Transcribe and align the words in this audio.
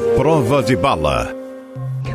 A 0.00 0.16
prova 0.16 0.62
de 0.62 0.74
bala. 0.74 1.28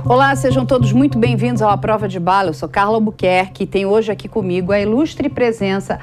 Olá, 0.03 0.35
sejam 0.35 0.65
todos 0.65 0.91
muito 0.91 1.19
bem-vindos 1.19 1.61
ao 1.61 1.69
A 1.69 1.77
Prova 1.77 2.07
de 2.07 2.19
Bala. 2.19 2.49
Eu 2.49 2.53
sou 2.55 2.67
Carla 2.67 2.95
Albuquerque 2.95 3.63
e 3.63 3.67
tenho 3.67 3.89
hoje 3.89 4.11
aqui 4.11 4.27
comigo 4.27 4.71
a 4.71 4.79
ilustre 4.79 5.29
presença 5.29 5.99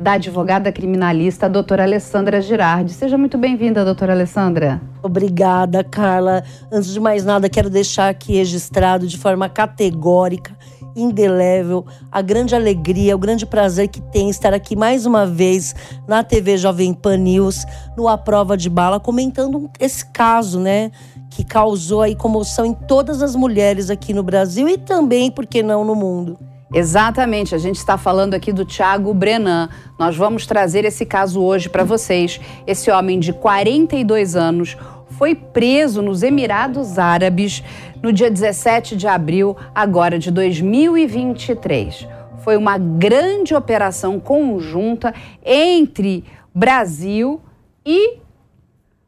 da 0.00 0.12
advogada 0.12 0.72
criminalista, 0.72 1.44
a 1.44 1.48
doutora 1.50 1.82
Alessandra 1.82 2.40
Girardi. 2.40 2.94
Seja 2.94 3.18
muito 3.18 3.36
bem-vinda, 3.36 3.84
doutora 3.84 4.14
Alessandra. 4.14 4.80
Obrigada, 5.02 5.84
Carla. 5.84 6.42
Antes 6.72 6.90
de 6.90 7.00
mais 7.00 7.22
nada, 7.22 7.50
quero 7.50 7.68
deixar 7.68 8.08
aqui 8.08 8.36
registrado 8.36 9.06
de 9.06 9.18
forma 9.18 9.46
categórica 9.46 10.56
indelével, 10.96 11.84
a 12.10 12.22
grande 12.22 12.54
alegria, 12.54 13.14
o 13.14 13.18
grande 13.18 13.44
prazer 13.44 13.88
que 13.88 14.00
tem 14.00 14.30
estar 14.30 14.54
aqui 14.54 14.74
mais 14.74 15.04
uma 15.04 15.26
vez 15.26 15.74
na 16.08 16.24
TV 16.24 16.56
Jovem 16.56 16.94
Pan 16.94 17.18
News, 17.18 17.66
no 17.96 18.08
A 18.08 18.16
Prova 18.16 18.56
de 18.56 18.70
Bala, 18.70 18.98
comentando 18.98 19.70
esse 19.78 20.04
caso, 20.06 20.58
né? 20.58 20.90
Que 21.36 21.44
causou 21.44 22.00
aí 22.00 22.16
comoção 22.16 22.64
em 22.64 22.72
todas 22.72 23.20
as 23.20 23.36
mulheres 23.36 23.90
aqui 23.90 24.14
no 24.14 24.22
Brasil 24.22 24.66
e 24.70 24.78
também, 24.78 25.30
por 25.30 25.44
que 25.44 25.62
não, 25.62 25.84
no 25.84 25.94
mundo. 25.94 26.38
Exatamente, 26.72 27.54
a 27.54 27.58
gente 27.58 27.76
está 27.76 27.98
falando 27.98 28.32
aqui 28.32 28.54
do 28.54 28.64
Thiago 28.64 29.12
Brenan. 29.12 29.68
Nós 29.98 30.16
vamos 30.16 30.46
trazer 30.46 30.86
esse 30.86 31.04
caso 31.04 31.42
hoje 31.42 31.68
para 31.68 31.84
vocês. 31.84 32.40
Esse 32.66 32.90
homem 32.90 33.20
de 33.20 33.34
42 33.34 34.34
anos 34.34 34.78
foi 35.10 35.34
preso 35.34 36.00
nos 36.00 36.22
Emirados 36.22 36.98
Árabes 36.98 37.62
no 38.02 38.14
dia 38.14 38.30
17 38.30 38.96
de 38.96 39.06
abril, 39.06 39.54
agora 39.74 40.18
de 40.18 40.30
2023. 40.30 42.08
Foi 42.38 42.56
uma 42.56 42.78
grande 42.78 43.54
operação 43.54 44.18
conjunta 44.18 45.12
entre 45.44 46.24
Brasil 46.54 47.42
e 47.84 48.24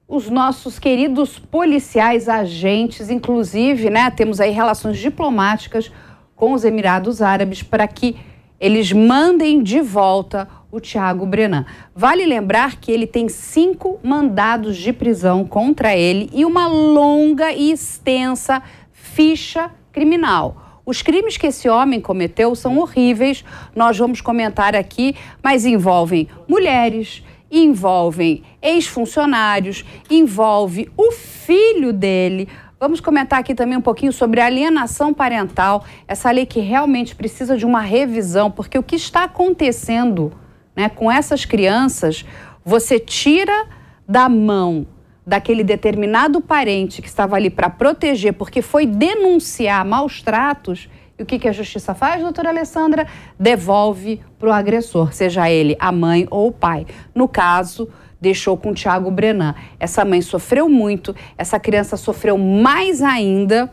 os 0.09 0.31
nossos 0.31 0.78
queridos 0.78 1.39
policiais 1.39 2.31
agentes, 2.31 3.11
inclusive, 3.11 3.91
né, 3.91 4.11
temos 4.11 4.41
aí 4.41 4.50
relações 4.50 4.97
diplomáticas 4.97 5.92
com 6.34 6.55
os 6.55 6.65
Emirados 6.65 7.20
Árabes 7.20 7.62
para 7.62 7.87
que 7.87 8.17
eles 8.59 8.91
mandem 8.91 9.62
de 9.62 9.83
volta 9.83 10.48
o 10.73 10.81
Tiago 10.81 11.27
Brenan. 11.27 11.67
Vale 11.95 12.25
lembrar 12.25 12.77
que 12.77 12.91
ele 12.91 13.06
tem 13.06 13.28
cinco 13.28 14.00
mandados 14.03 14.78
de 14.78 14.95
prisão 14.95 15.45
contra 15.45 15.95
ele 15.95 16.31
e 16.33 16.45
uma 16.45 16.67
longa 16.67 17.53
e 17.53 17.70
extensa 17.70 18.62
ficha 18.91 19.70
criminal. 19.93 20.81
Os 20.87 21.03
crimes 21.03 21.37
que 21.37 21.48
esse 21.48 21.69
homem 21.69 22.00
cometeu 22.00 22.55
são 22.55 22.78
horríveis, 22.78 23.45
nós 23.77 23.98
vamos 23.98 24.22
comentar 24.22 24.75
aqui, 24.75 25.15
mas 25.43 25.67
envolvem 25.67 26.28
mulheres, 26.48 27.22
envolvem 27.50 28.42
ex-funcionários, 28.60 29.84
envolve 30.10 30.91
o 30.96 31.12
filho 31.12 31.92
dele. 31.92 32.48
Vamos 32.78 33.00
comentar 33.00 33.41
aqui 33.41 33.54
também 33.54 33.77
um 33.77 33.82
pouquinho 33.82 34.12
sobre 34.12 34.41
alienação 34.41 35.12
parental, 35.12 35.84
essa 36.06 36.30
lei 36.30 36.46
que 36.46 36.60
realmente 36.60 37.14
precisa 37.14 37.56
de 37.56 37.66
uma 37.66 37.80
revisão, 37.80 38.50
porque 38.50 38.78
o 38.78 38.82
que 38.82 38.96
está 38.96 39.24
acontecendo 39.24 40.32
né, 40.76 40.88
com 40.88 41.10
essas 41.10 41.44
crianças, 41.44 42.24
você 42.64 43.00
tira 43.00 43.66
da 44.06 44.28
mão 44.28 44.86
daquele 45.26 45.62
determinado 45.64 46.41
parente 46.41 47.02
que 47.02 47.08
estava 47.08 47.36
ali 47.36 47.50
para 47.50 47.69
proteger, 47.69 48.32
porque 48.32 48.62
foi 48.62 48.86
denunciar 48.86 49.84
maus 49.84 50.22
tratos, 50.22 50.88
e 51.19 51.22
o 51.22 51.27
que, 51.27 51.38
que 51.38 51.48
a 51.48 51.52
justiça 51.52 51.94
faz, 51.94 52.22
doutora 52.22 52.50
Alessandra? 52.50 53.06
Devolve 53.38 54.20
para 54.38 54.48
o 54.48 54.52
agressor, 54.52 55.12
seja 55.12 55.50
ele 55.50 55.77
a 55.80 55.91
mãe 55.91 56.28
ou 56.30 56.48
o 56.48 56.52
pai. 56.52 56.86
No 57.12 57.27
caso, 57.27 57.88
deixou 58.20 58.56
com 58.56 58.70
o 58.70 58.75
Tiago 58.75 59.10
Brenan. 59.10 59.55
Essa 59.80 60.05
mãe 60.05 60.22
sofreu 60.22 60.69
muito, 60.69 61.14
essa 61.36 61.58
criança 61.58 61.97
sofreu 61.97 62.38
mais 62.38 63.02
ainda, 63.02 63.69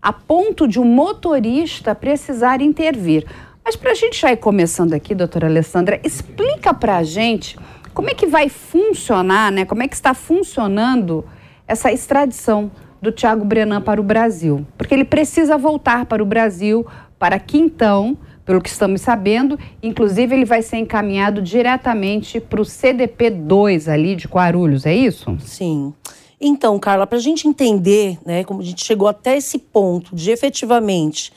a 0.00 0.12
ponto 0.12 0.68
de 0.68 0.78
um 0.78 0.84
motorista 0.84 1.92
precisar 1.92 2.60
intervir. 2.60 3.26
Mas 3.64 3.74
para 3.74 3.90
a 3.90 3.94
gente 3.94 4.20
já 4.20 4.30
ir 4.30 4.36
começando 4.36 4.92
aqui, 4.92 5.12
doutora 5.12 5.48
Alessandra, 5.48 6.00
explica 6.04 6.72
para 6.72 6.98
a 6.98 7.02
gente 7.02 7.58
como 7.92 8.08
é 8.08 8.14
que 8.14 8.26
vai 8.26 8.48
funcionar, 8.48 9.50
né? 9.50 9.64
Como 9.64 9.82
é 9.82 9.88
que 9.88 9.94
está 9.96 10.14
funcionando 10.14 11.24
essa 11.66 11.90
extradição 11.90 12.70
do 13.00 13.12
Tiago 13.12 13.44
Brenan 13.44 13.80
para 13.80 14.00
o 14.00 14.04
Brasil? 14.04 14.66
Porque 14.76 14.94
ele 14.94 15.04
precisa 15.04 15.56
voltar 15.56 16.06
para 16.06 16.22
o 16.22 16.26
Brasil 16.26 16.86
para 17.18 17.38
que 17.38 17.58
então, 17.58 18.16
pelo 18.44 18.60
que 18.60 18.68
estamos 18.68 19.00
sabendo, 19.00 19.58
inclusive 19.82 20.34
ele 20.34 20.44
vai 20.44 20.62
ser 20.62 20.76
encaminhado 20.76 21.40
diretamente 21.40 22.40
para 22.40 22.60
o 22.60 22.64
CDP-2 22.64 23.92
ali 23.92 24.14
de 24.14 24.26
Guarulhos, 24.26 24.86
é 24.86 24.94
isso? 24.94 25.36
Sim. 25.40 25.92
Então, 26.40 26.78
Carla, 26.78 27.06
para 27.06 27.18
a 27.18 27.20
gente 27.20 27.48
entender, 27.48 28.18
né, 28.24 28.44
como 28.44 28.60
a 28.60 28.64
gente 28.64 28.84
chegou 28.84 29.08
até 29.08 29.36
esse 29.36 29.58
ponto 29.58 30.14
de 30.14 30.30
efetivamente 30.30 31.32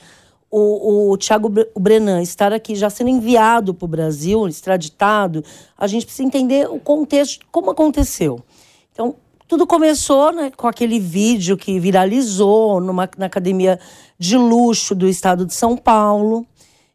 o, 0.50 1.12
o 1.12 1.16
Tiago 1.16 1.50
Brenan 1.78 2.20
estar 2.22 2.52
aqui 2.52 2.74
já 2.74 2.90
sendo 2.90 3.08
enviado 3.08 3.72
para 3.72 3.84
o 3.84 3.88
Brasil, 3.88 4.46
extraditado, 4.48 5.44
a 5.78 5.86
gente 5.86 6.04
precisa 6.04 6.26
entender 6.26 6.68
o 6.68 6.78
contexto, 6.80 7.46
como 7.50 7.70
aconteceu. 7.70 8.40
Então, 8.92 9.14
tudo 9.50 9.66
começou 9.66 10.30
né, 10.30 10.52
com 10.56 10.68
aquele 10.68 11.00
vídeo 11.00 11.56
que 11.56 11.80
viralizou 11.80 12.80
numa, 12.80 13.10
na 13.18 13.26
academia 13.26 13.80
de 14.16 14.36
luxo 14.36 14.94
do 14.94 15.08
estado 15.08 15.44
de 15.44 15.52
São 15.52 15.76
Paulo. 15.76 16.46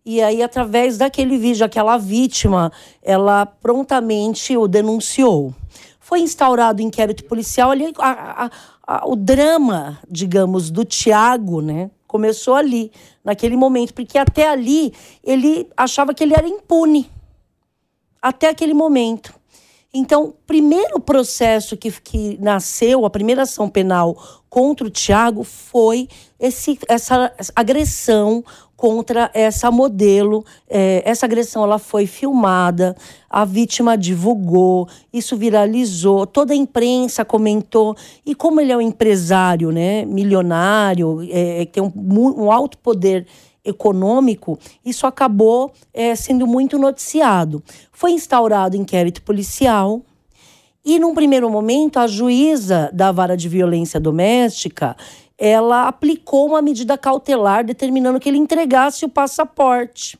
E 0.05 0.21
aí, 0.21 0.41
através 0.41 0.97
daquele 0.97 1.37
vídeo, 1.37 1.65
aquela 1.65 1.97
vítima, 1.97 2.71
ela 3.03 3.45
prontamente 3.45 4.55
o 4.55 4.69
denunciou. 4.69 5.53
Foi 5.99 6.21
instaurado 6.21 6.81
o 6.81 6.85
inquérito 6.85 7.25
policial 7.25 7.71
ali, 7.71 7.93
a, 7.97 8.45
a, 8.45 8.51
a, 8.87 9.05
o 9.05 9.17
drama, 9.17 9.99
digamos, 10.09 10.71
do 10.71 10.85
Tiago, 10.85 11.59
né? 11.59 11.91
Começou 12.07 12.55
ali, 12.55 12.89
naquele 13.21 13.57
momento, 13.57 13.93
porque 13.93 14.17
até 14.17 14.47
ali 14.47 14.93
ele 15.21 15.67
achava 15.75 16.13
que 16.13 16.23
ele 16.23 16.33
era 16.33 16.47
impune. 16.47 17.11
Até 18.21 18.47
aquele 18.47 18.73
momento. 18.73 19.33
Então, 19.97 20.25
o 20.25 20.31
primeiro 20.45 20.99
processo 20.99 21.77
que, 21.77 21.89
que 21.89 22.37
nasceu, 22.41 23.05
a 23.05 23.09
primeira 23.09 23.43
ação 23.43 23.69
penal 23.69 24.43
contra 24.49 24.85
o 24.85 24.89
Tiago 24.89 25.45
foi 25.45 26.09
esse, 26.37 26.77
essa 26.89 27.33
agressão 27.55 28.43
contra 28.75 29.31
essa 29.33 29.71
modelo. 29.71 30.43
É, 30.69 31.01
essa 31.05 31.25
agressão 31.25 31.63
ela 31.63 31.79
foi 31.79 32.05
filmada, 32.05 32.93
a 33.29 33.45
vítima 33.45 33.97
divulgou, 33.97 34.85
isso 35.13 35.37
viralizou, 35.37 36.27
toda 36.27 36.53
a 36.53 36.57
imprensa 36.57 37.23
comentou. 37.23 37.95
E 38.25 38.35
como 38.35 38.59
ele 38.59 38.73
é 38.73 38.77
um 38.77 38.81
empresário 38.81 39.71
né, 39.71 40.03
milionário, 40.03 41.25
é, 41.31 41.65
tem 41.67 41.81
um, 41.81 41.91
um 41.95 42.51
alto 42.51 42.77
poder 42.79 43.25
econômico, 43.65 44.57
isso 44.85 45.07
acabou 45.07 45.73
é, 45.93 46.15
sendo 46.15 46.45
muito 46.45 46.77
noticiado. 46.77 47.63
Foi 47.91 48.11
instaurado 48.11 48.77
inquérito 48.77 49.21
policial. 49.21 50.01
E, 50.83 50.99
num 50.99 51.15
primeiro 51.15 51.49
momento, 51.49 51.97
a 51.97 52.05
juíza 52.05 52.91
da 52.93 53.11
vara 53.11 53.35
de 53.35 53.49
violência 53.49 53.99
doméstica 53.99 54.95
ela 55.37 55.87
aplicou 55.87 56.47
uma 56.47 56.61
medida 56.61 56.97
cautelar 56.97 57.65
determinando 57.65 58.19
que 58.19 58.29
ele 58.29 58.37
entregasse 58.37 59.05
o 59.05 59.09
passaporte. 59.09 60.17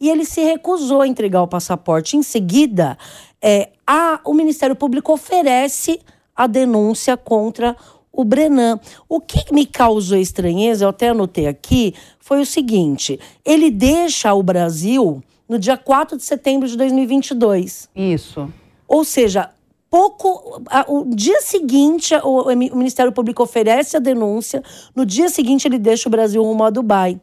E 0.00 0.08
ele 0.08 0.24
se 0.24 0.42
recusou 0.42 1.02
a 1.02 1.06
entregar 1.06 1.42
o 1.42 1.48
passaporte. 1.48 2.16
Em 2.16 2.22
seguida, 2.22 2.98
é, 3.40 3.70
a, 3.86 4.20
o 4.24 4.34
Ministério 4.34 4.74
Público 4.74 5.12
oferece 5.12 6.00
a 6.34 6.46
denúncia 6.46 7.16
contra 7.16 7.76
o 8.14 8.24
Brenan. 8.24 8.78
O 9.08 9.20
que 9.20 9.52
me 9.52 9.66
causou 9.66 10.18
estranheza, 10.18 10.84
eu 10.84 10.88
até 10.88 11.08
anotei 11.08 11.46
aqui, 11.46 11.94
foi 12.18 12.40
o 12.40 12.46
seguinte: 12.46 13.18
ele 13.44 13.70
deixa 13.70 14.32
o 14.32 14.42
Brasil 14.42 15.22
no 15.48 15.58
dia 15.58 15.76
4 15.76 16.16
de 16.16 16.22
setembro 16.22 16.68
de 16.68 16.76
2022. 16.76 17.88
Isso. 17.94 18.50
Ou 18.88 19.04
seja, 19.04 19.50
pouco. 19.90 20.62
O 20.88 21.14
dia 21.14 21.40
seguinte, 21.40 22.14
o, 22.22 22.46
Ministério 22.54 23.12
Público 23.12 23.42
oferece 23.42 23.96
a 23.96 24.00
denúncia, 24.00 24.62
no 24.94 25.04
dia 25.04 25.28
seguinte, 25.28 25.68
ele 25.68 25.78
deixa 25.78 26.08
o 26.08 26.10
Brasil 26.10 26.42
rumo 26.42 26.64
a 26.64 26.70
Dubai. 26.70 27.20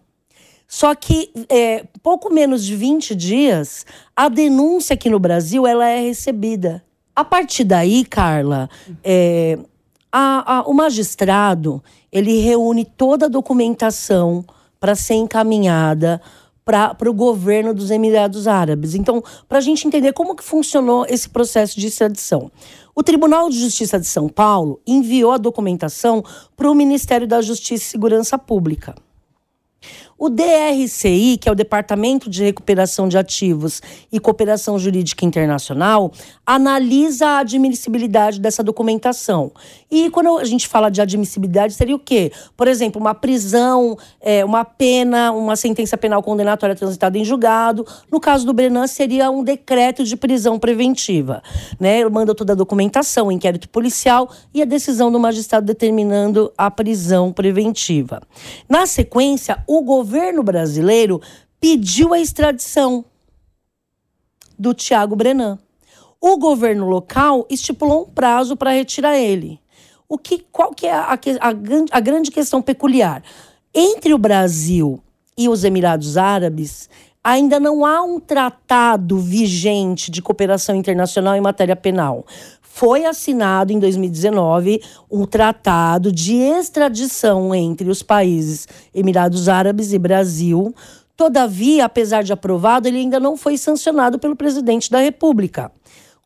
Só 0.67 0.95
que 0.95 1.31
é, 1.49 1.83
pouco 2.01 2.33
menos 2.33 2.63
de 2.63 2.77
20 2.77 3.13
dias, 3.13 3.85
a 4.15 4.29
denúncia 4.29 4.93
aqui 4.93 5.09
no 5.09 5.19
Brasil 5.19 5.67
ela 5.67 5.85
é 5.85 5.99
recebida. 5.99 6.81
A 7.13 7.25
partir 7.25 7.65
daí, 7.65 8.05
Carla, 8.05 8.69
é, 9.03 9.59
a, 10.11 10.57
a, 10.57 10.61
o 10.63 10.73
magistrado 10.73 11.83
ele 12.11 12.39
reúne 12.39 12.83
toda 12.85 13.27
a 13.27 13.29
documentação 13.29 14.43
para 14.79 14.95
ser 14.95 15.13
encaminhada 15.13 16.21
para 16.65 17.09
o 17.09 17.13
governo 17.13 17.73
dos 17.73 17.91
Emirados 17.91 18.47
Árabes. 18.47 18.95
Então, 18.95 19.23
para 19.47 19.57
a 19.57 19.61
gente 19.61 19.87
entender 19.87 20.13
como 20.13 20.35
que 20.35 20.43
funcionou 20.43 21.05
esse 21.07 21.27
processo 21.27 21.79
de 21.79 21.87
extradição. 21.87 22.51
O 22.93 23.03
Tribunal 23.03 23.49
de 23.49 23.59
Justiça 23.59 23.99
de 23.99 24.05
São 24.05 24.27
Paulo 24.27 24.79
enviou 24.85 25.31
a 25.31 25.37
documentação 25.37 26.23
para 26.55 26.69
o 26.69 26.75
Ministério 26.75 27.27
da 27.27 27.41
Justiça 27.41 27.83
e 27.83 27.89
Segurança 27.91 28.37
Pública. 28.37 28.95
O 30.17 30.29
DRCI, 30.29 31.37
que 31.41 31.49
é 31.49 31.51
o 31.51 31.55
Departamento 31.55 32.29
de 32.29 32.43
Recuperação 32.43 33.07
de 33.07 33.17
Ativos 33.17 33.81
e 34.11 34.19
Cooperação 34.19 34.77
Jurídica 34.77 35.25
Internacional, 35.25 36.11
analisa 36.45 37.25
a 37.25 37.39
admissibilidade 37.39 38.39
dessa 38.39 38.63
documentação. 38.63 39.51
E 39.91 40.09
quando 40.09 40.37
a 40.37 40.45
gente 40.45 40.69
fala 40.69 40.89
de 40.89 41.01
admissibilidade, 41.01 41.73
seria 41.73 41.93
o 41.93 41.99
quê? 41.99 42.31
Por 42.55 42.65
exemplo, 42.65 43.01
uma 43.01 43.13
prisão, 43.13 43.97
é, 44.21 44.45
uma 44.45 44.63
pena, 44.63 45.33
uma 45.33 45.57
sentença 45.57 45.97
penal 45.97 46.23
condenatória 46.23 46.73
transitada 46.73 47.17
em 47.17 47.25
julgado. 47.25 47.85
No 48.09 48.17
caso 48.17 48.45
do 48.45 48.53
Brenan, 48.53 48.87
seria 48.87 49.29
um 49.29 49.43
decreto 49.43 50.05
de 50.05 50.15
prisão 50.15 50.57
preventiva. 50.57 51.43
Né? 51.77 51.99
Ele 51.99 52.09
manda 52.09 52.33
toda 52.33 52.53
a 52.53 52.55
documentação, 52.55 53.27
o 53.27 53.31
inquérito 53.33 53.67
policial 53.67 54.29
e 54.53 54.61
a 54.61 54.65
decisão 54.65 55.11
do 55.11 55.19
magistrado 55.19 55.65
determinando 55.65 56.53
a 56.57 56.71
prisão 56.71 57.33
preventiva. 57.33 58.21
Na 58.69 58.85
sequência, 58.85 59.61
o 59.67 59.81
governo 59.81 60.41
brasileiro 60.41 61.19
pediu 61.59 62.13
a 62.13 62.19
extradição 62.19 63.03
do 64.57 64.73
Tiago 64.73 65.17
Brenan. 65.17 65.59
O 66.21 66.37
governo 66.37 66.87
local 66.87 67.45
estipulou 67.49 68.03
um 68.03 68.09
prazo 68.09 68.55
para 68.55 68.71
retirar 68.71 69.17
ele. 69.17 69.59
O 70.11 70.17
que, 70.17 70.45
qual 70.51 70.71
que 70.71 70.87
é 70.87 70.93
a, 70.93 71.13
a, 71.13 71.49
a 71.89 71.99
grande 72.01 72.31
questão 72.31 72.61
peculiar? 72.61 73.23
Entre 73.73 74.13
o 74.13 74.17
Brasil 74.17 74.99
e 75.37 75.47
os 75.47 75.63
Emirados 75.63 76.17
Árabes, 76.17 76.89
ainda 77.23 77.61
não 77.61 77.85
há 77.85 78.03
um 78.03 78.19
tratado 78.19 79.17
vigente 79.17 80.11
de 80.11 80.21
cooperação 80.21 80.75
internacional 80.75 81.33
em 81.37 81.39
matéria 81.39 81.77
penal. 81.77 82.25
Foi 82.61 83.05
assinado 83.05 83.71
em 83.71 83.79
2019 83.79 84.81
um 85.09 85.25
tratado 85.25 86.11
de 86.11 86.35
extradição 86.35 87.55
entre 87.55 87.89
os 87.89 88.03
países 88.03 88.67
Emirados 88.93 89.47
Árabes 89.47 89.93
e 89.93 89.97
Brasil. 89.97 90.75
Todavia, 91.15 91.85
apesar 91.85 92.21
de 92.21 92.33
aprovado, 92.33 92.85
ele 92.85 92.97
ainda 92.97 93.17
não 93.17 93.37
foi 93.37 93.57
sancionado 93.57 94.19
pelo 94.19 94.35
presidente 94.35 94.91
da 94.91 94.99
República. 94.99 95.71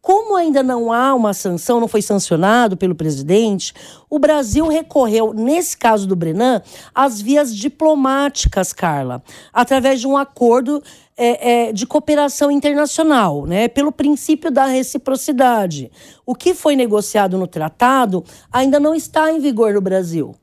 Como 0.06 0.36
ainda 0.36 0.62
não 0.62 0.94
há 0.94 1.16
uma 1.16 1.34
sanção, 1.34 1.80
não 1.80 1.88
foi 1.88 2.00
sancionado 2.00 2.78
pelo 2.78 2.94
presidente, 2.94 3.74
o 4.08 4.20
Brasil 4.20 4.68
recorreu, 4.68 5.34
nesse 5.34 5.76
caso 5.76 6.06
do 6.06 6.16
Brenan, 6.16 6.62
às 6.94 7.20
vias 7.20 7.56
diplomáticas, 7.56 8.72
Carla, 8.72 9.24
através 9.52 10.00
de 10.00 10.06
um 10.06 10.16
acordo 10.16 10.80
é, 11.18 11.70
é, 11.70 11.74
de 11.74 11.88
cooperação 11.88 12.52
internacional, 12.52 13.48
né, 13.48 13.68
pelo 13.68 13.92
princípio 13.92 14.52
da 14.52 14.68
reciprocidade. 14.68 15.92
O 16.24 16.36
que 16.36 16.54
foi 16.54 16.76
negociado 16.76 17.36
no 17.36 17.48
tratado 17.48 18.24
ainda 18.54 18.80
não 18.80 18.94
está 18.94 19.32
em 19.32 19.40
vigor 19.40 19.74
no 19.74 19.82
Brasil 19.82 20.36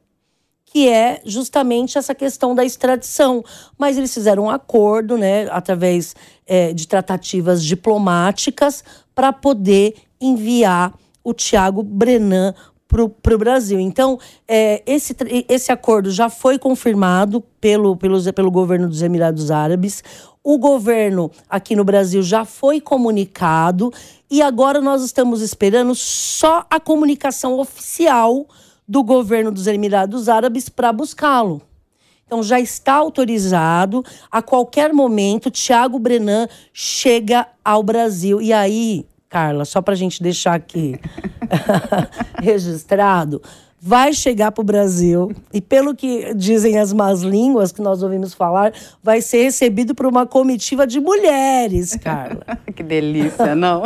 que 0.73 0.89
é 0.89 1.21
justamente 1.27 1.99
essa 1.99 2.15
questão 2.15 2.55
da 2.55 2.65
extradição. 2.65 3.45
Mas 3.77 3.99
eles 3.99 4.15
fizeram 4.15 4.45
um 4.45 4.51
acordo, 4.51 5.19
né, 5.19 5.47
através 5.51 6.17
é, 6.47 6.73
de 6.73 6.89
tratativas 6.89 7.63
diplomáticas, 7.63 8.83
para 9.15 9.33
poder 9.33 9.95
enviar 10.21 10.95
o 11.25 11.33
Tiago 11.33 11.83
Brenan 11.83 12.55
para 12.93 13.35
o 13.35 13.39
Brasil. 13.39 13.81
Então, 13.81 14.19
é, 14.47 14.83
esse, 14.87 15.17
esse 15.49 15.73
acordo 15.73 16.11
já 16.11 16.29
foi 16.29 16.59
confirmado 16.59 17.41
pelo, 17.61 17.97
pelo, 17.97 18.33
pelo 18.33 18.51
governo 18.51 18.87
dos 18.87 19.01
Emirados 19.01 19.51
Árabes. 19.51 20.05
O 20.45 20.59
governo 20.59 21.31
aqui 21.49 21.75
no 21.75 21.85
Brasil 21.85 22.23
já 22.23 22.45
foi 22.45 22.81
comunicado 22.81 23.91
e 24.31 24.43
agora 24.43 24.81
nós 24.81 25.03
estamos 25.03 25.41
esperando 25.41 25.95
só 25.95 26.67
a 26.69 26.79
comunicação 26.79 27.59
oficial 27.59 28.47
do 28.87 29.03
governo 29.03 29.51
dos 29.51 29.67
Emirados 29.67 30.29
Árabes 30.29 30.69
para 30.69 30.93
buscá-lo. 30.93 31.63
Então 32.33 32.43
já 32.43 32.59
está 32.59 32.95
autorizado. 32.95 34.03
A 34.31 34.41
qualquer 34.41 34.91
momento, 34.91 35.51
Tiago 35.51 35.99
Brenan 35.99 36.49
chega 36.73 37.47
ao 37.63 37.83
Brasil. 37.83 38.41
E 38.41 38.55
aí, 38.55 39.05
Carla, 39.29 39.67
só 39.67 39.83
para 39.83 39.93
a 39.93 39.97
gente 39.97 40.23
deixar 40.23 40.55
aqui 40.55 40.99
registrado, 42.41 43.43
vai 43.85 44.15
chegar 44.15 44.53
para 44.53 44.63
o 44.63 44.65
Brasil 44.65 45.31
e, 45.53 45.61
pelo 45.61 45.95
que 45.95 46.33
dizem 46.35 46.79
as 46.79 46.93
más 46.93 47.21
línguas 47.21 47.73
que 47.73 47.83
nós 47.83 48.03
ouvimos 48.03 48.33
falar, 48.33 48.73
vai 49.03 49.21
ser 49.21 49.43
recebido 49.43 49.93
por 49.93 50.07
uma 50.07 50.25
comitiva 50.25 50.87
de 50.87 51.01
mulheres, 51.01 51.97
Carla. 51.97 52.59
que 52.75 52.83
delícia, 52.83 53.57
não? 53.57 53.83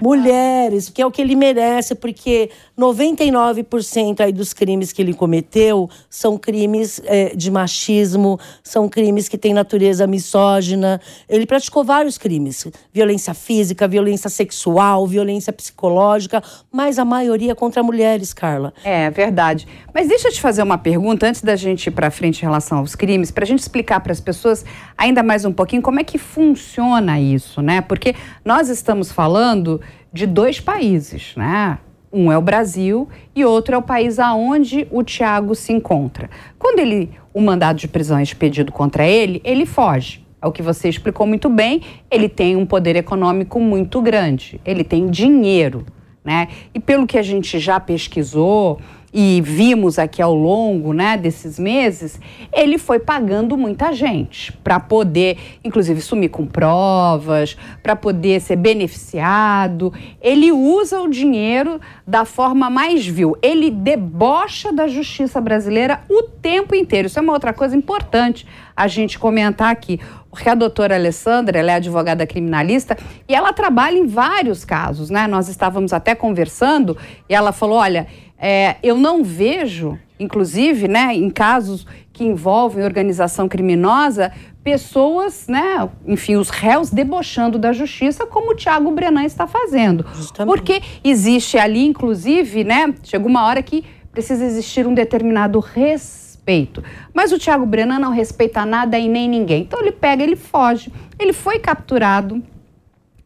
mulheres, 0.00 0.88
que 0.88 1.02
é 1.02 1.06
o 1.06 1.10
que 1.10 1.20
ele 1.20 1.36
merece, 1.36 1.94
porque 1.94 2.50
99% 2.78 4.20
aí 4.20 4.32
dos 4.32 4.52
crimes 4.52 4.92
que 4.92 5.02
ele 5.02 5.12
cometeu 5.12 5.90
são 6.08 6.38
crimes 6.38 7.02
é, 7.04 7.34
de 7.34 7.50
machismo, 7.50 8.38
são 8.62 8.88
crimes 8.88 9.28
que 9.28 9.36
têm 9.36 9.52
natureza 9.52 10.06
misógina. 10.06 11.00
Ele 11.28 11.44
praticou 11.44 11.82
vários 11.82 12.16
crimes: 12.16 12.66
violência 12.92 13.34
física, 13.34 13.88
violência 13.88 14.30
sexual, 14.30 15.06
violência 15.06 15.52
psicológica, 15.52 16.42
mas 16.70 16.98
a 16.98 17.04
maioria 17.04 17.54
contra 17.54 17.82
mulheres 17.82 18.32
Carla. 18.32 18.72
É 18.84 19.10
verdade. 19.10 19.66
Mas 19.92 20.06
deixa 20.06 20.28
eu 20.28 20.32
te 20.32 20.40
fazer 20.40 20.62
uma 20.62 20.78
pergunta 20.78 21.26
antes 21.26 21.42
da 21.42 21.56
gente 21.56 21.88
ir 21.88 21.90
para 21.90 22.10
frente 22.10 22.38
em 22.38 22.42
relação 22.42 22.78
aos 22.78 22.94
crimes, 22.94 23.32
para 23.32 23.42
a 23.42 23.46
gente 23.46 23.60
explicar 23.60 24.00
para 24.00 24.12
as 24.12 24.20
pessoas 24.20 24.64
ainda 24.96 25.22
mais 25.22 25.44
um 25.44 25.52
pouquinho 25.52 25.82
como 25.82 25.98
é 25.98 26.04
que 26.04 26.18
funciona 26.18 27.18
isso, 27.18 27.60
né? 27.60 27.80
Porque 27.80 28.14
nós 28.44 28.68
estamos 28.68 29.10
falando 29.10 29.80
de 30.12 30.26
dois 30.26 30.60
países, 30.60 31.32
né? 31.36 31.78
Um 32.12 32.32
é 32.32 32.38
o 32.38 32.42
Brasil 32.42 33.08
e 33.34 33.44
outro 33.44 33.74
é 33.74 33.78
o 33.78 33.82
país 33.82 34.18
aonde 34.18 34.88
o 34.90 35.02
Tiago 35.02 35.54
se 35.54 35.72
encontra. 35.72 36.30
Quando 36.58 36.78
ele, 36.78 37.10
o 37.34 37.40
mandado 37.40 37.76
de 37.76 37.86
prisão 37.86 38.18
é 38.18 38.22
expedido 38.22 38.72
contra 38.72 39.06
ele, 39.06 39.40
ele 39.44 39.66
foge. 39.66 40.26
É 40.40 40.46
o 40.46 40.52
que 40.52 40.62
você 40.62 40.88
explicou 40.88 41.26
muito 41.26 41.48
bem. 41.48 41.82
Ele 42.10 42.28
tem 42.28 42.56
um 42.56 42.64
poder 42.64 42.96
econômico 42.96 43.60
muito 43.60 44.00
grande. 44.00 44.60
Ele 44.64 44.84
tem 44.84 45.08
dinheiro. 45.08 45.84
Né? 46.24 46.48
E 46.74 46.80
pelo 46.80 47.06
que 47.06 47.18
a 47.18 47.22
gente 47.22 47.58
já 47.58 47.80
pesquisou 47.80 48.80
e 49.12 49.40
vimos 49.40 49.98
aqui 49.98 50.20
ao 50.20 50.34
longo 50.34 50.92
né, 50.92 51.16
desses 51.16 51.58
meses, 51.58 52.20
ele 52.52 52.76
foi 52.76 52.98
pagando 52.98 53.56
muita 53.56 53.92
gente 53.92 54.52
para 54.52 54.78
poder, 54.78 55.38
inclusive, 55.64 56.00
sumir 56.00 56.28
com 56.28 56.46
provas, 56.46 57.56
para 57.82 57.96
poder 57.96 58.40
ser 58.40 58.56
beneficiado. 58.56 59.92
Ele 60.20 60.52
usa 60.52 61.00
o 61.00 61.08
dinheiro 61.08 61.80
da 62.06 62.24
forma 62.24 62.68
mais 62.68 63.06
vil. 63.06 63.36
Ele 63.40 63.70
debocha 63.70 64.72
da 64.72 64.86
justiça 64.86 65.40
brasileira 65.40 66.02
o 66.08 66.24
tempo 66.24 66.74
inteiro. 66.74 67.06
Isso 67.06 67.18
é 67.18 67.22
uma 67.22 67.32
outra 67.32 67.52
coisa 67.52 67.74
importante 67.74 68.46
a 68.76 68.86
gente 68.86 69.18
comentar 69.18 69.72
aqui 69.72 69.98
porque 70.30 70.48
a 70.48 70.54
doutora 70.54 70.94
Alessandra, 70.94 71.58
ela 71.58 71.72
é 71.72 71.74
advogada 71.76 72.26
criminalista 72.26 72.96
e 73.28 73.34
ela 73.34 73.52
trabalha 73.52 73.98
em 73.98 74.06
vários 74.06 74.64
casos, 74.64 75.10
né? 75.10 75.26
Nós 75.26 75.48
estávamos 75.48 75.92
até 75.92 76.14
conversando 76.14 76.96
e 77.28 77.34
ela 77.34 77.50
falou, 77.50 77.78
olha, 77.78 78.06
é, 78.38 78.76
eu 78.82 78.96
não 78.96 79.24
vejo, 79.24 79.98
inclusive, 80.18 80.86
né, 80.86 81.14
em 81.14 81.28
casos 81.28 81.86
que 82.12 82.24
envolvem 82.24 82.84
organização 82.84 83.48
criminosa, 83.48 84.32
pessoas, 84.62 85.46
né, 85.48 85.88
enfim, 86.06 86.36
os 86.36 86.50
réus 86.50 86.90
debochando 86.90 87.58
da 87.58 87.72
justiça, 87.72 88.26
como 88.26 88.52
o 88.52 88.54
Tiago 88.54 88.90
Brenan 88.90 89.24
está 89.24 89.46
fazendo. 89.46 90.04
Justamente. 90.14 90.54
Porque 90.54 90.82
existe 91.02 91.58
ali, 91.58 91.84
inclusive, 91.86 92.64
né, 92.64 92.94
chega 93.02 93.26
uma 93.26 93.44
hora 93.44 93.62
que 93.62 93.84
precisa 94.12 94.44
existir 94.44 94.86
um 94.86 94.94
determinado 94.94 95.58
respeito. 95.60 96.82
Mas 97.12 97.32
o 97.32 97.38
Thiago 97.38 97.66
Brenan 97.66 97.98
não 97.98 98.10
respeita 98.10 98.64
nada 98.64 98.98
e 98.98 99.08
nem 99.08 99.28
ninguém. 99.28 99.62
Então 99.62 99.80
ele 99.80 99.92
pega, 99.92 100.22
ele 100.22 100.36
foge. 100.36 100.92
Ele 101.18 101.32
foi 101.32 101.58
capturado 101.58 102.42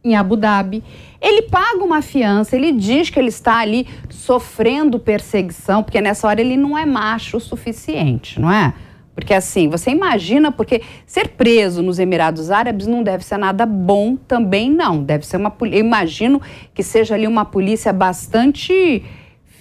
em 0.05 0.17
Abu 0.17 0.37
Dhabi. 0.37 0.83
Ele 1.23 1.43
paga 1.43 1.85
uma 1.85 2.03
fiança, 2.03 2.57
ele 2.57 2.73
diz 2.73 3.09
que 3.09 3.19
ele 3.19 3.29
está 3.29 3.59
ali 3.59 3.87
sofrendo 4.11 4.99
perseguição, 4.99 5.83
porque 5.83 6.01
nessa 6.01 6.27
hora 6.27 6.41
ele 6.41 6.57
não 6.57 6.77
é 6.77 6.85
macho 6.85 7.37
o 7.37 7.41
suficiente, 7.41 8.41
não 8.41 8.51
é? 8.51 8.75
Porque 9.15 9.33
assim, 9.33 9.69
você 9.69 9.91
imagina, 9.91 10.51
porque 10.51 10.83
ser 11.07 11.29
preso 11.29 11.83
nos 11.83 11.99
Emirados 11.99 12.51
Árabes 12.51 12.87
não 12.87 13.03
deve 13.03 13.25
ser 13.25 13.37
nada 13.37 13.65
bom 13.65 14.17
também, 14.17 14.71
não. 14.71 15.03
Deve 15.03 15.27
ser 15.27 15.37
uma. 15.37 15.55
Eu 15.61 15.79
imagino 15.79 16.41
que 16.75 16.83
seja 16.83 17.15
ali 17.15 17.27
uma 17.27 17.45
polícia 17.45 17.93
bastante 17.93 19.05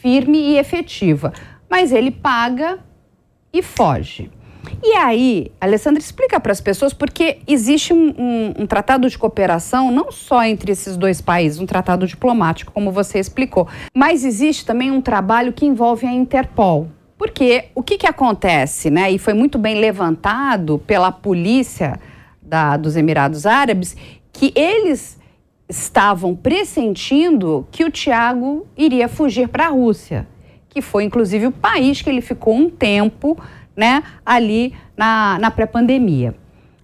firme 0.01 0.37
e 0.37 0.57
efetiva. 0.57 1.33
Mas 1.69 1.91
ele 1.91 2.11
paga 2.11 2.79
e 3.53 3.61
foge. 3.61 4.31
E 4.83 4.93
aí, 4.95 5.51
Alessandra, 5.59 5.99
explica 5.99 6.39
para 6.39 6.51
as 6.51 6.61
pessoas, 6.61 6.93
porque 6.93 7.39
existe 7.47 7.93
um, 7.93 8.09
um, 8.17 8.53
um, 8.59 8.67
tratado 8.67 9.09
de 9.09 9.17
cooperação 9.17 9.91
não 9.91 10.11
só 10.11 10.43
entre 10.43 10.71
esses 10.71 10.97
dois 10.97 11.21
países, 11.21 11.59
um 11.59 11.65
tratado 11.65 12.05
diplomático, 12.07 12.71
como 12.71 12.91
você 12.91 13.19
explicou, 13.19 13.67
mas 13.93 14.23
existe 14.23 14.65
também 14.65 14.91
um 14.91 15.01
trabalho 15.01 15.53
que 15.53 15.65
envolve 15.65 16.05
a 16.05 16.11
Interpol. 16.11 16.87
Porque 17.17 17.65
o 17.75 17.83
que, 17.83 17.97
que 17.99 18.07
acontece, 18.07 18.89
né? 18.89 19.11
E 19.11 19.19
foi 19.19 19.33
muito 19.33 19.59
bem 19.59 19.75
levantado 19.75 20.79
pela 20.79 21.11
polícia 21.11 21.99
da, 22.41 22.75
dos 22.77 22.95
Emirados 22.95 23.45
Árabes, 23.45 23.95
que 24.33 24.51
eles 24.55 25.19
estavam 25.69 26.35
pressentindo 26.35 27.67
que 27.71 27.83
o 27.83 27.91
Tiago 27.91 28.65
iria 28.75 29.07
fugir 29.07 29.47
para 29.47 29.67
a 29.67 29.69
Rússia 29.69 30.27
que 30.71 30.81
foi 30.81 31.03
inclusive 31.03 31.47
o 31.47 31.51
país 31.51 32.01
que 32.01 32.09
ele 32.09 32.21
ficou 32.21 32.55
um 32.55 32.69
tempo 32.69 33.37
né, 33.75 34.03
ali 34.25 34.73
na, 34.95 35.37
na 35.39 35.51
pré-pandemia. 35.51 36.35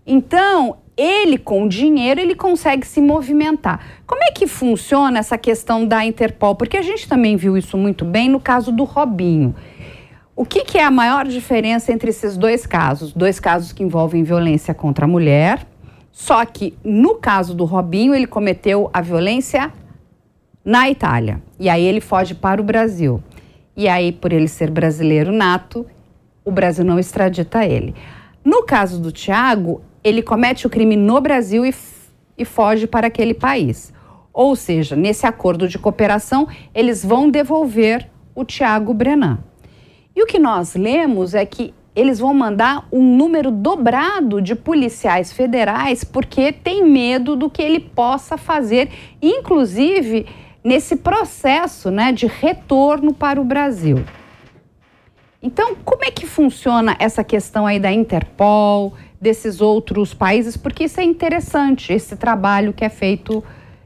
Então, 0.06 0.78
ele 0.98 1.38
com 1.38 1.68
dinheiro 1.68 2.20
ele 2.20 2.34
consegue 2.34 2.86
se 2.86 3.00
movimentar. 3.00 3.80
Como 4.06 4.24
é 4.24 4.32
que 4.32 4.48
funciona 4.48 5.20
essa 5.20 5.38
questão 5.38 5.86
da 5.86 6.04
Interpol? 6.04 6.56
Porque 6.56 6.76
a 6.76 6.82
gente 6.82 7.08
também 7.08 7.36
viu 7.36 7.56
isso 7.56 7.78
muito 7.78 8.04
bem 8.04 8.28
no 8.28 8.40
caso 8.40 8.72
do 8.72 8.84
Robinho. 8.84 9.56
O 10.36 10.46
que, 10.46 10.64
que 10.64 10.78
é 10.78 10.84
a 10.84 10.92
maior 10.92 11.28
diferença 11.28 11.92
entre 11.92 12.10
esses 12.10 12.38
dois 12.38 12.66
casos? 12.66 13.14
Dois 13.14 13.40
casos 13.40 13.72
que 13.72 13.84
envolvem 13.84 14.24
violência 14.24 14.74
contra 14.74 15.06
a 15.06 15.08
mulher, 15.08 15.66
só 16.12 16.44
que 16.46 16.76
no 16.84 17.16
caso 17.16 17.54
do 17.54 17.66
Robinho 17.66 18.14
ele 18.14 18.28
cometeu 18.28 18.90
a 18.94 19.02
violência 19.02 19.72
na 20.64 20.90
Itália 20.90 21.42
e 21.60 21.70
aí 21.70 21.84
ele 21.84 22.02
foge 22.02 22.34
para 22.34 22.62
o 22.62 22.64
Brasil. 22.64 23.22
E 23.76 23.88
aí, 23.88 24.12
por 24.12 24.34
ele 24.34 24.48
ser 24.48 24.72
brasileiro 24.72 25.32
nato, 25.32 25.86
o 26.48 26.52
Brasil 26.52 26.86
não 26.86 26.98
extradita 26.98 27.66
ele. 27.66 27.94
No 28.44 28.64
caso 28.64 29.02
do 29.02 29.12
Tiago, 29.12 29.82
ele 30.02 30.22
comete 30.22 30.66
o 30.66 30.70
crime 30.70 30.96
no 30.96 31.20
Brasil 31.20 31.66
e, 31.66 31.76
e 32.38 32.46
foge 32.46 32.88
para 32.88 33.08
aquele 33.08 33.34
país. 33.34 33.94
Ou 34.32 34.56
seja, 34.56 34.96
nesse 34.96 35.28
acordo 35.28 35.68
de 35.68 35.78
cooperação, 35.78 36.48
eles 36.74 37.04
vão 37.04 37.30
devolver 37.30 38.10
o 38.34 38.46
Tiago 38.46 38.94
Brenan. 38.94 39.40
E 40.16 40.24
o 40.24 40.26
que 40.26 40.40
nós 40.40 40.74
lemos 40.74 41.34
é 41.34 41.46
que 41.46 41.74
eles 41.94 42.18
vão 42.18 42.34
mandar 42.34 42.88
um 42.94 43.04
número 43.04 43.52
dobrado 43.52 44.42
de 44.42 44.56
policiais 44.56 45.34
federais 45.34 46.06
porque 46.06 46.54
tem 46.54 46.86
medo 46.86 47.36
do 47.36 47.50
que 47.50 47.62
ele 47.62 47.82
possa 47.82 48.38
fazer, 48.38 48.90
inclusive 49.22 50.26
nesse 50.64 50.96
processo 50.96 51.92
né, 51.92 52.14
de 52.14 52.26
retorno 52.26 53.14
para 53.14 53.42
o 53.42 53.44
Brasil. 53.44 54.06
Então, 55.42 55.76
como 55.86 56.04
é 56.04 56.12
que 56.12 56.26
funciona 56.26 56.96
essa 57.00 57.24
questão 57.24 57.66
aí 57.66 57.80
da 57.80 57.92
Interpol, 57.92 58.94
desses 59.20 59.62
outros 59.62 60.14
países, 60.14 60.56
porque 60.56 60.86
isso 60.86 61.00
é 61.00 61.04
interessante, 61.04 61.92
esse 61.92 62.16
trabalho 62.16 62.74
que 62.74 62.86
é 62.86 62.90
feito 62.90 63.44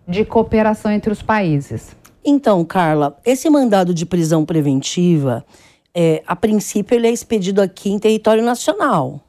de 0.07 0.25
cooperação 0.25 0.91
entre 0.91 1.11
os 1.11 1.21
países. 1.21 1.95
Então, 2.23 2.63
Carla, 2.63 3.17
esse 3.25 3.49
mandado 3.49 3.93
de 3.93 4.05
prisão 4.05 4.45
preventiva, 4.45 5.45
é, 5.93 6.21
a 6.27 6.35
princípio, 6.35 6.95
ele 6.95 7.07
é 7.07 7.11
expedido 7.11 7.61
aqui 7.61 7.89
em 7.89 7.99
território 7.99 8.43
nacional. 8.43 9.21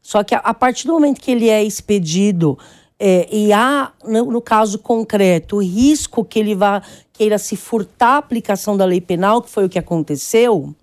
Só 0.00 0.22
que 0.22 0.34
a, 0.34 0.38
a 0.38 0.54
partir 0.54 0.86
do 0.86 0.92
momento 0.92 1.20
que 1.20 1.30
ele 1.30 1.48
é 1.48 1.62
expedido 1.62 2.58
é, 2.98 3.28
e 3.30 3.52
há, 3.52 3.92
no, 4.04 4.24
no, 4.26 4.40
caso 4.40 4.78
concreto, 4.78 5.56
o 5.56 5.62
risco 5.62 6.24
que 6.24 6.38
ele 6.38 6.54
vá 6.54 6.82
queira 7.12 7.38
se 7.38 7.56
furtar 7.56 8.14
a 8.14 8.18
aplicação 8.18 8.76
da 8.76 8.84
lei 8.84 9.00
penal, 9.00 9.42
que 9.42 9.50
foi 9.50 9.64
o 9.64 9.68
que 9.68 9.78
aconteceu, 9.78 10.74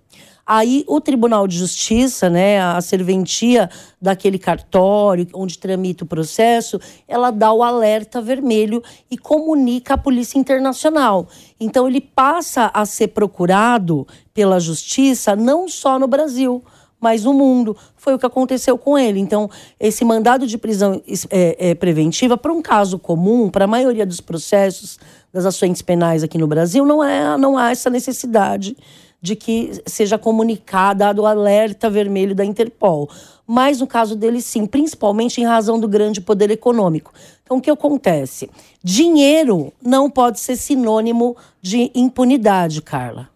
Aí 0.48 0.84
o 0.88 1.02
Tribunal 1.02 1.48
de 1.48 1.58
Justiça, 1.58 2.30
né, 2.30 2.62
a 2.62 2.80
serventia 2.80 3.68
daquele 4.00 4.38
cartório 4.38 5.28
onde 5.34 5.58
tramita 5.58 6.04
o 6.04 6.08
processo, 6.08 6.80
ela 7.08 7.32
dá 7.32 7.52
o 7.52 7.64
alerta 7.64 8.22
vermelho 8.22 8.84
e 9.10 9.18
comunica 9.18 9.96
à 9.96 9.98
Polícia 9.98 10.38
Internacional. 10.38 11.28
Então 11.60 11.88
ele 11.88 12.00
passa 12.00 12.70
a 12.74 12.86
ser 12.86 13.08
procurado 13.08 14.06
pela 14.36 14.60
Justiça 14.60 15.36
não 15.36 15.68
só 15.68 15.98
no 15.98 16.08
Brasil, 16.08 16.64
mas 17.00 17.24
no 17.24 17.34
mundo. 17.34 17.75
Foi 17.96 18.14
o 18.14 18.20
que 18.20 18.25
aconteceu 18.25 18.78
com 18.78 18.98
ele. 18.98 19.20
Então, 19.20 19.50
esse 19.80 20.06
mandado 20.06 20.48
de 20.48 20.58
prisão 20.58 21.02
é, 21.30 21.70
é, 21.70 21.75
preventiva, 21.75 22.38
para 22.38 22.54
um 22.54 22.62
caso 22.62 22.98
comum, 22.98 23.50
para 23.50 23.66
a 23.66 23.68
maioria 23.68 24.06
dos 24.06 24.22
processos 24.22 24.98
das 25.32 25.46
ações 25.46 25.82
penais 25.82 26.24
aqui 26.24 26.38
no 26.38 26.48
Brasil, 26.48 26.86
não, 26.86 27.04
é, 27.04 27.38
não 27.38 27.58
há 27.58 27.72
essa 27.72 27.90
necessidade 27.90 28.75
de 29.22 29.36
que 29.36 29.81
seja 29.86 30.17
comunicado, 30.17 31.22
o 31.22 31.25
alerta 31.25 31.89
vermelho 31.89 32.36
da 32.36 32.45
Interpol. 32.45 33.10
Mas 33.48 33.79
no 33.79 33.88
caso 33.88 34.15
dele, 34.15 34.41
sim, 34.41 34.65
principalmente 34.65 35.39
em 35.39 35.45
razão 35.45 35.79
do 35.79 35.88
grande 35.88 36.22
poder 36.22 36.50
econômico. 36.51 37.13
Então, 37.43 37.57
o 37.57 37.62
que 37.62 37.69
acontece? 37.69 38.50
Dinheiro 38.84 39.72
não 39.81 40.10
pode 40.10 40.39
ser 40.39 40.55
sinônimo 40.55 41.36
de 41.62 41.91
impunidade, 41.93 42.81
Carla. 42.81 43.29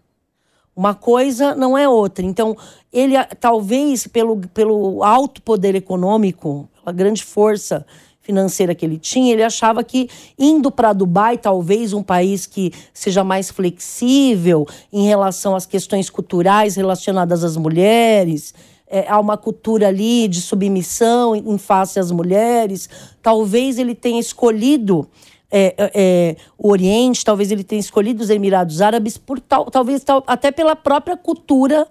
Uma 0.74 0.94
coisa 0.94 1.54
não 1.54 1.76
é 1.76 1.88
outra. 1.88 2.24
Então, 2.24 2.56
ele, 2.92 3.14
talvez, 3.38 4.06
pelo, 4.06 4.38
pelo 4.54 5.04
alto 5.04 5.42
poder 5.42 5.74
econômico, 5.74 6.68
pela 6.82 6.92
grande 6.92 7.22
força 7.22 7.86
financeira 8.22 8.74
que 8.74 8.84
ele 8.84 8.98
tinha, 8.98 9.32
ele 9.32 9.42
achava 9.42 9.82
que 9.82 10.08
indo 10.38 10.70
para 10.70 10.92
Dubai, 10.92 11.38
talvez 11.38 11.92
um 11.92 12.02
país 12.02 12.46
que 12.46 12.72
seja 12.92 13.24
mais 13.24 13.50
flexível 13.50 14.66
em 14.92 15.06
relação 15.06 15.56
às 15.56 15.66
questões 15.66 16.10
culturais 16.10 16.76
relacionadas 16.76 17.42
às 17.42 17.56
mulheres, 17.56 18.54
é, 18.90 19.06
há 19.08 19.18
uma 19.20 19.36
cultura 19.36 19.88
ali 19.88 20.26
de 20.26 20.40
submissão 20.40 21.36
em 21.36 21.56
face 21.56 22.00
às 22.00 22.10
mulheres. 22.10 22.88
Talvez 23.22 23.78
ele 23.78 23.94
tenha 23.94 24.18
escolhido 24.18 25.08
é, 25.50 25.74
é, 25.78 25.90
é 25.94 26.36
o 26.58 26.70
Oriente, 26.70 27.24
talvez 27.24 27.50
ele 27.50 27.64
tenha 27.64 27.80
escolhido 27.80 28.22
os 28.22 28.30
Emirados 28.30 28.80
Árabes, 28.80 29.16
por 29.16 29.40
tal, 29.40 29.66
talvez 29.66 30.02
tal, 30.04 30.22
até 30.26 30.50
pela 30.50 30.76
própria 30.76 31.16
cultura 31.16 31.88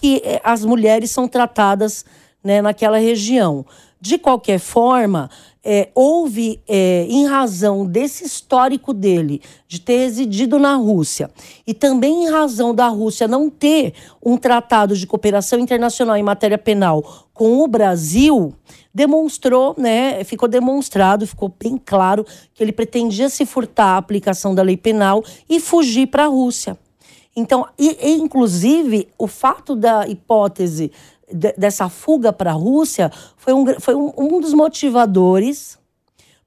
que 0.00 0.20
é, 0.24 0.40
as 0.42 0.64
mulheres 0.64 1.10
são 1.10 1.28
tratadas 1.28 2.04
né, 2.42 2.60
naquela 2.60 2.98
região. 2.98 3.64
De 4.04 4.18
qualquer 4.18 4.58
forma, 4.58 5.30
é, 5.64 5.88
houve, 5.94 6.60
é, 6.68 7.06
em 7.08 7.24
razão 7.24 7.86
desse 7.86 8.22
histórico 8.22 8.92
dele, 8.92 9.40
de 9.66 9.80
ter 9.80 9.96
residido 9.96 10.58
na 10.58 10.74
Rússia, 10.74 11.30
e 11.66 11.72
também 11.72 12.24
em 12.24 12.30
razão 12.30 12.74
da 12.74 12.86
Rússia 12.86 13.26
não 13.26 13.48
ter 13.48 13.94
um 14.22 14.36
tratado 14.36 14.94
de 14.94 15.06
cooperação 15.06 15.58
internacional 15.58 16.18
em 16.18 16.22
matéria 16.22 16.58
penal 16.58 17.30
com 17.32 17.62
o 17.62 17.66
Brasil, 17.66 18.52
demonstrou, 18.94 19.74
né, 19.78 20.22
ficou 20.22 20.50
demonstrado, 20.50 21.26
ficou 21.26 21.50
bem 21.58 21.80
claro 21.82 22.26
que 22.52 22.62
ele 22.62 22.72
pretendia 22.72 23.30
se 23.30 23.46
furtar 23.46 23.94
a 23.94 23.96
aplicação 23.96 24.54
da 24.54 24.62
lei 24.62 24.76
penal 24.76 25.24
e 25.48 25.58
fugir 25.58 26.08
para 26.08 26.24
a 26.24 26.28
Rússia. 26.28 26.78
Então, 27.36 27.66
e, 27.78 27.96
e, 28.00 28.12
inclusive, 28.12 29.08
o 29.18 29.26
fato 29.26 29.74
da 29.74 30.06
hipótese 30.06 30.92
dessa 31.58 31.88
fuga 31.88 32.32
para 32.32 32.50
a 32.50 32.54
Rússia 32.54 33.10
foi 33.36 33.52
um, 33.52 33.66
foi 33.80 33.94
um, 33.94 34.12
um 34.16 34.40
dos 34.40 34.54
motivadores 34.54 35.76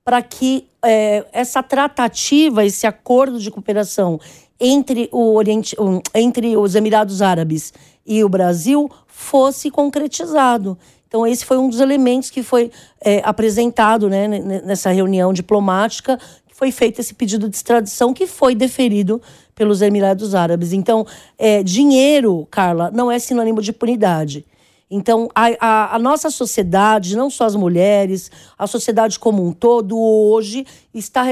para 0.04 0.22
que 0.22 0.70
é, 0.84 1.26
essa 1.34 1.62
tratativa, 1.62 2.66
esse 2.66 2.88
acordo 2.88 3.40
de 3.40 3.52
cooperação 3.52 4.18
entre, 4.58 5.10
o 5.12 5.36
Oriente, 5.36 5.76
entre 6.16 6.56
os 6.56 6.76
Emirados 6.76 7.22
Árabes 7.22 7.74
e 8.06 8.24
o 8.24 8.30
Brasil 8.30 8.90
fosse 9.06 9.70
concretizado. 9.70 10.78
Então, 11.08 11.28
esse 11.28 11.46
foi 11.46 11.58
um 11.58 11.70
dos 11.70 11.80
elementos 11.80 12.30
que 12.30 12.42
foi 12.42 12.72
é, 13.02 13.22
apresentado 13.24 14.10
né, 14.10 14.28
nessa 14.28 14.92
reunião 14.92 15.34
diplomática, 15.34 16.18
que 16.48 16.56
foi 16.56 16.72
feito 16.72 17.00
esse 17.00 17.14
pedido 17.14 17.50
de 17.50 17.56
extradição, 17.56 18.14
que 18.14 18.28
foi 18.28 18.56
deferido 18.56 19.22
pelos 19.56 19.82
Emirados 19.82 20.36
Árabes. 20.36 20.72
Então, 20.72 21.06
é, 21.38 21.64
dinheiro, 21.64 22.48
Carla, 22.50 22.92
não 22.94 23.12
é 23.12 23.20
sinônimo 23.20 23.62
de 23.62 23.72
impunidade. 23.72 24.46
Então, 24.90 25.30
a, 25.36 25.48
a, 25.60 25.96
a, 25.96 26.00
nossa 26.00 26.30
sociedade, 26.30 27.18
não 27.18 27.30
só 27.30 27.46
as 27.46 27.56
mulheres, 27.56 28.32
a 28.58 28.66
sociedade 28.66 29.20
como 29.20 29.46
um 29.46 29.52
todo, 29.52 30.00
hoje 30.00 30.66
está, 30.94 31.26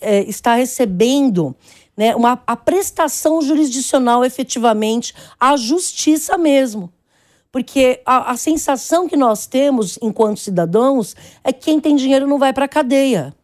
é, 0.00 0.20
está 0.22 0.54
recebendo 0.54 1.56
né, 1.96 2.14
uma, 2.14 2.40
a 2.46 2.54
prestação 2.56 3.42
jurisdicional 3.42 4.24
efetivamente, 4.24 5.12
a 5.40 5.56
justiça 5.56 6.38
mesmo. 6.38 6.92
Porque 7.50 8.00
a, 8.06 8.30
a 8.30 8.36
sensação 8.36 9.08
que 9.08 9.16
nós 9.16 9.44
temos 9.44 9.98
enquanto 10.00 10.38
cidadãos 10.38 11.16
é 11.42 11.52
que 11.52 11.64
quem 11.64 11.80
tem 11.80 11.96
dinheiro 11.96 12.28
não 12.28 12.38
vai 12.38 12.52
para 12.52 12.66
a 12.66 12.68
cadeia. 12.68 13.34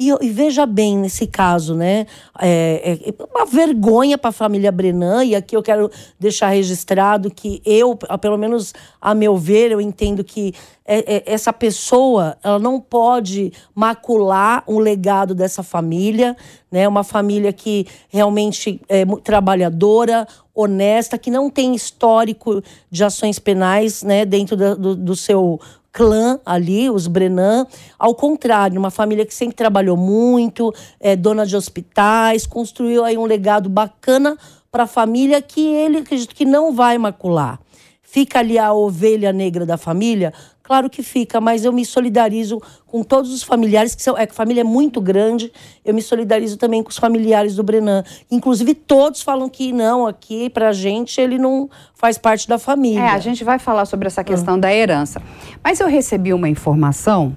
E, 0.00 0.08
e, 0.22 0.30
veja 0.30 0.64
bem 0.64 0.96
nesse 0.96 1.26
caso, 1.26 1.74
né? 1.74 2.06
É, 2.40 2.98
é 3.04 3.14
uma 3.34 3.44
vergonha 3.44 4.16
para 4.16 4.30
a 4.30 4.32
família 4.32 4.72
Brenan, 4.72 5.22
e 5.26 5.34
aqui 5.34 5.54
eu 5.54 5.62
quero 5.62 5.90
deixar 6.18 6.48
registrado 6.48 7.30
que 7.30 7.60
eu, 7.66 7.94
pelo 8.18 8.38
menos 8.38 8.72
a 8.98 9.14
meu 9.14 9.36
ver, 9.36 9.72
eu 9.72 9.78
entendo 9.78 10.24
que 10.24 10.54
é, 10.86 11.16
é, 11.16 11.22
essa 11.26 11.52
pessoa 11.52 12.38
ela 12.42 12.58
não 12.58 12.80
pode 12.80 13.52
macular 13.74 14.64
um 14.66 14.78
legado 14.78 15.34
dessa 15.34 15.62
família, 15.62 16.34
né? 16.72 16.88
Uma 16.88 17.04
família 17.04 17.52
que 17.52 17.86
realmente 18.08 18.80
é 18.88 19.04
trabalhadora, 19.22 20.26
honesta, 20.54 21.18
que 21.18 21.30
não 21.30 21.50
tem 21.50 21.74
histórico 21.74 22.62
de 22.90 23.04
ações 23.04 23.38
penais 23.38 24.02
né, 24.02 24.24
dentro 24.24 24.56
do, 24.56 24.96
do 24.96 25.16
seu 25.16 25.60
clã 25.92 26.40
ali, 26.44 26.90
os 26.90 27.06
Brenan. 27.06 27.66
Ao 27.98 28.14
contrário, 28.14 28.78
uma 28.78 28.90
família 28.90 29.26
que 29.26 29.34
sempre 29.34 29.56
trabalhou 29.56 29.96
muito, 29.96 30.74
é 30.98 31.16
dona 31.16 31.46
de 31.46 31.56
hospitais, 31.56 32.46
construiu 32.46 33.04
aí 33.04 33.16
um 33.16 33.24
legado 33.24 33.68
bacana 33.68 34.36
para 34.70 34.84
a 34.84 34.86
família 34.86 35.42
que 35.42 35.60
ele 35.60 35.98
acredito 35.98 36.34
que 36.34 36.44
não 36.44 36.72
vai 36.72 36.96
macular. 36.98 37.58
Fica 38.02 38.40
ali 38.40 38.58
a 38.58 38.72
ovelha 38.72 39.32
negra 39.32 39.64
da 39.64 39.76
família? 39.76 40.32
Claro 40.70 40.88
que 40.88 41.02
fica, 41.02 41.40
mas 41.40 41.64
eu 41.64 41.72
me 41.72 41.84
solidarizo 41.84 42.62
com 42.86 43.02
todos 43.02 43.34
os 43.34 43.42
familiares, 43.42 43.92
que 43.92 44.04
são, 44.04 44.16
é, 44.16 44.22
a 44.22 44.32
família 44.32 44.60
é 44.60 44.64
muito 44.64 45.00
grande, 45.00 45.52
eu 45.84 45.92
me 45.92 46.00
solidarizo 46.00 46.56
também 46.56 46.80
com 46.80 46.90
os 46.90 46.96
familiares 46.96 47.56
do 47.56 47.64
Brenan. 47.64 48.04
Inclusive, 48.30 48.72
todos 48.76 49.20
falam 49.20 49.48
que 49.48 49.72
não, 49.72 50.06
aqui, 50.06 50.48
pra 50.48 50.72
gente, 50.72 51.20
ele 51.20 51.38
não 51.38 51.68
faz 51.92 52.18
parte 52.18 52.46
da 52.46 52.56
família. 52.56 53.00
É, 53.00 53.08
a 53.08 53.18
gente 53.18 53.42
vai 53.42 53.58
falar 53.58 53.84
sobre 53.84 54.06
essa 54.06 54.22
questão 54.22 54.60
da 54.60 54.72
herança. 54.72 55.20
Mas 55.60 55.80
eu 55.80 55.88
recebi 55.88 56.32
uma 56.32 56.48
informação 56.48 57.34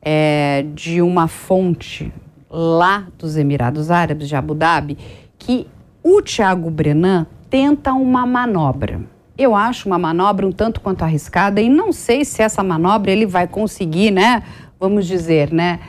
é, 0.00 0.64
de 0.72 1.02
uma 1.02 1.26
fonte 1.26 2.12
lá 2.48 3.08
dos 3.18 3.36
Emirados 3.36 3.90
Árabes, 3.90 4.28
de 4.28 4.36
Abu 4.36 4.54
Dhabi, 4.54 4.96
que 5.36 5.66
o 6.04 6.22
Tiago 6.22 6.70
Brenan 6.70 7.26
tenta 7.50 7.92
uma 7.94 8.24
manobra. 8.24 9.15
Eu 9.38 9.54
acho 9.54 9.86
uma 9.86 9.98
manobra 9.98 10.46
um 10.46 10.52
tanto 10.52 10.80
quanto 10.80 11.02
arriscada 11.02 11.60
e 11.60 11.68
não 11.68 11.92
sei 11.92 12.24
se 12.24 12.42
essa 12.42 12.62
manobra 12.62 13.10
ele 13.10 13.26
vai 13.26 13.46
conseguir, 13.46 14.10
né? 14.10 14.42
Vamos 14.80 15.06
dizer, 15.06 15.52
né? 15.52 15.80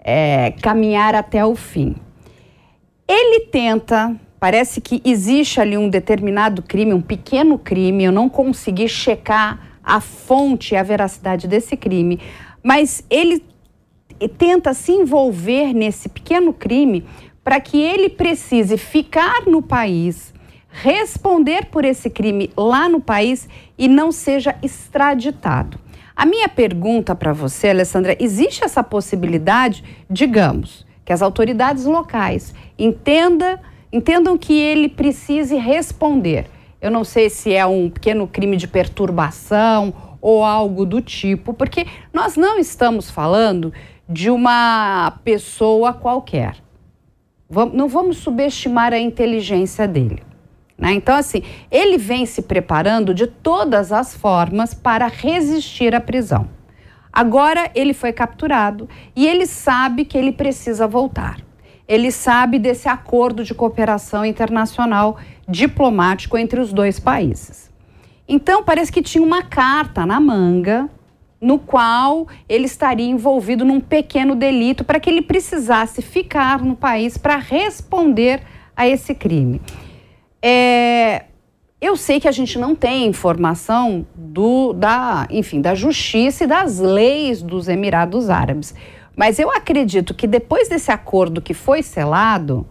É, 0.00 0.52
caminhar 0.62 1.14
até 1.14 1.44
o 1.44 1.54
fim. 1.54 1.94
Ele 3.06 3.46
tenta, 3.46 4.16
parece 4.40 4.80
que 4.80 5.00
existe 5.04 5.60
ali 5.60 5.78
um 5.78 5.88
determinado 5.88 6.60
crime, 6.60 6.92
um 6.92 7.00
pequeno 7.00 7.58
crime, 7.58 8.04
eu 8.04 8.12
não 8.12 8.28
consegui 8.28 8.88
checar 8.88 9.78
a 9.82 10.00
fonte 10.00 10.76
a 10.76 10.82
veracidade 10.82 11.48
desse 11.48 11.76
crime, 11.76 12.20
mas 12.62 13.02
ele 13.08 13.42
tenta 14.36 14.74
se 14.74 14.92
envolver 14.92 15.72
nesse 15.72 16.08
pequeno 16.08 16.52
crime 16.52 17.04
para 17.42 17.60
que 17.60 17.80
ele 17.80 18.10
precise 18.10 18.76
ficar 18.76 19.46
no 19.46 19.62
país, 19.62 20.34
responder 20.68 21.66
por 21.66 21.84
esse 21.84 22.10
crime 22.10 22.50
lá 22.56 22.88
no 22.88 23.00
país 23.00 23.48
e 23.76 23.88
não 23.88 24.12
seja 24.12 24.54
extraditado. 24.62 25.78
A 26.14 26.26
minha 26.26 26.48
pergunta 26.48 27.14
para 27.14 27.32
você, 27.32 27.68
Alessandra, 27.68 28.16
existe 28.18 28.64
essa 28.64 28.82
possibilidade, 28.82 29.84
digamos, 30.10 30.84
que 31.04 31.12
as 31.12 31.22
autoridades 31.22 31.84
locais 31.84 32.54
entenda, 32.78 33.60
entendam 33.92 34.36
que 34.36 34.52
ele 34.52 34.88
precise 34.88 35.56
responder. 35.56 36.46
Eu 36.80 36.90
não 36.90 37.04
sei 37.04 37.30
se 37.30 37.54
é 37.54 37.64
um 37.64 37.88
pequeno 37.88 38.26
crime 38.26 38.56
de 38.56 38.68
perturbação 38.68 39.94
ou 40.20 40.44
algo 40.44 40.84
do 40.84 41.00
tipo, 41.00 41.54
porque 41.54 41.86
nós 42.12 42.36
não 42.36 42.58
estamos 42.58 43.10
falando 43.10 43.72
de 44.08 44.30
uma 44.30 45.18
pessoa 45.24 45.92
qualquer. 45.92 46.56
Não 47.72 47.88
vamos 47.88 48.18
subestimar 48.18 48.92
a 48.92 48.98
inteligência 48.98 49.86
dele. 49.86 50.27
Né? 50.78 50.92
Então, 50.92 51.16
assim, 51.16 51.42
ele 51.70 51.98
vem 51.98 52.24
se 52.24 52.42
preparando 52.42 53.12
de 53.12 53.26
todas 53.26 53.90
as 53.90 54.14
formas 54.14 54.72
para 54.72 55.08
resistir 55.08 55.94
à 55.94 56.00
prisão. 56.00 56.48
Agora 57.12 57.68
ele 57.74 57.92
foi 57.92 58.12
capturado 58.12 58.88
e 59.16 59.26
ele 59.26 59.44
sabe 59.44 60.04
que 60.04 60.16
ele 60.16 60.30
precisa 60.30 60.86
voltar. 60.86 61.40
Ele 61.88 62.12
sabe 62.12 62.58
desse 62.58 62.88
acordo 62.88 63.42
de 63.42 63.54
cooperação 63.54 64.24
internacional 64.24 65.18
diplomático 65.48 66.38
entre 66.38 66.60
os 66.60 66.72
dois 66.72 67.00
países. 67.00 67.68
Então, 68.28 68.62
parece 68.62 68.92
que 68.92 69.02
tinha 69.02 69.24
uma 69.24 69.42
carta 69.42 70.04
na 70.04 70.20
manga 70.20 70.88
no 71.40 71.58
qual 71.58 72.26
ele 72.48 72.66
estaria 72.66 73.08
envolvido 73.08 73.64
num 73.64 73.80
pequeno 73.80 74.34
delito 74.34 74.84
para 74.84 75.00
que 75.00 75.08
ele 75.08 75.22
precisasse 75.22 76.02
ficar 76.02 76.62
no 76.62 76.76
país 76.76 77.16
para 77.16 77.36
responder 77.36 78.42
a 78.76 78.86
esse 78.86 79.14
crime. 79.14 79.60
É, 80.42 81.24
eu 81.80 81.96
sei 81.96 82.18
que 82.20 82.28
a 82.28 82.32
gente 82.32 82.58
não 82.58 82.74
tem 82.74 83.06
informação 83.06 84.06
do, 84.14 84.72
da, 84.72 85.26
enfim, 85.30 85.60
da 85.60 85.74
justiça 85.74 86.44
e 86.44 86.46
das 86.46 86.78
leis 86.78 87.42
dos 87.42 87.68
Emirados 87.68 88.30
Árabes, 88.30 88.74
mas 89.16 89.38
eu 89.38 89.50
acredito 89.50 90.14
que 90.14 90.26
depois 90.26 90.68
desse 90.68 90.90
acordo 90.90 91.42
que 91.42 91.54
foi 91.54 91.82
selado, 91.82 92.66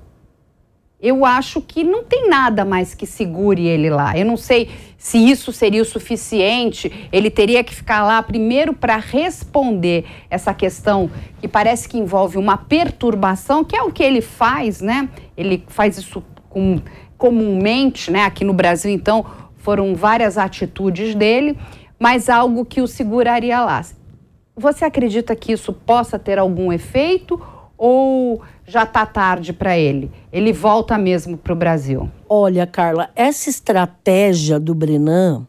eu 0.99 1.23
acho 1.25 1.61
que 1.61 1.83
não 1.83 2.03
tem 2.03 2.27
nada 2.27 2.65
mais 2.65 2.95
que 2.95 3.05
segure 3.05 3.67
ele 3.67 3.89
lá. 3.89 4.17
Eu 4.17 4.25
não 4.25 4.35
sei 4.35 4.69
se 4.97 5.17
isso 5.17 5.51
seria 5.51 5.81
o 5.81 5.85
suficiente. 5.85 7.09
Ele 7.11 7.29
teria 7.29 7.63
que 7.63 7.75
ficar 7.75 8.03
lá 8.03 8.21
primeiro 8.23 8.73
para 8.73 8.97
responder 8.97 10.05
essa 10.29 10.53
questão 10.55 11.09
que 11.39 11.47
parece 11.47 11.87
que 11.87 11.99
envolve 11.99 12.37
uma 12.37 12.57
perturbação, 12.57 13.63
que 13.63 13.75
é 13.75 13.83
o 13.83 13.91
que 13.91 14.01
ele 14.01 14.21
faz, 14.21 14.81
né? 14.81 15.07
Ele 15.37 15.63
faz 15.67 15.99
isso 15.99 16.23
com, 16.49 16.81
comumente, 17.17 18.11
né? 18.11 18.23
Aqui 18.23 18.43
no 18.43 18.53
Brasil, 18.53 18.91
então, 18.91 19.25
foram 19.57 19.95
várias 19.95 20.37
atitudes 20.37 21.15
dele, 21.15 21.57
mas 21.99 22.29
algo 22.29 22.65
que 22.65 22.81
o 22.81 22.87
seguraria 22.87 23.59
lá. 23.63 23.83
Você 24.55 24.85
acredita 24.85 25.35
que 25.35 25.51
isso 25.51 25.71
possa 25.73 26.17
ter 26.17 26.39
algum 26.39 26.71
efeito? 26.71 27.39
ou 27.77 28.41
já 28.65 28.83
está 28.83 29.05
tarde 29.05 29.53
para 29.53 29.77
ele? 29.77 30.11
Ele 30.33 30.51
volta 30.51 30.97
mesmo 30.97 31.37
para 31.37 31.53
o 31.53 31.55
Brasil? 31.55 32.09
Olha, 32.27 32.65
Carla, 32.65 33.09
essa 33.15 33.49
estratégia 33.49 34.59
do 34.59 34.73
Brenan 34.73 35.47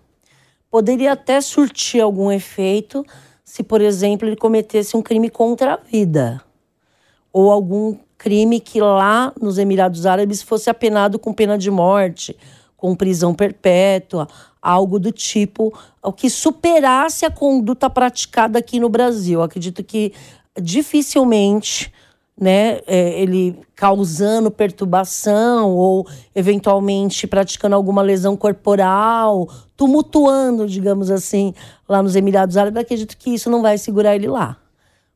poderia 0.70 1.12
até 1.12 1.40
surtir 1.40 2.00
algum 2.00 2.30
efeito 2.30 3.04
se, 3.42 3.62
por 3.62 3.80
exemplo, 3.80 4.28
ele 4.28 4.36
cometesse 4.36 4.96
um 4.96 5.02
crime 5.02 5.30
contra 5.30 5.74
a 5.74 5.76
vida 5.76 6.40
ou 7.32 7.50
algum 7.50 7.96
crime 8.18 8.58
que 8.58 8.80
lá 8.80 9.32
nos 9.40 9.56
Emirados 9.56 10.04
Árabes 10.04 10.42
fosse 10.42 10.68
apenado 10.68 11.18
com 11.18 11.32
pena 11.32 11.56
de 11.56 11.70
morte, 11.70 12.36
com 12.76 12.94
prisão 12.94 13.32
perpétua, 13.32 14.28
algo 14.60 14.98
do 14.98 15.12
tipo, 15.12 15.72
o 16.02 16.12
que 16.12 16.28
superasse 16.28 17.24
a 17.24 17.30
conduta 17.30 17.88
praticada 17.88 18.58
aqui 18.58 18.80
no 18.80 18.88
Brasil. 18.88 19.40
acredito 19.40 19.82
que 19.84 20.12
dificilmente 20.60 21.92
né, 22.40 22.80
é, 22.86 23.20
ele 23.20 23.58
causando 23.74 24.50
perturbação 24.50 25.70
ou 25.74 26.06
eventualmente 26.34 27.26
praticando 27.26 27.74
alguma 27.74 28.02
lesão 28.02 28.36
corporal, 28.36 29.48
tumultuando, 29.76 30.66
digamos 30.66 31.10
assim, 31.10 31.52
lá 31.88 32.02
nos 32.02 32.14
Emirados 32.14 32.56
Árabes, 32.56 32.82
acredito 32.82 33.16
que 33.16 33.30
isso 33.30 33.50
não 33.50 33.62
vai 33.62 33.76
segurar 33.76 34.14
ele 34.14 34.28
lá. 34.28 34.56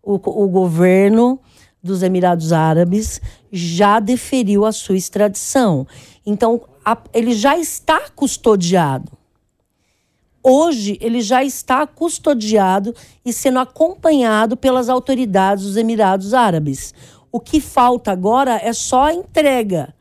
O, 0.03 0.15
o 0.15 0.49
governo 0.49 1.39
dos 1.83 2.03
Emirados 2.03 2.53
Árabes 2.53 3.21
já 3.51 3.99
deferiu 3.99 4.65
a 4.65 4.73
sua 4.73 4.97
extradição. 4.97 5.87
Então, 6.25 6.63
a, 6.85 6.97
ele 7.13 7.35
já 7.35 7.59
está 7.59 8.09
custodiado. 8.15 9.13
Hoje, 10.43 10.99
ele 11.01 11.21
já 11.21 11.45
está 11.45 11.87
custodiado 11.87 12.95
e 13.25 13.33
sendo 13.33 13.59
acompanhado 13.59 14.57
pelas 14.57 14.89
autoridades 14.89 15.65
dos 15.65 15.77
Emirados 15.77 16.35
Árabes. 16.35 16.95
O 17.31 17.39
que 17.39 17.61
falta 17.61 18.11
agora 18.11 18.61
é 18.63 18.73
só 18.73 19.05
a 19.05 19.15
entrega, 19.15 19.95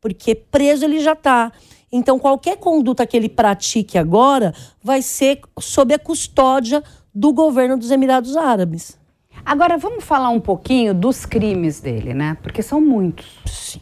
porque 0.00 0.34
preso 0.34 0.84
ele 0.84 1.00
já 1.00 1.12
está. 1.12 1.52
Então, 1.90 2.18
qualquer 2.18 2.58
conduta 2.58 3.06
que 3.06 3.16
ele 3.16 3.30
pratique 3.30 3.96
agora 3.96 4.54
vai 4.82 5.00
ser 5.00 5.40
sob 5.58 5.94
a 5.94 5.98
custódia 5.98 6.84
do 7.14 7.32
governo 7.32 7.78
dos 7.78 7.90
Emirados 7.90 8.36
Árabes. 8.36 8.98
Agora, 9.44 9.78
vamos 9.78 10.04
falar 10.04 10.30
um 10.30 10.40
pouquinho 10.40 10.94
dos 10.94 11.24
crimes 11.24 11.80
dele, 11.80 12.14
né? 12.14 12.36
Porque 12.42 12.62
são 12.62 12.80
muitos. 12.80 13.40
Sim. 13.46 13.80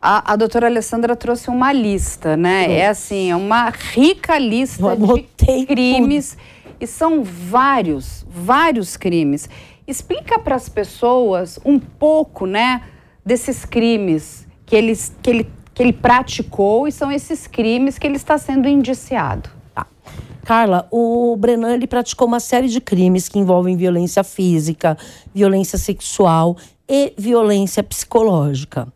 A, 0.00 0.32
a 0.32 0.36
doutora 0.36 0.66
Alessandra 0.66 1.16
trouxe 1.16 1.48
uma 1.48 1.72
lista, 1.72 2.36
né? 2.36 2.72
É 2.78 2.88
assim, 2.88 3.30
é 3.30 3.36
uma 3.36 3.70
rica 3.70 4.38
lista 4.38 4.96
de 4.96 5.66
crimes. 5.66 6.32
Tudo. 6.32 6.56
E 6.78 6.86
são 6.86 7.24
vários, 7.24 8.26
vários 8.28 8.96
crimes. 8.96 9.48
Explica 9.86 10.38
para 10.38 10.54
as 10.54 10.68
pessoas 10.68 11.58
um 11.64 11.78
pouco, 11.78 12.44
né, 12.44 12.82
desses 13.24 13.64
crimes 13.64 14.46
que, 14.66 14.76
eles, 14.76 15.14
que, 15.22 15.30
ele, 15.30 15.50
que 15.72 15.82
ele 15.82 15.92
praticou 15.92 16.86
e 16.86 16.92
são 16.92 17.10
esses 17.10 17.46
crimes 17.46 17.98
que 17.98 18.06
ele 18.06 18.16
está 18.16 18.36
sendo 18.36 18.68
indiciado. 18.68 19.55
Carla, 20.46 20.86
o 20.92 21.34
Brenan 21.36 21.74
ele 21.74 21.88
praticou 21.88 22.28
uma 22.28 22.38
série 22.38 22.68
de 22.68 22.80
crimes 22.80 23.28
que 23.28 23.36
envolvem 23.36 23.76
violência 23.76 24.22
física, 24.22 24.96
violência 25.34 25.76
sexual 25.76 26.56
e 26.88 27.12
violência 27.18 27.82
psicológica. 27.82 28.86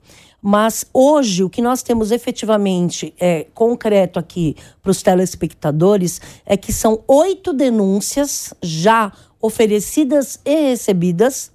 Mas 0.40 0.86
hoje, 0.94 1.42
o 1.42 1.50
que 1.50 1.60
nós 1.60 1.82
temos 1.82 2.12
efetivamente 2.12 3.12
é, 3.18 3.48
concreto 3.52 4.16
aqui 4.16 4.54
para 4.80 4.92
os 4.92 5.02
telespectadores 5.02 6.20
é 6.46 6.56
que 6.56 6.72
são 6.72 7.02
oito 7.08 7.52
denúncias 7.52 8.54
já 8.62 9.12
oferecidas 9.42 10.38
e 10.44 10.68
recebidas, 10.68 11.50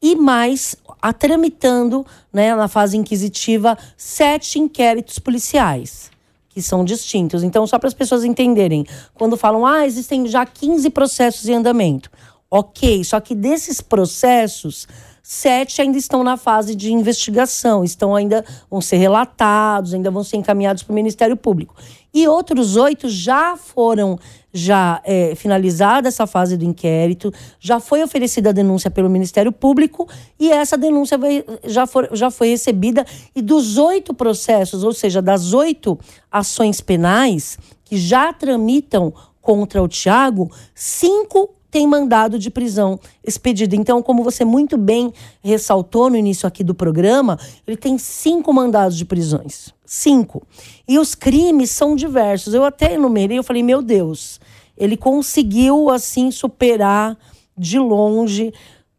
e 0.00 0.16
mais, 0.16 0.74
a 1.02 1.12
tramitando 1.12 2.04
né, 2.32 2.54
na 2.56 2.66
fase 2.66 2.96
inquisitiva, 2.96 3.76
sete 3.94 4.58
inquéritos 4.58 5.18
policiais 5.18 6.13
que 6.54 6.62
são 6.62 6.84
distintos. 6.84 7.42
Então, 7.42 7.66
só 7.66 7.78
para 7.80 7.88
as 7.88 7.94
pessoas 7.94 8.22
entenderem, 8.22 8.86
quando 9.12 9.36
falam, 9.36 9.66
ah, 9.66 9.84
existem 9.84 10.24
já 10.28 10.46
15 10.46 10.88
processos 10.90 11.48
em 11.48 11.54
andamento. 11.54 12.08
Ok, 12.48 13.02
só 13.02 13.18
que 13.18 13.34
desses 13.34 13.80
processos, 13.80 14.86
sete 15.20 15.82
ainda 15.82 15.98
estão 15.98 16.22
na 16.22 16.36
fase 16.36 16.76
de 16.76 16.92
investigação, 16.92 17.82
estão 17.82 18.14
ainda 18.14 18.44
vão 18.70 18.80
ser 18.80 18.98
relatados, 18.98 19.92
ainda 19.92 20.10
vão 20.10 20.22
ser 20.22 20.36
encaminhados 20.36 20.84
para 20.84 20.92
o 20.92 20.94
Ministério 20.94 21.36
Público. 21.36 21.74
E 22.14 22.28
outros 22.28 22.76
oito 22.76 23.08
já 23.08 23.56
foram 23.56 24.16
já 24.56 25.02
é, 25.02 25.34
finalizada 25.34 26.06
essa 26.06 26.28
fase 26.28 26.56
do 26.56 26.64
inquérito, 26.64 27.32
já 27.58 27.80
foi 27.80 28.04
oferecida 28.04 28.50
a 28.50 28.52
denúncia 28.52 28.88
pelo 28.88 29.10
Ministério 29.10 29.50
Público 29.50 30.08
e 30.38 30.48
essa 30.52 30.78
denúncia 30.78 31.18
vai, 31.18 31.44
já, 31.64 31.88
for, 31.88 32.08
já 32.12 32.30
foi 32.30 32.50
recebida. 32.50 33.04
E 33.34 33.42
dos 33.42 33.76
oito 33.78 34.14
processos, 34.14 34.84
ou 34.84 34.92
seja, 34.92 35.20
das 35.20 35.52
oito 35.52 35.98
ações 36.30 36.80
penais 36.80 37.58
que 37.84 37.96
já 37.96 38.32
tramitam 38.32 39.12
contra 39.42 39.82
o 39.82 39.88
Tiago, 39.88 40.48
cinco 40.72 41.50
tem 41.68 41.88
mandado 41.88 42.38
de 42.38 42.48
prisão 42.48 43.00
expedido. 43.26 43.74
Então, 43.74 44.00
como 44.00 44.22
você 44.22 44.44
muito 44.44 44.78
bem 44.78 45.12
ressaltou 45.42 46.08
no 46.08 46.16
início 46.16 46.46
aqui 46.46 46.62
do 46.62 46.72
programa, 46.72 47.36
ele 47.66 47.76
tem 47.76 47.98
cinco 47.98 48.52
mandados 48.52 48.96
de 48.96 49.04
prisões. 49.04 49.74
Cinco. 49.94 50.42
E 50.88 50.98
os 50.98 51.14
crimes 51.14 51.70
são 51.70 51.94
diversos. 51.94 52.52
Eu 52.52 52.64
até 52.64 52.94
enumerei, 52.94 53.38
eu 53.38 53.44
falei, 53.44 53.62
meu 53.62 53.80
Deus, 53.80 54.40
ele 54.76 54.96
conseguiu, 54.96 55.88
assim, 55.88 56.32
superar 56.32 57.16
de 57.56 57.78
longe 57.78 58.52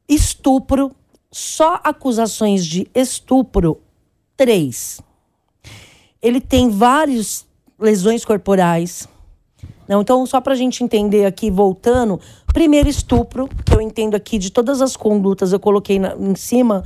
estupro, 0.07 0.95
só 1.29 1.81
acusações 1.83 2.65
de 2.65 2.87
estupro, 2.95 3.81
três. 4.37 5.01
Ele 6.21 6.39
tem 6.39 6.69
várias 6.69 7.45
lesões 7.77 8.23
corporais, 8.23 9.05
não, 9.89 10.01
então, 10.01 10.25
só 10.25 10.39
para 10.39 10.53
a 10.53 10.55
gente 10.55 10.81
entender 10.81 11.25
aqui, 11.25 11.51
voltando, 11.51 12.21
primeiro 12.53 12.87
estupro, 12.87 13.49
que 13.65 13.75
eu 13.75 13.81
entendo 13.81 14.15
aqui 14.15 14.37
de 14.37 14.49
todas 14.49 14.81
as 14.81 14.95
condutas, 14.95 15.51
eu 15.51 15.59
coloquei 15.59 15.99
na, 15.99 16.15
em 16.15 16.35
cima, 16.35 16.83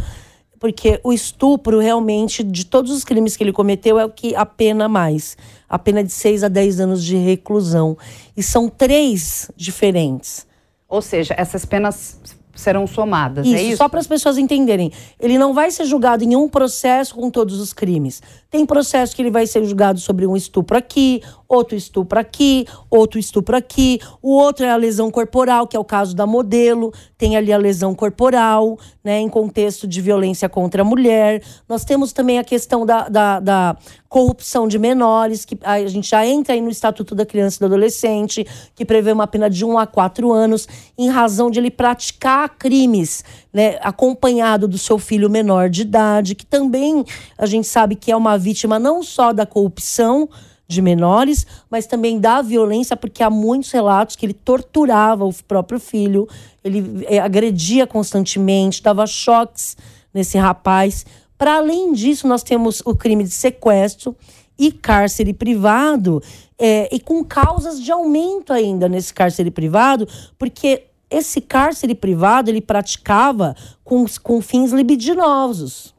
porque 0.60 1.00
o 1.04 1.14
estupro 1.14 1.80
realmente, 1.80 2.44
de 2.44 2.66
todos 2.66 2.92
os 2.92 3.04
crimes 3.04 3.38
que 3.38 3.44
ele 3.44 3.54
cometeu, 3.54 3.98
é 3.98 4.06
o 4.06 4.10
que 4.10 4.36
a 4.36 4.46
pena 4.46 4.90
mais. 4.90 5.38
A 5.70 5.80
pena 5.80 6.04
de 6.04 6.12
6 6.12 6.44
a 6.44 6.48
10 6.48 6.80
anos 6.82 7.04
de 7.04 7.16
reclusão. 7.16 7.98
E 8.36 8.44
são 8.44 8.68
três 8.68 9.50
diferentes. 9.56 10.46
Ou 10.88 11.02
seja, 11.02 11.34
essas 11.38 11.66
penas 11.66 12.20
serão 12.60 12.86
somadas. 12.86 13.48
Isso, 13.48 13.56
é 13.56 13.62
isso? 13.64 13.78
só 13.78 13.88
para 13.88 14.00
as 14.00 14.08
pessoas 14.08 14.38
entenderem. 14.38 14.92
Ele 15.20 15.38
não 15.38 15.54
vai 15.54 15.72
ser 15.72 15.86
julgado 15.86 16.24
em 16.24 16.36
um 16.36 16.50
processo 16.50 17.16
com 17.16 17.32
todos 17.32 17.60
os 17.60 17.72
crimes. 17.72 18.22
Tem 18.50 18.66
processo 18.66 19.16
que 19.16 19.22
ele 19.22 19.32
vai 19.32 19.48
ser 19.48 19.64
julgado 19.64 20.00
sobre 20.00 20.28
um 20.28 20.36
estupro 20.36 20.78
aqui, 20.78 21.22
outro 21.50 21.76
estupro 21.76 22.20
aqui, 22.20 22.68
outro 22.92 23.20
estupro 23.20 23.58
aqui. 23.58 24.00
O 24.22 24.38
outro 24.38 24.64
é 24.64 24.70
a 24.70 24.76
lesão 24.76 25.10
corporal, 25.10 25.66
que 25.66 25.76
é 25.76 25.80
o 25.80 25.84
caso 25.84 26.16
da 26.16 26.28
modelo. 26.28 26.94
Tem 27.18 27.36
ali 27.36 27.52
a 27.52 27.58
lesão 27.58 27.96
corporal, 27.96 28.78
né, 29.04 29.20
em 29.20 29.28
contexto 29.28 29.88
de 29.88 30.00
violência 30.00 30.48
contra 30.48 30.84
a 30.84 30.86
mulher. 30.86 31.42
Nós 31.68 31.84
temos 31.84 32.14
também 32.14 32.38
a 32.38 32.44
questão 32.44 32.86
da, 32.86 33.10
da, 33.10 33.40
da 33.40 33.78
corrupção 34.08 34.68
de 34.68 34.78
menores, 34.78 35.44
que 35.44 35.58
a 35.64 35.86
gente 35.88 36.10
já 36.10 36.26
entra 36.26 36.54
aí 36.54 36.62
no 36.62 36.70
Estatuto 36.70 37.16
da 37.16 37.26
Criança 37.26 37.58
e 37.58 37.60
do 37.62 37.66
Adolescente, 37.66 38.46
que 38.76 38.86
prevê 38.86 39.12
uma 39.12 39.26
pena 39.26 39.50
de 39.50 39.66
1 39.66 39.78
a 39.78 39.88
4 39.88 40.32
anos, 40.32 40.68
em 40.98 41.10
razão 41.10 41.50
de 41.50 41.60
ele 41.60 41.72
praticar 41.72 42.50
crimes, 42.58 43.24
né, 43.52 43.80
acompanhado 43.82 44.68
do 44.68 44.78
seu 44.78 45.00
filho 45.00 45.30
menor 45.30 45.70
de 45.70 45.82
idade, 45.82 46.36
que 46.36 46.46
também 46.46 47.04
a 47.38 47.48
gente 47.48 47.68
sabe 47.68 47.96
que 47.96 48.12
é 48.12 48.16
uma 48.16 48.38
vítima 48.38 48.78
não 48.78 49.02
só 49.02 49.34
da 49.34 49.46
corrupção 49.46 50.30
de 50.70 50.84
menores, 50.84 51.48
mas 51.68 51.88
também 51.88 52.20
da 52.20 52.44
violência, 52.44 52.96
porque 52.96 53.24
há 53.24 53.30
muitos 53.30 53.72
relatos 53.72 54.16
que 54.16 54.24
ele 54.24 54.34
torturava 54.34 55.26
o 55.26 55.34
próprio 55.48 55.80
filho, 55.80 56.28
ele 56.64 57.06
é, 57.08 57.18
agredia 57.18 57.88
constantemente, 57.88 58.84
dava 58.84 59.08
choques 59.08 59.76
nesse 60.14 60.38
rapaz. 60.38 61.08
Para 61.36 61.56
além 61.56 61.92
disso, 61.92 62.28
nós 62.28 62.44
temos 62.44 62.84
o 62.86 62.96
crime 62.96 63.24
de 63.24 63.32
sequestro 63.32 64.16
e 64.60 64.72
cárcere 64.72 65.34
privado, 65.34 66.22
é, 66.60 66.88
e 66.94 67.00
com 67.00 67.24
causas 67.24 67.82
de 67.82 67.92
aumento 67.92 68.54
ainda 68.54 68.88
nesse 68.88 69.12
cárcere 69.12 69.50
privado, 69.50 70.08
porque 70.38 70.84
esse 71.10 71.42
cárcere 71.42 71.96
privado 71.96 72.52
ele 72.52 72.62
praticava 72.62 73.56
com, 73.84 74.06
com 74.22 74.40
fins 74.40 74.72
libidinosos. 74.72 75.96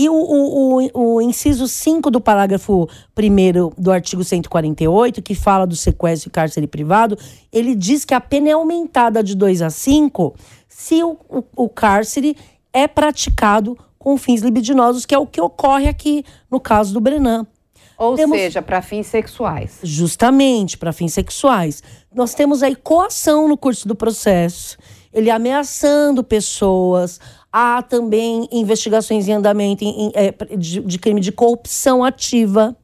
E 0.00 0.08
o, 0.08 0.14
o, 0.14 0.80
o, 0.94 1.16
o 1.16 1.20
inciso 1.20 1.68
5 1.68 2.10
do 2.10 2.22
parágrafo 2.22 2.88
1 3.14 3.70
do 3.76 3.92
artigo 3.92 4.24
148, 4.24 5.20
que 5.20 5.34
fala 5.34 5.66
do 5.66 5.76
sequestro 5.76 6.30
e 6.30 6.32
cárcere 6.32 6.66
privado, 6.66 7.18
ele 7.52 7.74
diz 7.74 8.06
que 8.06 8.14
a 8.14 8.20
pena 8.20 8.48
é 8.48 8.52
aumentada 8.52 9.22
de 9.22 9.36
2 9.36 9.60
a 9.60 9.68
5 9.68 10.34
se 10.66 11.04
o, 11.04 11.18
o, 11.28 11.44
o 11.54 11.68
cárcere 11.68 12.34
é 12.72 12.88
praticado 12.88 13.76
com 13.98 14.16
fins 14.16 14.40
libidinosos, 14.40 15.04
que 15.04 15.14
é 15.14 15.18
o 15.18 15.26
que 15.26 15.38
ocorre 15.38 15.86
aqui 15.86 16.24
no 16.50 16.58
caso 16.58 16.94
do 16.94 17.00
Brenan. 17.02 17.46
Ou 17.98 18.16
temos... 18.16 18.38
seja, 18.38 18.62
para 18.62 18.80
fins 18.80 19.06
sexuais. 19.06 19.80
Justamente, 19.82 20.78
para 20.78 20.94
fins 20.94 21.12
sexuais. 21.12 21.82
Nós 22.14 22.32
temos 22.32 22.62
aí 22.62 22.74
coação 22.74 23.46
no 23.46 23.58
curso 23.58 23.86
do 23.86 23.94
processo, 23.94 24.78
ele 25.12 25.30
ameaçando 25.30 26.24
pessoas, 26.24 27.20
Há 27.52 27.82
também 27.82 28.48
investigações 28.52 29.26
em 29.28 29.32
andamento 29.32 29.84
em, 29.84 30.12
é, 30.14 30.32
de, 30.56 30.80
de, 30.80 30.98
crime 30.98 31.20
de 31.20 31.32
corrupção 31.32 32.04
ativa 32.04 32.76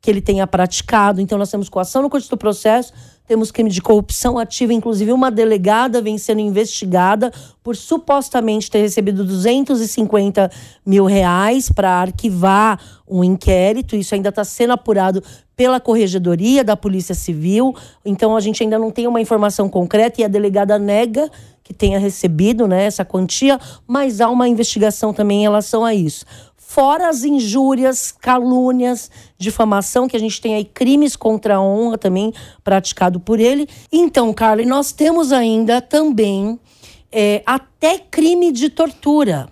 que 0.00 0.10
ele 0.10 0.20
tenha 0.20 0.46
praticado. 0.46 1.20
Então, 1.20 1.38
nós 1.38 1.50
temos 1.50 1.68
coação 1.68 2.02
no 2.02 2.10
curso 2.10 2.28
do 2.28 2.36
processo, 2.36 2.92
temos 3.26 3.50
crime 3.50 3.70
de 3.70 3.80
corrupção 3.80 4.38
ativa, 4.38 4.72
inclusive 4.72 5.12
uma 5.12 5.30
delegada 5.30 6.02
vem 6.02 6.18
sendo 6.18 6.40
investigada 6.40 7.32
por 7.62 7.76
supostamente 7.76 8.70
ter 8.70 8.80
recebido 8.80 9.24
250 9.24 10.50
mil 10.84 11.04
reais 11.04 11.70
para 11.70 11.90
arquivar 11.90 12.80
um 13.08 13.22
inquérito. 13.22 13.94
Isso 13.94 14.14
ainda 14.14 14.30
está 14.30 14.44
sendo 14.44 14.72
apurado 14.72 15.22
pela 15.54 15.78
Corregedoria 15.78 16.64
da 16.64 16.76
Polícia 16.76 17.14
Civil. 17.14 17.74
Então, 18.04 18.36
a 18.36 18.40
gente 18.40 18.62
ainda 18.62 18.78
não 18.78 18.90
tem 18.90 19.06
uma 19.06 19.20
informação 19.20 19.68
concreta 19.68 20.20
e 20.20 20.24
a 20.24 20.28
delegada 20.28 20.78
nega 20.78 21.30
que 21.62 21.72
tenha 21.72 21.98
recebido 21.98 22.66
né, 22.66 22.84
essa 22.84 23.04
quantia, 23.04 23.58
mas 23.86 24.20
há 24.20 24.28
uma 24.28 24.48
investigação 24.48 25.14
também 25.14 25.38
em 25.38 25.42
relação 25.42 25.84
a 25.84 25.94
isso. 25.94 26.24
Fora 26.74 27.10
as 27.10 27.22
injúrias, 27.22 28.10
calúnias, 28.10 29.10
difamação, 29.36 30.08
que 30.08 30.16
a 30.16 30.18
gente 30.18 30.40
tem 30.40 30.54
aí 30.54 30.64
crimes 30.64 31.14
contra 31.14 31.56
a 31.56 31.60
honra 31.60 31.98
também 31.98 32.32
praticado 32.64 33.20
por 33.20 33.38
ele. 33.38 33.68
Então, 33.92 34.32
Carla, 34.32 34.64
nós 34.64 34.90
temos 34.90 35.32
ainda 35.32 35.82
também 35.82 36.58
é, 37.12 37.42
até 37.44 37.98
crime 37.98 38.50
de 38.50 38.70
tortura. 38.70 39.50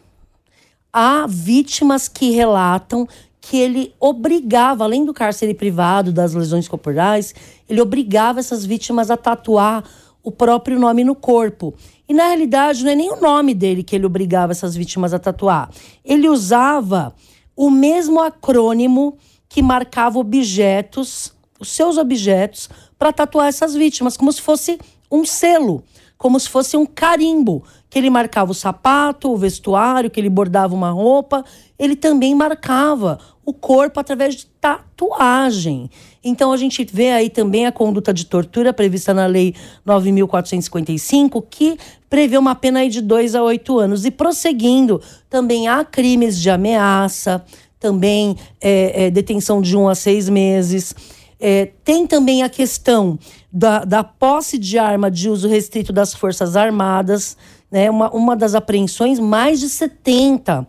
Há 0.90 1.26
vítimas 1.28 2.08
que 2.08 2.30
relatam 2.30 3.06
que 3.38 3.58
ele 3.58 3.94
obrigava, 4.00 4.84
além 4.84 5.04
do 5.04 5.12
cárcere 5.12 5.52
privado, 5.52 6.14
das 6.14 6.32
lesões 6.32 6.68
corporais, 6.68 7.34
ele 7.68 7.82
obrigava 7.82 8.40
essas 8.40 8.64
vítimas 8.64 9.10
a 9.10 9.16
tatuar 9.18 9.84
o 10.22 10.30
próprio 10.30 10.78
nome 10.78 11.04
no 11.04 11.14
corpo. 11.14 11.74
E 12.08 12.14
na 12.14 12.26
realidade 12.26 12.84
não 12.84 12.90
é 12.90 12.94
nem 12.94 13.10
o 13.10 13.20
nome 13.20 13.54
dele 13.54 13.82
que 13.82 13.94
ele 13.96 14.06
obrigava 14.06 14.52
essas 14.52 14.74
vítimas 14.74 15.14
a 15.14 15.18
tatuar. 15.18 15.70
Ele 16.04 16.28
usava 16.28 17.14
o 17.56 17.70
mesmo 17.70 18.20
acrônimo 18.20 19.16
que 19.48 19.62
marcava 19.62 20.18
objetos, 20.18 21.32
os 21.58 21.70
seus 21.70 21.98
objetos, 21.98 22.68
para 22.98 23.12
tatuar 23.12 23.48
essas 23.48 23.74
vítimas, 23.74 24.16
como 24.16 24.32
se 24.32 24.40
fosse 24.40 24.78
um 25.10 25.24
selo, 25.24 25.82
como 26.16 26.38
se 26.38 26.48
fosse 26.48 26.76
um 26.76 26.86
carimbo, 26.86 27.64
que 27.90 27.98
ele 27.98 28.08
marcava 28.08 28.52
o 28.52 28.54
sapato, 28.54 29.32
o 29.32 29.36
vestuário, 29.36 30.08
que 30.08 30.20
ele 30.20 30.30
bordava 30.30 30.72
uma 30.72 30.90
roupa, 30.90 31.44
ele 31.76 31.96
também 31.96 32.34
marcava 32.34 33.18
o 33.44 33.52
corpo 33.52 33.98
através 33.98 34.36
de 34.36 34.46
tatuagem. 34.46 35.90
Então 36.22 36.52
a 36.52 36.56
gente 36.56 36.86
vê 36.90 37.10
aí 37.10 37.28
também 37.28 37.66
a 37.66 37.72
conduta 37.72 38.14
de 38.14 38.24
tortura 38.26 38.72
prevista 38.72 39.12
na 39.12 39.26
Lei 39.26 39.54
9.455, 39.84 41.44
que 41.50 41.76
prevê 42.08 42.38
uma 42.38 42.54
pena 42.54 42.78
aí 42.78 42.88
de 42.88 43.00
2 43.00 43.34
a 43.34 43.42
8 43.42 43.78
anos. 43.78 44.04
E 44.04 44.10
prosseguindo, 44.12 45.02
também 45.28 45.66
há 45.66 45.84
crimes 45.84 46.40
de 46.40 46.48
ameaça, 46.48 47.44
também 47.80 48.36
é, 48.60 49.06
é, 49.06 49.10
detenção 49.10 49.60
de 49.60 49.76
um 49.76 49.88
a 49.88 49.96
seis 49.96 50.28
meses. 50.28 50.94
É, 51.40 51.70
tem 51.82 52.06
também 52.06 52.42
a 52.42 52.48
questão 52.50 53.18
da, 53.50 53.84
da 53.84 54.04
posse 54.04 54.58
de 54.58 54.78
arma 54.78 55.10
de 55.10 55.28
uso 55.28 55.48
restrito 55.48 55.90
das 55.92 56.14
Forças 56.14 56.54
Armadas, 56.54 57.36
né? 57.70 57.90
uma, 57.90 58.10
uma 58.10 58.36
das 58.36 58.54
apreensões, 58.54 59.18
mais 59.18 59.60
de 59.60 59.68
70 59.68 60.66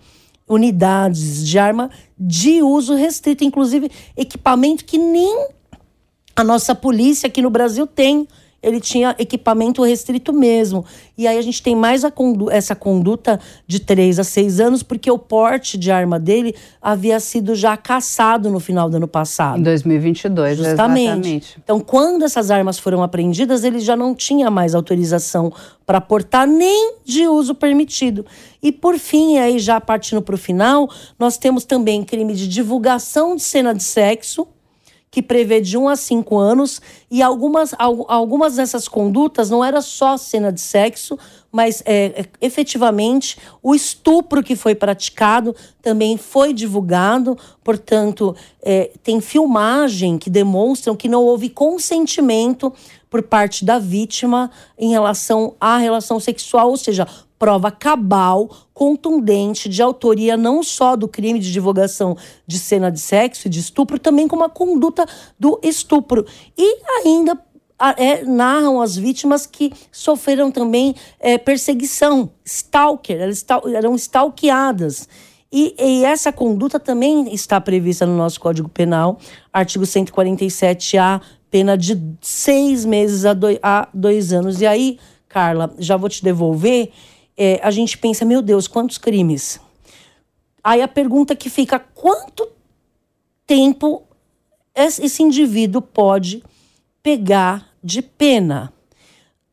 unidades 0.48 1.48
de 1.48 1.58
arma 1.58 1.90
de 2.18 2.62
uso 2.62 2.94
restrito, 2.94 3.44
inclusive 3.44 3.90
equipamento 4.18 4.84
que 4.86 4.98
nem 4.98 5.48
a 6.36 6.44
nossa 6.44 6.76
polícia 6.76 7.28
aqui 7.28 7.42
no 7.42 7.50
Brasil 7.50 7.88
tem 7.88 8.28
ele 8.62 8.80
tinha 8.80 9.16
equipamento 9.18 9.84
restrito 9.84 10.32
mesmo. 10.32 10.86
E 11.18 11.28
aí 11.28 11.38
a 11.38 11.42
gente 11.42 11.62
tem 11.62 11.76
mais 11.76 12.04
condu 12.14 12.50
essa 12.50 12.76
conduta 12.76 13.40
de 13.66 13.80
três 13.80 14.20
a 14.20 14.24
seis 14.24 14.60
anos, 14.60 14.84
porque 14.84 15.10
o 15.10 15.18
porte 15.18 15.78
de 15.78 15.92
arma 15.92 16.20
dele 16.20 16.56
havia 16.82 17.20
sido 17.20 17.56
já 17.56 17.76
caçado 17.76 18.50
no 18.50 18.60
final 18.60 18.90
do 18.90 18.98
ano 18.98 19.08
passado. 19.08 19.60
Em 19.60 19.64
2022, 19.64 20.58
Justamente. 20.58 20.74
exatamente. 20.74 21.58
Então, 21.64 21.80
quando 21.80 22.24
essas 22.24 22.52
armas 22.52 22.78
foram 22.78 23.02
apreendidas, 23.02 23.64
ele 23.64 23.80
já 23.80 23.96
não 23.96 24.14
tinha 24.14 24.50
mais 24.52 24.76
autorização 24.76 25.52
para 25.86 26.00
portar 26.00 26.48
nem 26.48 26.96
de 27.04 27.28
uso 27.28 27.56
permitido. 27.56 28.26
E 28.62 28.72
por 28.72 28.98
fim, 28.98 29.38
aí 29.38 29.60
já 29.60 29.82
partindo 29.82 30.22
para 30.22 30.36
o 30.36 30.38
final, 30.38 30.90
nós 31.18 31.38
temos 31.38 31.66
também 31.66 32.04
crime 32.04 32.34
de 32.34 32.48
divulgação 32.48 33.36
de 33.36 33.42
cena 33.42 33.74
de 33.74 33.84
sexo, 33.84 34.48
que 35.12 35.22
prevê 35.22 35.60
de 35.60 35.78
1 35.78 35.90
a 35.90 35.96
5 35.98 36.38
anos, 36.38 36.82
e 37.12 37.22
algumas, 37.22 37.76
algumas 37.78 38.56
dessas 38.56 38.88
condutas 38.88 39.50
não 39.50 39.64
era 39.64 39.82
só 39.82 40.16
cena 40.16 40.54
de 40.54 40.62
sexo, 40.62 41.20
mas 41.52 41.84
é, 41.86 42.22
é, 42.22 42.26
efetivamente 42.40 43.38
o 43.62 43.76
estupro 43.76 44.42
que 44.42 44.56
foi 44.56 44.74
praticado 44.74 45.54
também 45.82 46.16
foi 46.16 46.54
divulgado, 46.54 47.38
portanto, 47.62 48.34
é, 48.62 48.90
tem 49.04 49.20
filmagem 49.20 50.18
que 50.18 50.30
demonstram 50.30 50.96
que 50.96 51.10
não 51.10 51.24
houve 51.24 51.50
consentimento 51.50 52.72
por 53.10 53.22
parte 53.22 53.66
da 53.66 53.78
vítima 53.78 54.50
em 54.78 54.92
relação 54.92 55.54
à 55.60 55.78
relação 55.78 56.22
sexual, 56.22 56.70
ou 56.70 56.78
seja, 56.78 57.06
prova 57.42 57.72
cabal, 57.72 58.52
contundente 58.72 59.68
de 59.68 59.82
autoria 59.82 60.38
não 60.38 60.62
só 60.62 60.96
do 60.96 61.08
crime 61.08 61.40
de 61.40 61.52
divulgação 61.52 62.16
de 62.46 62.60
cena 62.60 62.92
de 62.92 63.00
sexo 63.00 63.48
e 63.48 63.50
de 63.50 63.60
estupro, 63.60 63.98
também 63.98 64.28
como 64.28 64.44
a 64.44 64.50
conduta 64.50 65.08
do 65.40 65.60
estupro. 65.64 66.24
E 66.56 66.78
ainda 67.00 67.36
é, 67.98 68.24
narram 68.24 68.80
as 68.80 68.96
vítimas 68.96 69.48
que 69.48 69.74
sofreram 69.92 70.52
também 70.52 70.94
é, 71.20 71.40
perseguição, 71.40 72.30
stalker, 72.46 73.20
elas 73.20 73.44
eram 73.74 73.96
stalkeadas. 73.96 75.10
E, 75.52 75.74
e, 75.80 76.06
essa 76.06 76.32
conduta 76.32 76.80
também 76.80 77.34
está 77.34 77.60
prevista 77.60 78.06
no 78.06 78.16
nosso 78.16 78.40
Código 78.40 78.70
Penal, 78.70 79.18
artigo 79.52 79.84
147A, 79.84 81.20
pena 81.50 81.76
de 81.76 82.00
seis 82.22 82.86
meses 82.86 83.26
a 83.26 83.36
a 83.64 83.88
dois 83.92 84.32
anos. 84.32 84.62
E 84.62 84.68
aí, 84.68 85.00
Carla, 85.28 85.74
já 85.80 85.98
vou 85.98 86.08
te 86.08 86.24
devolver 86.24 86.92
é, 87.44 87.60
a 87.64 87.72
gente 87.72 87.98
pensa, 87.98 88.24
meu 88.24 88.40
Deus, 88.40 88.68
quantos 88.68 89.00
crimes? 89.00 89.60
Aí 90.64 90.80
a 90.80 90.88
pergunta 90.88 91.36
que 91.36 91.50
fica, 91.50 91.80
quanto 91.80 92.48
tempo 93.48 94.04
esse 94.76 95.24
indivíduo 95.24 95.82
pode 95.82 96.44
pegar 97.02 97.68
de 97.84 98.04
pena? 98.04 98.72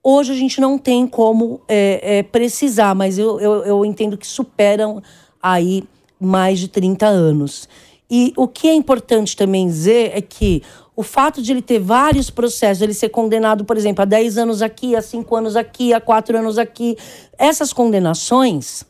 Hoje 0.02 0.32
a 0.32 0.34
gente 0.34 0.60
não 0.60 0.76
tem 0.76 1.06
como 1.06 1.62
é, 1.66 2.18
é, 2.18 2.22
precisar, 2.22 2.94
mas 2.94 3.18
eu, 3.18 3.40
eu, 3.40 3.64
eu 3.64 3.84
entendo 3.86 4.18
que 4.18 4.26
superam 4.26 5.02
aí 5.42 5.82
mais 6.20 6.58
de 6.58 6.68
30 6.68 7.06
anos. 7.06 7.66
E 8.10 8.32
o 8.36 8.48
que 8.48 8.68
é 8.68 8.74
importante 8.74 9.36
também 9.36 9.66
dizer 9.66 10.12
é 10.14 10.20
que 10.20 10.62
o 10.96 11.02
fato 11.02 11.40
de 11.40 11.52
ele 11.52 11.62
ter 11.62 11.78
vários 11.78 12.30
processos, 12.30 12.82
ele 12.82 12.94
ser 12.94 13.10
condenado, 13.10 13.64
por 13.64 13.76
exemplo, 13.76 14.02
a 14.02 14.04
10 14.04 14.38
anos 14.38 14.62
aqui, 14.62 14.96
a 14.96 15.02
5 15.02 15.36
anos 15.36 15.56
aqui, 15.56 15.92
a 15.92 16.00
4 16.00 16.38
anos 16.38 16.58
aqui, 16.58 16.96
essas 17.38 17.72
condenações, 17.72 18.84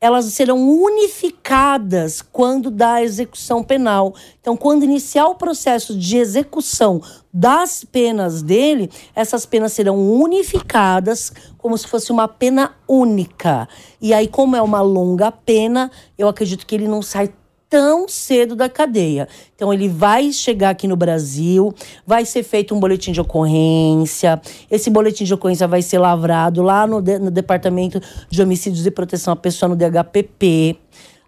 elas 0.00 0.26
serão 0.26 0.68
unificadas 0.68 2.22
quando 2.22 2.70
da 2.70 3.02
execução 3.02 3.64
penal. 3.64 4.14
Então, 4.40 4.56
quando 4.56 4.84
iniciar 4.84 5.26
o 5.26 5.34
processo 5.34 5.98
de 5.98 6.16
execução 6.16 7.02
das 7.32 7.82
penas 7.82 8.40
dele, 8.40 8.90
essas 9.14 9.44
penas 9.44 9.72
serão 9.72 9.98
unificadas 9.98 11.32
como 11.56 11.76
se 11.76 11.88
fosse 11.88 12.12
uma 12.12 12.28
pena 12.28 12.76
única. 12.86 13.68
E 14.00 14.14
aí, 14.14 14.28
como 14.28 14.54
é 14.54 14.62
uma 14.62 14.80
longa 14.80 15.32
pena, 15.32 15.90
eu 16.16 16.28
acredito 16.28 16.64
que 16.64 16.74
ele 16.76 16.86
não 16.86 17.02
sai 17.02 17.32
tão 17.68 18.08
cedo 18.08 18.56
da 18.56 18.68
cadeia. 18.68 19.28
Então 19.54 19.72
ele 19.72 19.88
vai 19.88 20.32
chegar 20.32 20.70
aqui 20.70 20.88
no 20.88 20.96
Brasil, 20.96 21.74
vai 22.06 22.24
ser 22.24 22.42
feito 22.42 22.74
um 22.74 22.80
boletim 22.80 23.12
de 23.12 23.20
ocorrência. 23.20 24.40
Esse 24.70 24.90
boletim 24.90 25.24
de 25.24 25.34
ocorrência 25.34 25.68
vai 25.68 25.82
ser 25.82 25.98
lavrado 25.98 26.62
lá 26.62 26.86
no, 26.86 27.00
no 27.00 27.30
Departamento 27.30 28.00
de 28.30 28.42
Homicídios 28.42 28.86
e 28.86 28.90
Proteção 28.90 29.32
à 29.32 29.36
Pessoa 29.36 29.68
no 29.68 29.76
DHPP. 29.76 30.78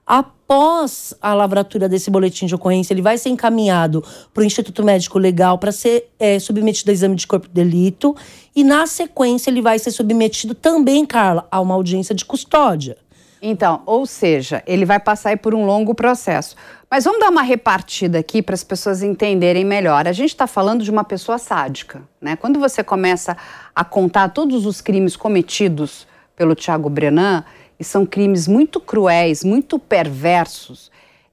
Após 0.07 1.15
a 1.23 1.33
lavratura 1.35 1.89
desse 1.89 2.11
boletim 2.11 2.47
de 2.47 2.55
ocorrência, 2.55 2.93
ele 2.93 3.03
vai 3.03 3.17
ser 3.17 3.29
encaminhado 3.29 4.03
para 4.35 4.41
o 4.41 4.45
Instituto 4.45 4.83
Médico 4.83 5.21
Legal 5.21 5.57
para 5.57 5.71
ser 5.71 6.09
é, 6.19 6.37
submetido 6.41 6.91
ao 6.91 6.95
exame 6.95 7.15
de 7.15 7.27
corpo 7.27 7.47
de 7.47 7.55
delito. 7.55 8.17
E, 8.57 8.65
na 8.65 8.89
sequência, 8.89 9.51
ele 9.51 9.63
vai 9.63 9.79
ser 9.79 9.93
submetido 9.93 10.53
também, 10.53 11.07
Carla, 11.07 11.47
a 11.49 11.61
uma 11.61 11.77
audiência 11.77 12.13
de 12.13 12.25
custódia. 12.25 12.97
Então, 13.43 13.83
ou 13.87 14.05
seja, 14.05 14.63
ele 14.67 14.85
vai 14.85 15.01
passar 15.01 15.37
por 15.39 15.55
um 15.55 15.65
longo 15.65 15.95
processo. 15.95 16.55
Mas 16.91 17.05
vamos 17.05 17.21
dar 17.21 17.31
uma 17.31 17.43
repartida 17.43 18.19
aqui 18.19 18.43
para 18.43 18.55
as 18.55 18.63
pessoas 18.65 19.03
entenderem 19.03 19.65
melhor. 19.65 20.07
A 20.07 20.13
gente 20.13 20.31
está 20.31 20.47
falando 20.47 20.85
de 20.85 20.91
uma 20.91 21.05
pessoa 21.05 21.39
sádica, 21.39 22.03
né? 22.21 22.37
Quando 22.37 22.59
você 22.59 22.85
começa 22.85 23.37
a 23.75 23.85
contar 23.85 24.29
todos 24.31 24.67
os 24.67 24.81
crimes 24.81 25.17
cometidos 25.17 26.07
pelo 26.37 26.55
Tiago 26.55 26.91
Brenan, 26.91 27.45
e 27.81 27.85
são 27.85 28.05
crimes 28.05 28.47
muito 28.47 28.79
cruéis, 28.79 29.43
muito 29.43 29.79
perversos, 29.79 30.91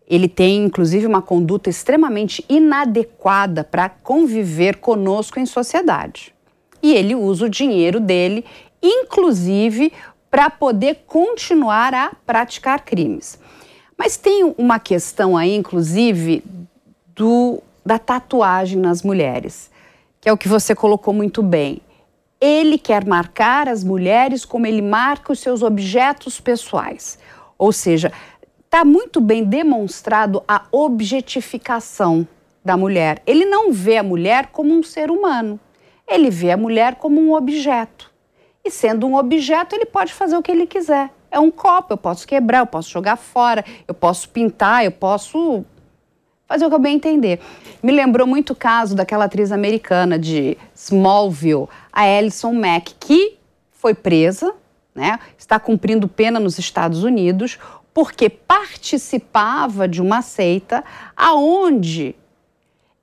ele 0.07 0.29
tem 0.29 0.63
inclusive 0.63 1.05
uma 1.05 1.21
conduta 1.21 1.69
extremamente 1.69 2.43
inadequada 2.47 3.65
para 3.65 3.89
conviver 3.89 4.77
conosco 4.77 5.39
em 5.39 5.45
sociedade. 5.45 6.33
E 6.81 6.93
ele 6.93 7.13
usa 7.13 7.47
o 7.47 7.49
dinheiro 7.49 7.99
dele, 7.99 8.45
inclusive 8.81 9.91
para 10.29 10.49
poder 10.49 11.03
continuar 11.07 11.93
a 11.93 12.11
praticar 12.25 12.81
crimes. 12.81 13.39
Mas 13.97 14.17
tem 14.17 14.53
uma 14.57 14.79
questão 14.79 15.35
aí, 15.35 15.55
inclusive, 15.55 16.43
do, 17.15 17.61
da 17.85 17.97
tatuagem 17.97 18.77
nas 18.77 19.01
mulheres, 19.01 19.71
que 20.21 20.29
é 20.29 20.33
o 20.33 20.37
que 20.37 20.47
você 20.47 20.75
colocou 20.75 21.13
muito 21.13 21.41
bem. 21.41 21.81
Ele 22.39 22.77
quer 22.77 23.05
marcar 23.05 23.67
as 23.67 23.83
mulheres 23.83 24.45
como 24.45 24.67
ele 24.67 24.81
marca 24.81 25.33
os 25.33 25.39
seus 25.39 25.63
objetos 25.63 26.39
pessoais. 26.39 27.17
Ou 27.57 27.71
seja, 27.71 28.11
está 28.63 28.85
muito 28.85 29.19
bem 29.19 29.43
demonstrado 29.43 30.43
a 30.47 30.63
objetificação 30.71 32.27
da 32.63 32.77
mulher. 32.77 33.23
Ele 33.25 33.45
não 33.45 33.71
vê 33.71 33.97
a 33.97 34.03
mulher 34.03 34.47
como 34.51 34.71
um 34.71 34.83
ser 34.83 35.09
humano, 35.09 35.59
ele 36.07 36.29
vê 36.29 36.51
a 36.51 36.57
mulher 36.57 36.95
como 36.95 37.19
um 37.19 37.33
objeto. 37.33 38.06
E 38.67 38.69
sendo 38.69 39.07
um 39.07 39.15
objeto, 39.15 39.73
ele 39.73 39.85
pode 39.85 40.13
fazer 40.13 40.35
o 40.35 40.41
que 40.41 40.51
ele 40.51 40.67
quiser. 40.67 41.09
É 41.31 41.39
um 41.39 41.49
copo, 41.49 41.93
eu 41.93 41.97
posso 41.97 42.27
quebrar, 42.27 42.59
eu 42.59 42.67
posso 42.67 42.89
jogar 42.89 43.15
fora, 43.15 43.63
eu 43.87 43.93
posso 43.93 44.27
pintar, 44.27 44.83
eu 44.83 44.91
posso 44.91 45.63
fazer 46.45 46.65
o 46.65 46.69
que 46.69 46.75
eu 46.75 46.79
bem 46.79 46.97
entender. 46.97 47.39
Me 47.81 47.93
lembrou 47.93 48.27
muito 48.27 48.51
o 48.51 48.55
caso 48.55 48.93
daquela 48.93 49.23
atriz 49.23 49.53
americana 49.53 50.19
de 50.19 50.57
Smallville, 50.75 51.69
a 51.93 52.01
Alison 52.01 52.51
Mack, 52.51 52.93
que 52.99 53.37
foi 53.71 53.93
presa, 53.93 54.53
né? 54.93 55.17
Está 55.37 55.57
cumprindo 55.57 56.05
pena 56.05 56.37
nos 56.37 56.59
Estados 56.59 57.05
Unidos 57.05 57.57
porque 57.93 58.29
participava 58.29 59.87
de 59.87 60.01
uma 60.01 60.21
seita 60.21 60.83
aonde 61.15 62.13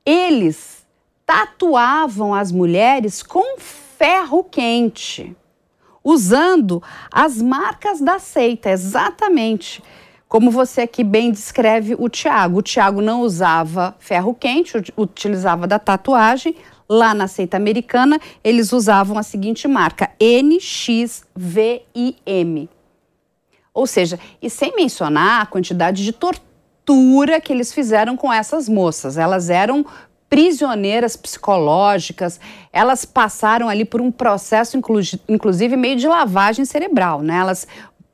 eles 0.05 0.85
tatuavam 1.25 2.35
as 2.35 2.53
mulheres 2.53 3.23
com 3.23 3.59
ferro 3.59 4.45
quente 4.45 5.35
usando 6.05 6.83
as 7.11 7.41
marcas 7.41 8.01
da 8.01 8.19
seita, 8.19 8.71
exatamente. 8.71 9.83
Como 10.29 10.51
você 10.51 10.83
aqui 10.83 11.03
bem 11.03 11.33
descreve 11.33 11.97
o 11.99 12.09
Tiago. 12.09 12.59
O 12.59 12.63
Tiago 12.63 13.01
não 13.01 13.23
usava 13.23 13.97
ferro 13.99 14.35
quente, 14.35 14.77
utilizava 14.97 15.67
da 15.67 15.79
tatuagem. 15.79 16.55
Lá 16.87 17.15
na 17.15 17.27
seita 17.27 17.57
americana, 17.57 18.21
eles 18.43 18.73
usavam 18.73 19.17
a 19.17 19.23
seguinte 19.23 19.67
marca: 19.67 20.11
NXVIM. 20.21 21.29
Ou 23.73 23.87
seja, 23.87 24.21
e 24.43 24.51
sem 24.51 24.77
mencionar 24.77 25.43
a 25.43 25.47
quantidade 25.47 26.05
de 26.05 26.13
tortura 26.13 27.41
que 27.41 27.53
eles 27.53 27.73
fizeram 27.73 28.17
com 28.17 28.33
essas 28.33 28.69
moças. 28.69 29.17
Elas 29.17 29.49
eram 29.51 29.87
prisioneiras 30.29 31.17
psicológicas, 31.17 32.41
elas 32.73 33.05
passaram 33.05 33.69
ali 33.69 33.85
por 33.85 34.01
um 34.01 34.11
processo, 34.11 34.77
inclusive, 35.29 35.77
meio 35.77 35.97
de 35.97 36.09
lavagem 36.09 36.65
cerebral, 36.65 37.23
né? 37.23 37.37
Elas 37.37 37.69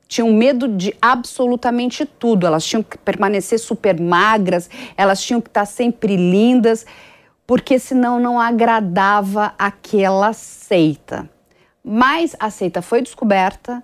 tinham 0.07 0.31
medo 0.33 0.67
de 0.67 0.93
absolutamente 1.01 2.05
tudo, 2.05 2.45
elas 2.45 2.65
tinham 2.65 2.83
que 2.83 2.97
permanecer 2.97 3.57
super 3.57 3.99
magras, 3.99 4.69
elas 4.97 5.21
tinham 5.21 5.39
que 5.39 5.47
estar 5.47 5.65
sempre 5.65 6.17
lindas, 6.17 6.85
porque 7.47 7.79
senão 7.79 8.19
não 8.19 8.39
agradava 8.39 9.53
aquela 9.57 10.33
seita. 10.33 11.29
Mas 11.83 12.35
a 12.39 12.49
seita 12.49 12.81
foi 12.81 13.01
descoberta, 13.01 13.81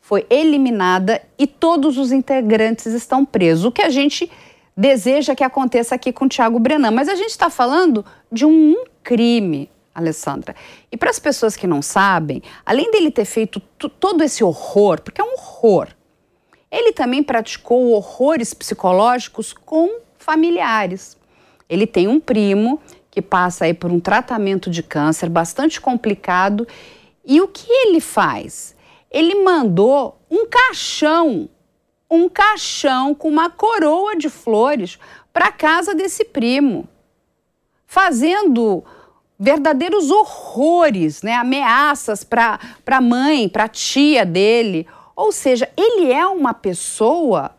foi 0.00 0.26
eliminada 0.28 1.22
e 1.38 1.46
todos 1.46 1.96
os 1.98 2.12
integrantes 2.12 2.86
estão 2.86 3.24
presos. 3.24 3.64
O 3.64 3.72
que 3.72 3.82
a 3.82 3.90
gente 3.90 4.30
deseja 4.80 5.34
que 5.34 5.44
aconteça 5.44 5.94
aqui 5.94 6.10
com 6.10 6.26
Tiago 6.26 6.58
Brenan. 6.58 6.90
Mas 6.90 7.08
a 7.08 7.14
gente 7.14 7.30
está 7.30 7.50
falando 7.50 8.04
de 8.32 8.46
um 8.46 8.74
crime. 9.02 9.70
Alessandra. 9.92 10.54
E 10.90 10.96
para 10.96 11.10
as 11.10 11.18
pessoas 11.18 11.56
que 11.56 11.66
não 11.66 11.82
sabem, 11.82 12.40
além 12.64 12.90
dele 12.92 13.10
ter 13.10 13.24
feito 13.24 13.60
todo 13.60 14.22
esse 14.22 14.42
horror, 14.42 15.00
porque 15.02 15.20
é 15.20 15.24
um 15.24 15.32
horror, 15.32 15.88
ele 16.70 16.92
também 16.92 17.24
praticou 17.24 17.90
horrores 17.90 18.54
psicológicos 18.54 19.52
com 19.52 19.98
familiares. 20.16 21.18
Ele 21.68 21.88
tem 21.88 22.06
um 22.06 22.20
primo 22.20 22.80
que 23.10 23.20
passa 23.20 23.64
aí 23.64 23.74
por 23.74 23.90
um 23.90 23.98
tratamento 23.98 24.70
de 24.70 24.80
câncer 24.80 25.28
bastante 25.28 25.80
complicado. 25.80 26.66
E 27.26 27.40
o 27.40 27.48
que 27.48 27.68
ele 27.68 28.00
faz? 28.00 28.76
Ele 29.10 29.42
mandou 29.42 30.20
um 30.30 30.46
caixão, 30.46 31.48
um 32.10 32.28
caixão 32.28 33.14
com 33.14 33.28
uma 33.28 33.48
coroa 33.48 34.16
de 34.16 34.28
flores 34.28 34.98
para 35.32 35.52
casa 35.52 35.94
desse 35.94 36.24
primo, 36.24 36.88
fazendo 37.86 38.84
verdadeiros 39.38 40.10
horrores, 40.10 41.22
né? 41.22 41.34
ameaças 41.34 42.24
para 42.24 42.58
a 42.86 43.00
mãe, 43.00 43.48
para 43.48 43.64
a 43.64 43.68
tia 43.68 44.26
dele. 44.26 44.86
Ou 45.14 45.32
seja, 45.32 45.70
ele 45.76 46.12
é 46.12 46.26
uma 46.26 46.52
pessoa 46.52 47.52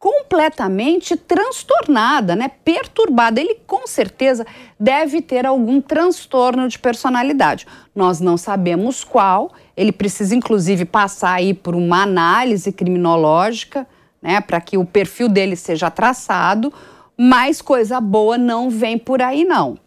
completamente 0.00 1.14
transtornada, 1.14 2.34
né? 2.34 2.50
perturbada. 2.64 3.38
Ele 3.38 3.56
com 3.66 3.86
certeza 3.86 4.46
deve 4.78 5.20
ter 5.20 5.44
algum 5.44 5.78
transtorno 5.78 6.66
de 6.66 6.78
personalidade. 6.78 7.66
Nós 7.94 8.18
não 8.18 8.38
sabemos 8.38 9.04
qual. 9.04 9.52
Ele 9.76 9.92
precisa 9.92 10.34
inclusive 10.34 10.86
passar 10.86 11.34
aí 11.34 11.52
por 11.52 11.74
uma 11.74 12.02
análise 12.02 12.72
criminológica, 12.72 13.86
né, 14.22 14.40
para 14.40 14.58
que 14.60 14.78
o 14.78 14.86
perfil 14.86 15.28
dele 15.28 15.54
seja 15.54 15.90
traçado, 15.90 16.72
mas 17.16 17.60
coisa 17.60 18.00
boa 18.00 18.38
não 18.38 18.70
vem 18.70 18.96
por 18.96 19.20
aí 19.20 19.44
não. 19.44 19.78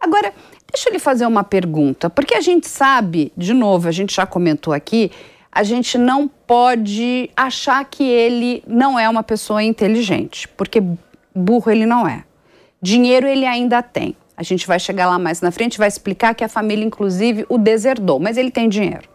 Agora, 0.00 0.32
deixa 0.72 0.88
eu 0.88 0.92
lhe 0.92 0.98
fazer 0.98 1.26
uma 1.26 1.44
pergunta, 1.44 2.10
porque 2.10 2.34
a 2.34 2.40
gente 2.40 2.66
sabe, 2.68 3.32
de 3.36 3.54
novo, 3.54 3.88
a 3.88 3.92
gente 3.92 4.14
já 4.14 4.26
comentou 4.26 4.72
aqui, 4.72 5.10
a 5.54 5.62
gente 5.62 5.96
não 5.96 6.26
pode 6.26 7.30
achar 7.36 7.84
que 7.84 8.02
ele 8.02 8.64
não 8.66 8.98
é 8.98 9.08
uma 9.08 9.22
pessoa 9.22 9.62
inteligente, 9.62 10.48
porque 10.48 10.82
burro 11.32 11.70
ele 11.70 11.86
não 11.86 12.08
é. 12.08 12.24
Dinheiro 12.82 13.28
ele 13.28 13.46
ainda 13.46 13.80
tem. 13.80 14.16
A 14.36 14.42
gente 14.42 14.66
vai 14.66 14.80
chegar 14.80 15.06
lá 15.06 15.16
mais 15.16 15.40
na 15.40 15.52
frente, 15.52 15.78
vai 15.78 15.86
explicar 15.86 16.34
que 16.34 16.42
a 16.42 16.48
família, 16.48 16.84
inclusive, 16.84 17.46
o 17.48 17.56
deserdou, 17.56 18.18
mas 18.18 18.36
ele 18.36 18.50
tem 18.50 18.68
dinheiro. 18.68 19.08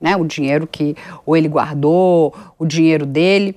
Né? 0.00 0.16
O 0.16 0.24
dinheiro 0.24 0.64
que 0.64 0.94
ou 1.26 1.36
ele 1.36 1.48
guardou, 1.48 2.32
o 2.56 2.64
dinheiro 2.64 3.04
dele. 3.04 3.56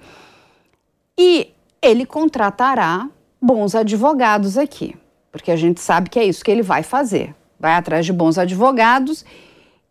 E 1.15 1.51
ele 1.83 2.03
contratará 2.03 3.07
bons 3.39 3.75
advogados 3.75 4.57
aqui, 4.57 4.95
porque 5.31 5.51
a 5.51 5.55
gente 5.55 5.79
sabe 5.79 6.09
que 6.09 6.17
é 6.17 6.25
isso 6.25 6.43
que 6.43 6.49
ele 6.49 6.63
vai 6.63 6.81
fazer. 6.81 7.35
Vai 7.59 7.73
atrás 7.73 8.07
de 8.07 8.11
bons 8.11 8.39
advogados 8.39 9.23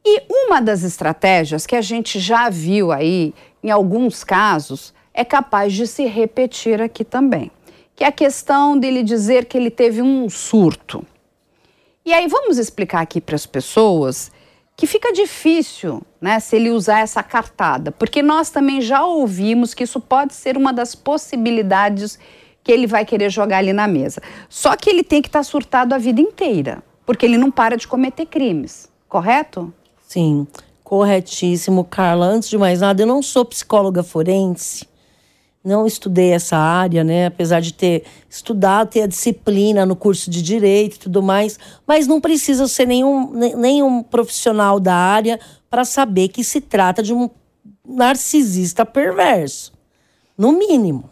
e 0.04 0.22
uma 0.28 0.60
das 0.60 0.82
estratégias 0.82 1.66
que 1.66 1.76
a 1.76 1.80
gente 1.80 2.18
já 2.18 2.50
viu 2.50 2.90
aí, 2.90 3.32
em 3.62 3.70
alguns 3.70 4.24
casos, 4.24 4.92
é 5.14 5.24
capaz 5.24 5.72
de 5.72 5.86
se 5.86 6.06
repetir 6.06 6.82
aqui 6.82 7.04
também, 7.04 7.50
que 7.94 8.02
é 8.02 8.08
a 8.08 8.12
questão 8.12 8.76
dele 8.76 9.02
dizer 9.02 9.44
que 9.44 9.56
ele 9.56 9.70
teve 9.70 10.02
um 10.02 10.28
surto. 10.28 11.04
E 12.04 12.12
aí 12.12 12.26
vamos 12.26 12.58
explicar 12.58 13.00
aqui 13.00 13.20
para 13.20 13.36
as 13.36 13.46
pessoas 13.46 14.32
que 14.76 14.86
fica 14.86 15.12
difícil, 15.12 16.02
né, 16.20 16.40
se 16.40 16.56
ele 16.56 16.70
usar 16.70 17.00
essa 17.00 17.22
cartada, 17.22 17.92
porque 17.92 18.22
nós 18.22 18.50
também 18.50 18.80
já 18.80 19.04
ouvimos 19.04 19.74
que 19.74 19.84
isso 19.84 20.00
pode 20.00 20.34
ser 20.34 20.56
uma 20.56 20.72
das 20.72 20.94
possibilidades 20.96 22.18
que 22.64 22.72
ele 22.72 22.86
vai 22.86 23.04
querer 23.04 23.30
jogar 23.30 23.58
ali 23.58 23.72
na 23.72 23.86
mesa. 23.86 24.20
Só 24.48 24.74
que 24.76 24.90
ele 24.90 25.04
tem 25.04 25.22
que 25.22 25.28
estar 25.28 25.40
tá 25.40 25.44
surtado 25.44 25.94
a 25.94 25.98
vida 25.98 26.20
inteira, 26.20 26.82
porque 27.06 27.24
ele 27.24 27.38
não 27.38 27.50
para 27.50 27.76
de 27.76 27.86
cometer 27.86 28.26
crimes, 28.26 28.90
correto? 29.08 29.72
Sim, 30.12 30.46
corretíssimo, 30.84 31.84
Carla. 31.84 32.26
Antes 32.26 32.50
de 32.50 32.58
mais 32.58 32.82
nada, 32.82 33.00
eu 33.00 33.06
não 33.06 33.22
sou 33.22 33.46
psicóloga 33.46 34.02
forense, 34.02 34.86
não 35.64 35.86
estudei 35.86 36.32
essa 36.32 36.54
área, 36.54 37.02
né? 37.02 37.24
Apesar 37.24 37.60
de 37.60 37.72
ter 37.72 38.04
estudado, 38.28 38.90
ter 38.90 39.00
a 39.00 39.06
disciplina 39.06 39.86
no 39.86 39.96
curso 39.96 40.30
de 40.30 40.42
direito 40.42 40.96
e 40.96 40.98
tudo 40.98 41.22
mais, 41.22 41.58
mas 41.86 42.06
não 42.06 42.20
precisa 42.20 42.68
ser 42.68 42.86
nenhum, 42.86 43.32
nenhum 43.56 44.02
profissional 44.02 44.78
da 44.78 44.94
área 44.94 45.40
para 45.70 45.82
saber 45.82 46.28
que 46.28 46.44
se 46.44 46.60
trata 46.60 47.02
de 47.02 47.14
um 47.14 47.30
narcisista 47.82 48.84
perverso, 48.84 49.72
no 50.36 50.52
mínimo. 50.52 51.08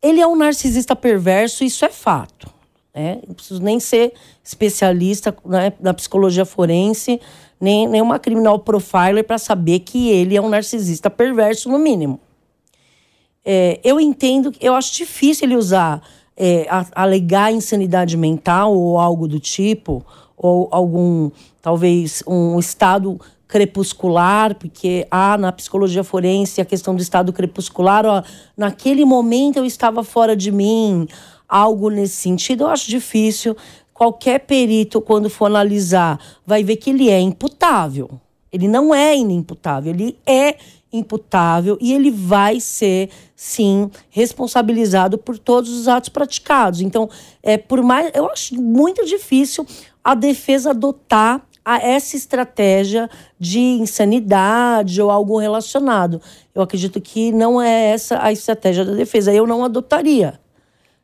Ele 0.00 0.18
é 0.18 0.26
um 0.26 0.34
narcisista 0.34 0.96
perverso, 0.96 1.62
isso 1.62 1.84
é 1.84 1.90
fato. 1.90 2.50
Né? 2.94 3.20
Não 3.28 3.34
preciso 3.34 3.62
nem 3.62 3.78
ser 3.78 4.14
especialista 4.42 5.36
né, 5.44 5.74
na 5.78 5.92
psicologia 5.92 6.46
forense 6.46 7.20
nem, 7.60 7.86
nem 7.86 8.00
uma 8.00 8.18
criminal 8.18 8.58
profiler 8.58 9.24
para 9.24 9.38
saber 9.38 9.80
que 9.80 10.08
ele 10.08 10.36
é 10.36 10.40
um 10.40 10.48
narcisista 10.48 11.10
perverso, 11.10 11.68
no 11.68 11.78
mínimo. 11.78 12.18
É, 13.44 13.80
eu 13.84 14.00
entendo, 14.00 14.52
eu 14.60 14.74
acho 14.74 14.94
difícil 14.94 15.46
ele 15.46 15.56
usar, 15.56 16.02
é, 16.36 16.66
alegar 16.94 17.52
insanidade 17.52 18.16
mental 18.16 18.74
ou 18.74 18.98
algo 18.98 19.28
do 19.28 19.38
tipo, 19.38 20.04
ou 20.36 20.68
algum, 20.70 21.30
talvez, 21.60 22.22
um 22.26 22.58
estado 22.58 23.20
crepuscular, 23.46 24.54
porque 24.54 25.06
há 25.10 25.36
na 25.36 25.50
psicologia 25.52 26.04
forense 26.04 26.60
a 26.60 26.64
questão 26.64 26.94
do 26.94 27.02
estado 27.02 27.32
crepuscular, 27.32 28.06
ó, 28.06 28.22
naquele 28.56 29.04
momento 29.04 29.58
eu 29.58 29.66
estava 29.66 30.04
fora 30.04 30.36
de 30.36 30.52
mim, 30.52 31.06
algo 31.48 31.90
nesse 31.90 32.16
sentido, 32.16 32.64
eu 32.64 32.68
acho 32.68 32.88
difícil 32.88 33.56
qualquer 34.00 34.40
perito, 34.40 34.98
quando 34.98 35.28
for 35.28 35.44
analisar, 35.44 36.18
vai 36.46 36.64
ver 36.64 36.76
que 36.76 36.88
ele 36.88 37.10
é 37.10 37.20
imputável. 37.20 38.18
Ele 38.50 38.66
não 38.66 38.94
é 38.94 39.14
inimputável, 39.14 39.92
ele 39.92 40.18
é 40.24 40.56
imputável 40.90 41.76
e 41.82 41.92
ele 41.92 42.10
vai 42.10 42.60
ser, 42.60 43.10
sim, 43.36 43.90
responsabilizado 44.08 45.18
por 45.18 45.38
todos 45.38 45.68
os 45.68 45.86
atos 45.86 46.08
praticados. 46.08 46.80
Então, 46.80 47.10
é 47.42 47.58
por 47.58 47.82
mais. 47.82 48.10
Eu 48.14 48.26
acho 48.30 48.54
muito 48.54 49.04
difícil 49.04 49.66
a 50.02 50.14
defesa 50.14 50.70
adotar 50.70 51.46
a 51.62 51.76
essa 51.76 52.16
estratégia 52.16 53.06
de 53.38 53.60
insanidade 53.60 55.02
ou 55.02 55.10
algo 55.10 55.38
relacionado. 55.38 56.22
Eu 56.54 56.62
acredito 56.62 57.02
que 57.02 57.32
não 57.32 57.60
é 57.60 57.90
essa 57.90 58.18
a 58.22 58.32
estratégia 58.32 58.82
da 58.82 58.94
defesa. 58.94 59.30
Eu 59.30 59.46
não 59.46 59.62
adotaria. 59.62 60.39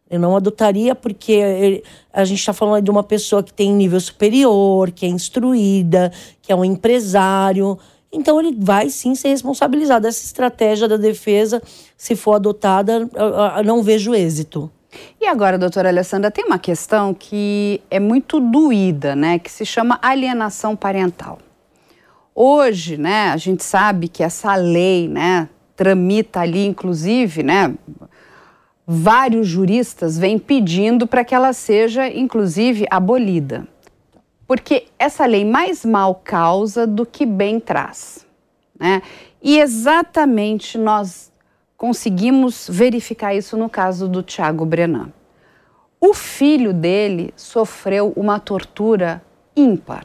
Eu 0.09 0.21
não 0.21 0.37
adotaria 0.37 0.95
porque 0.95 1.83
a 2.13 2.25
gente 2.25 2.39
está 2.39 2.53
falando 2.53 2.85
de 2.85 2.91
uma 2.91 3.03
pessoa 3.03 3.43
que 3.43 3.53
tem 3.53 3.73
nível 3.73 4.01
superior, 4.01 4.91
que 4.91 5.05
é 5.05 5.09
instruída, 5.09 6.13
que 6.41 6.53
é 6.53 6.57
um 6.57 6.65
empresário. 6.65 7.79
Então 8.13 8.41
ele 8.41 8.57
vai 8.59 8.89
sim 8.89 9.15
ser 9.15 9.29
responsabilizado. 9.29 10.07
Essa 10.07 10.25
estratégia 10.25 10.87
da 10.87 10.97
defesa, 10.97 11.61
se 11.97 12.15
for 12.15 12.35
adotada, 12.35 13.09
eu 13.59 13.65
não 13.65 13.83
vejo 13.83 14.15
êxito. 14.15 14.71
E 15.21 15.27
agora, 15.27 15.59
doutora 15.59 15.89
Alessandra, 15.89 16.31
tem 16.31 16.45
uma 16.45 16.59
questão 16.59 17.13
que 17.13 17.83
é 17.91 18.01
muito 18.01 18.41
doída, 18.41 19.15
né? 19.17 19.39
Que 19.39 19.51
se 19.51 19.67
chama 19.67 19.99
alienação 20.01 20.75
parental. 20.77 21.39
Hoje, 22.35 22.97
né, 22.97 23.31
a 23.31 23.37
gente 23.39 23.65
sabe 23.65 24.09
que 24.09 24.23
essa 24.23 24.55
lei, 24.57 25.09
né, 25.09 25.49
tramita 25.75 26.41
ali, 26.41 26.67
inclusive, 26.67 27.43
né, 27.43 27.75
vários 28.87 29.49
juristas 29.49 30.17
vêm 30.17 30.39
pedindo 30.39 31.07
para 31.07 31.25
que 31.25 31.35
ela 31.35 31.53
seja, 31.53 32.09
inclusive, 32.09 32.87
abolida. 32.89 33.67
Porque 34.47 34.87
essa 34.97 35.27
lei 35.27 35.45
mais 35.45 35.85
mal 35.85 36.15
causa 36.15 36.87
do 36.87 37.05
que 37.05 37.27
bem 37.27 37.59
traz. 37.59 38.25
Né? 38.79 39.03
E 39.43 39.59
exatamente 39.59 40.79
nós 40.79 41.33
conseguimos 41.77 42.69
verificar 42.71 43.35
isso 43.35 43.57
no 43.57 43.69
caso 43.69 44.09
do 44.09 44.23
Tiago 44.23 44.65
Brenan. 44.65 45.13
O 46.01 46.15
filho 46.15 46.73
dele 46.73 47.35
sofreu 47.35 48.13
uma 48.15 48.39
tortura 48.39 49.23
ímpar. 49.57 50.05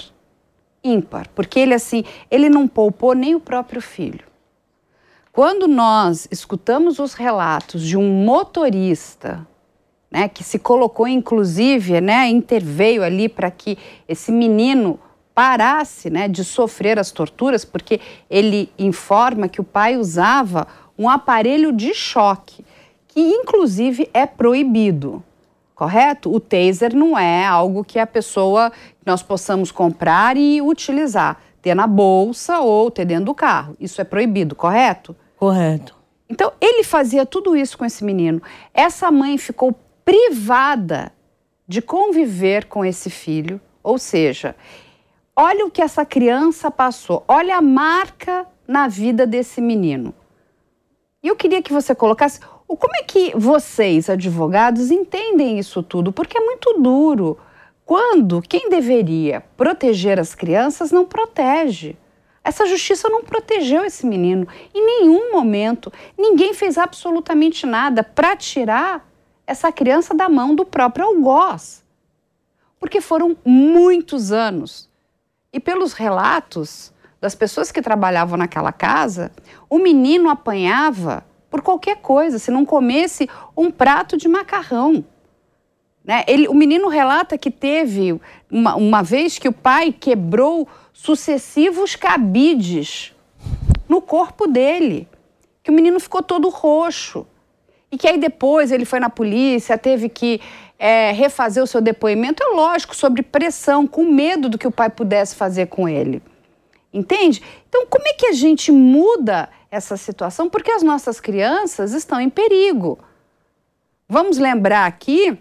Ímpar, 0.83 1.27
porque 1.35 1.59
ele 1.59 1.75
assim, 1.75 2.03
ele 2.31 2.49
não 2.49 2.67
poupou 2.67 3.13
nem 3.13 3.35
o 3.35 3.39
próprio 3.39 3.81
filho. 3.81 4.30
Quando 5.33 5.65
nós 5.65 6.27
escutamos 6.29 6.99
os 6.99 7.13
relatos 7.13 7.81
de 7.83 7.95
um 7.95 8.25
motorista, 8.25 9.47
né, 10.11 10.27
que 10.27 10.43
se 10.43 10.59
colocou 10.59 11.07
inclusive, 11.07 12.01
né, 12.01 12.27
interveio 12.27 13.01
ali 13.01 13.29
para 13.29 13.49
que 13.49 13.77
esse 14.09 14.29
menino 14.29 14.99
parasse, 15.33 16.09
né, 16.09 16.27
de 16.27 16.43
sofrer 16.43 16.99
as 16.99 17.11
torturas, 17.11 17.63
porque 17.63 18.01
ele 18.29 18.69
informa 18.77 19.47
que 19.47 19.61
o 19.61 19.63
pai 19.63 19.95
usava 19.95 20.67
um 20.99 21.07
aparelho 21.07 21.71
de 21.71 21.93
choque, 21.93 22.65
que 23.07 23.21
inclusive 23.21 24.09
é 24.13 24.25
proibido. 24.25 25.23
Correto? 25.73 26.29
O 26.29 26.41
taser 26.41 26.93
não 26.93 27.17
é 27.17 27.45
algo 27.45 27.85
que 27.85 27.97
a 27.97 28.05
pessoa 28.05 28.69
nós 29.05 29.23
possamos 29.23 29.71
comprar 29.71 30.35
e 30.35 30.61
utilizar, 30.61 31.41
ter 31.61 31.73
na 31.73 31.87
bolsa 31.87 32.59
ou 32.59 32.91
ter 32.91 33.05
dentro 33.05 33.25
do 33.25 33.33
carro. 33.33 33.77
Isso 33.79 34.01
é 34.01 34.03
proibido, 34.03 34.55
correto? 34.55 35.15
Correto. 35.41 35.97
Então, 36.29 36.53
ele 36.61 36.83
fazia 36.83 37.25
tudo 37.25 37.57
isso 37.57 37.75
com 37.75 37.83
esse 37.83 38.03
menino. 38.03 38.39
Essa 38.75 39.09
mãe 39.09 39.39
ficou 39.39 39.73
privada 40.05 41.11
de 41.67 41.81
conviver 41.81 42.65
com 42.65 42.85
esse 42.85 43.09
filho, 43.09 43.59
ou 43.81 43.97
seja, 43.97 44.55
olha 45.35 45.65
o 45.65 45.71
que 45.71 45.81
essa 45.81 46.05
criança 46.05 46.69
passou, 46.69 47.23
olha 47.27 47.57
a 47.57 47.61
marca 47.61 48.45
na 48.67 48.87
vida 48.87 49.25
desse 49.25 49.59
menino. 49.59 50.13
E 51.23 51.27
eu 51.27 51.35
queria 51.35 51.63
que 51.63 51.73
você 51.73 51.95
colocasse 51.95 52.39
como 52.67 52.95
é 52.95 53.01
que 53.01 53.35
vocês, 53.35 54.11
advogados, 54.11 54.91
entendem 54.91 55.57
isso 55.57 55.81
tudo? 55.81 56.11
Porque 56.11 56.37
é 56.37 56.45
muito 56.45 56.79
duro. 56.79 57.39
Quando 57.83 58.43
quem 58.43 58.69
deveria 58.69 59.41
proteger 59.57 60.19
as 60.19 60.35
crianças 60.35 60.91
não 60.91 61.03
protege. 61.03 61.97
Essa 62.43 62.65
justiça 62.65 63.07
não 63.07 63.23
protegeu 63.23 63.85
esse 63.85 64.05
menino. 64.05 64.47
Em 64.73 64.83
nenhum 64.83 65.31
momento, 65.31 65.91
ninguém 66.17 66.53
fez 66.53 66.77
absolutamente 66.77 67.65
nada 67.65 68.03
para 68.03 68.35
tirar 68.35 69.07
essa 69.45 69.71
criança 69.71 70.15
da 70.15 70.27
mão 70.27 70.55
do 70.55 70.65
próprio 70.65 71.05
algoz. 71.05 71.83
Porque 72.79 72.99
foram 72.99 73.37
muitos 73.45 74.31
anos. 74.31 74.89
E 75.53 75.59
pelos 75.59 75.93
relatos 75.93 76.91
das 77.19 77.35
pessoas 77.35 77.71
que 77.71 77.81
trabalhavam 77.81 78.37
naquela 78.37 78.71
casa, 78.71 79.31
o 79.69 79.77
menino 79.77 80.29
apanhava 80.29 81.23
por 81.51 81.61
qualquer 81.61 81.97
coisa, 81.97 82.39
se 82.39 82.49
não 82.49 82.65
comesse 82.65 83.29
um 83.55 83.69
prato 83.69 84.17
de 84.17 84.27
macarrão. 84.27 85.05
Né? 86.03 86.23
Ele, 86.27 86.47
o 86.47 86.53
menino 86.53 86.87
relata 86.87 87.37
que 87.37 87.51
teve 87.51 88.19
uma, 88.49 88.75
uma 88.75 89.03
vez 89.03 89.37
que 89.37 89.47
o 89.47 89.53
pai 89.53 89.91
quebrou 89.91 90.67
sucessivos 90.93 91.95
cabides 91.95 93.13
no 93.87 94.01
corpo 94.01 94.47
dele, 94.47 95.07
que 95.63 95.71
o 95.71 95.73
menino 95.73 95.99
ficou 95.99 96.21
todo 96.21 96.49
roxo. 96.49 97.25
E 97.91 97.97
que 97.97 98.07
aí 98.07 98.17
depois 98.17 98.71
ele 98.71 98.85
foi 98.85 98.99
na 98.99 99.09
polícia, 99.09 99.77
teve 99.77 100.07
que 100.07 100.39
é, 100.79 101.11
refazer 101.11 101.61
o 101.61 101.67
seu 101.67 101.81
depoimento, 101.81 102.41
é 102.41 102.47
lógico, 102.47 102.95
sobre 102.95 103.21
pressão, 103.21 103.85
com 103.85 104.05
medo 104.05 104.47
do 104.47 104.57
que 104.57 104.65
o 104.65 104.71
pai 104.71 104.89
pudesse 104.89 105.35
fazer 105.35 105.67
com 105.67 105.89
ele. 105.89 106.23
Entende? 106.93 107.41
Então, 107.67 107.85
como 107.85 108.07
é 108.07 108.13
que 108.13 108.27
a 108.27 108.31
gente 108.31 108.71
muda 108.71 109.49
essa 109.69 109.97
situação? 109.97 110.49
Porque 110.49 110.71
as 110.71 110.83
nossas 110.83 111.19
crianças 111.19 111.93
estão 111.93 112.19
em 112.19 112.29
perigo. 112.29 112.97
Vamos 114.07 114.37
lembrar 114.37 114.85
aqui 114.85 115.37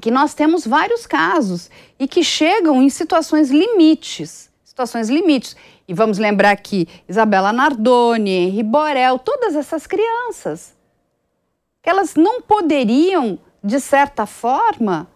que 0.00 0.10
nós 0.10 0.34
temos 0.34 0.66
vários 0.66 1.06
casos 1.06 1.70
e 1.98 2.08
que 2.08 2.24
chegam 2.24 2.82
em 2.82 2.88
situações 2.88 3.50
limites, 3.50 4.50
situações 4.64 5.08
limites. 5.08 5.56
E 5.86 5.94
vamos 5.94 6.18
lembrar 6.18 6.50
aqui 6.50 6.88
Isabela 7.08 7.52
Nardoni, 7.52 8.30
Henri 8.30 8.62
Borel, 8.62 9.18
todas 9.18 9.54
essas 9.54 9.86
crianças, 9.86 10.74
que 11.82 11.90
elas 11.90 12.14
não 12.14 12.40
poderiam, 12.40 13.38
de 13.62 13.80
certa 13.80 14.26
forma, 14.26 15.08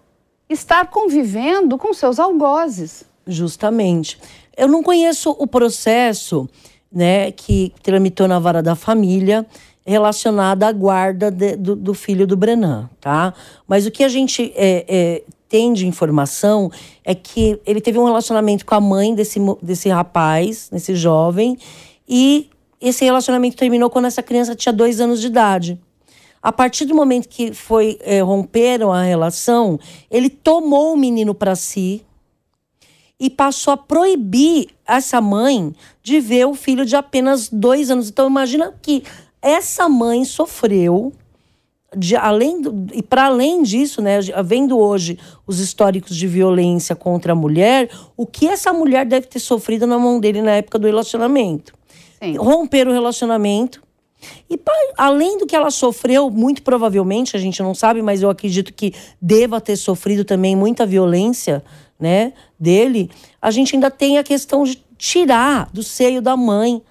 estar 0.49 0.89
convivendo 0.91 1.79
com 1.79 1.95
seus 1.95 2.19
algozes. 2.19 3.05
Justamente. 3.27 4.21
Eu 4.57 4.69
não 4.69 4.83
conheço 4.83 5.31
o 5.39 5.47
processo 5.47 6.49
né, 6.93 7.33
que 7.33 7.73
tramitou 7.83 8.29
na 8.29 8.39
vara 8.39 8.63
da 8.63 8.77
família 8.77 9.47
relacionada 9.87 10.67
à 10.67 10.73
guarda 10.73 11.31
de, 11.31 11.57
do, 11.57 11.77
do, 11.77 11.95
filho 11.95 12.27
do 12.27 12.37
Brenan, 12.37 12.89
tá? 13.01 13.35
Mas 13.69 13.87
o 13.87 13.91
que 13.91 14.03
a 14.03 14.09
gente 14.09 14.53
é, 14.57 14.85
é, 14.89 15.23
tem 15.49 15.73
de 15.73 15.87
informação 15.87 16.71
é 17.05 17.15
que 17.15 17.61
ele 17.67 17.81
teve 17.81 17.99
um 17.99 18.05
relacionamento 18.05 18.65
com 18.65 18.75
a 18.75 18.81
mãe 18.81 19.15
desse, 19.15 19.39
desse 19.63 19.89
rapaz, 19.91 20.69
desse 20.73 20.95
jovem, 20.95 21.59
e 22.09 22.49
esse 22.81 23.05
relacionamento 23.05 23.57
terminou 23.57 23.91
quando 23.91 24.07
essa 24.07 24.23
criança 24.23 24.55
tinha 24.55 24.73
dois 24.73 25.01
anos 25.01 25.21
de 25.21 25.27
idade. 25.27 25.81
A 26.43 26.53
partir 26.53 26.85
do 26.85 26.95
momento 26.95 27.29
que 27.29 27.53
foi 27.55 27.99
é, 28.01 28.21
romperam 28.21 28.93
a 28.93 29.03
relação, 29.03 29.79
ele 30.11 30.29
tomou 30.29 30.93
o 30.93 30.97
menino 30.97 31.35
para 31.35 31.55
si, 31.55 32.05
e 33.19 33.31
passou 33.31 33.73
a 33.73 33.77
proibir 33.77 34.69
essa 34.87 35.21
mãe 35.21 35.75
de 36.03 36.21
ver 36.21 36.47
o 36.47 36.55
filho 36.55 36.85
de 36.85 36.97
apenas 36.97 37.49
dois 37.49 37.91
anos. 37.91 38.09
Então 38.09 38.29
imagina 38.29 38.75
que 38.83 39.03
essa 39.45 39.89
mãe 39.91 40.25
sofreu 40.25 41.13
de 41.97 42.17
além 42.17 42.61
do, 42.61 42.87
e 42.93 43.03
para 43.03 43.27
além 43.27 43.63
disso, 43.63 44.03
né, 44.03 44.19
vendo 44.45 44.77
hoje 44.77 45.19
os 45.47 45.61
históricos 45.61 46.17
de 46.17 46.27
violência 46.27 46.97
contra 46.97 47.33
a 47.33 47.37
mulher, 47.37 47.89
o 48.17 48.27
que 48.27 48.49
essa 48.49 48.73
mulher 48.73 49.07
deve 49.07 49.27
ter 49.27 49.39
sofrido 49.39 49.87
na 49.87 49.99
mão 49.99 50.19
dele 50.19 50.43
na 50.43 50.53
época 50.53 50.79
do 50.79 50.87
relacionamento? 50.87 51.73
Sim. 52.21 52.37
Romper 52.37 52.89
o 52.89 52.93
relacionamento. 52.93 53.83
E 54.51 54.59
além 54.97 55.39
do 55.39 55.47
que 55.47 55.55
ela 55.55 55.71
sofreu, 55.71 56.31
muito 56.31 56.63
provavelmente, 56.63 57.37
a 57.37 57.39
gente 57.39 57.63
não 57.63 57.75
sabe, 57.75 58.01
mas 58.01 58.23
eu 58.23 58.31
acredito 58.31 58.73
que 58.73 58.95
deva 59.21 59.61
ter 59.61 59.77
sofrido 59.77 60.25
também 60.25 60.57
muita 60.57 60.87
violência, 60.87 61.63
né, 62.01 62.33
dele, 62.59 63.11
a 63.41 63.51
gente 63.51 63.77
ainda 63.77 63.91
tem 63.91 64.19
a 64.19 64.25
questão 64.25 64.65
de 64.65 64.83
tirar 64.99 65.71
do 65.73 65.83
seio 65.83 66.21
da 66.21 66.37
mãe 66.37 66.83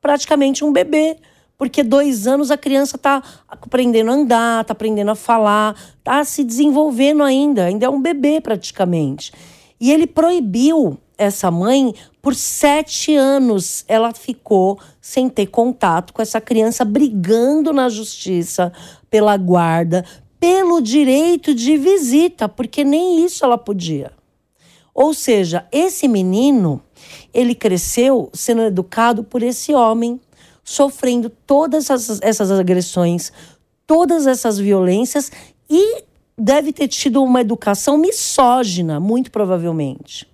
praticamente 0.00 0.64
um 0.64 0.72
bebê 0.72 1.16
porque 1.58 1.82
dois 1.82 2.26
anos 2.26 2.50
a 2.50 2.56
criança 2.56 2.96
está 2.96 3.22
aprendendo 3.48 4.10
a 4.10 4.14
andar, 4.14 4.60
está 4.62 4.72
aprendendo 4.72 5.10
a 5.10 5.14
falar, 5.14 5.74
está 5.98 6.24
se 6.24 6.44
desenvolvendo 6.44 7.22
ainda, 7.22 7.64
ainda 7.64 7.86
é 7.86 7.88
um 7.88 8.00
bebê 8.00 8.40
praticamente. 8.40 9.32
E 9.80 9.92
ele 9.92 10.06
proibiu 10.06 10.98
essa 11.18 11.50
mãe 11.50 11.94
por 12.20 12.34
sete 12.34 13.14
anos. 13.14 13.84
Ela 13.88 14.12
ficou 14.12 14.78
sem 15.00 15.28
ter 15.28 15.46
contato 15.46 16.12
com 16.12 16.20
essa 16.20 16.40
criança, 16.40 16.84
brigando 16.84 17.72
na 17.72 17.88
justiça 17.88 18.72
pela 19.10 19.36
guarda, 19.36 20.04
pelo 20.38 20.80
direito 20.80 21.54
de 21.54 21.76
visita, 21.76 22.48
porque 22.48 22.84
nem 22.84 23.24
isso 23.24 23.44
ela 23.44 23.56
podia. 23.56 24.12
Ou 24.94 25.12
seja, 25.12 25.66
esse 25.70 26.08
menino, 26.08 26.82
ele 27.32 27.54
cresceu 27.54 28.30
sendo 28.32 28.62
educado 28.62 29.22
por 29.22 29.42
esse 29.42 29.74
homem 29.74 30.20
sofrendo 30.66 31.30
todas 31.30 31.88
essas, 31.88 32.20
essas 32.20 32.50
agressões, 32.50 33.32
todas 33.86 34.26
essas 34.26 34.58
violências 34.58 35.30
e 35.70 36.02
deve 36.36 36.72
ter 36.72 36.88
tido 36.88 37.22
uma 37.22 37.40
educação 37.40 37.96
misógina, 37.96 38.98
muito 38.98 39.30
provavelmente. 39.30 40.26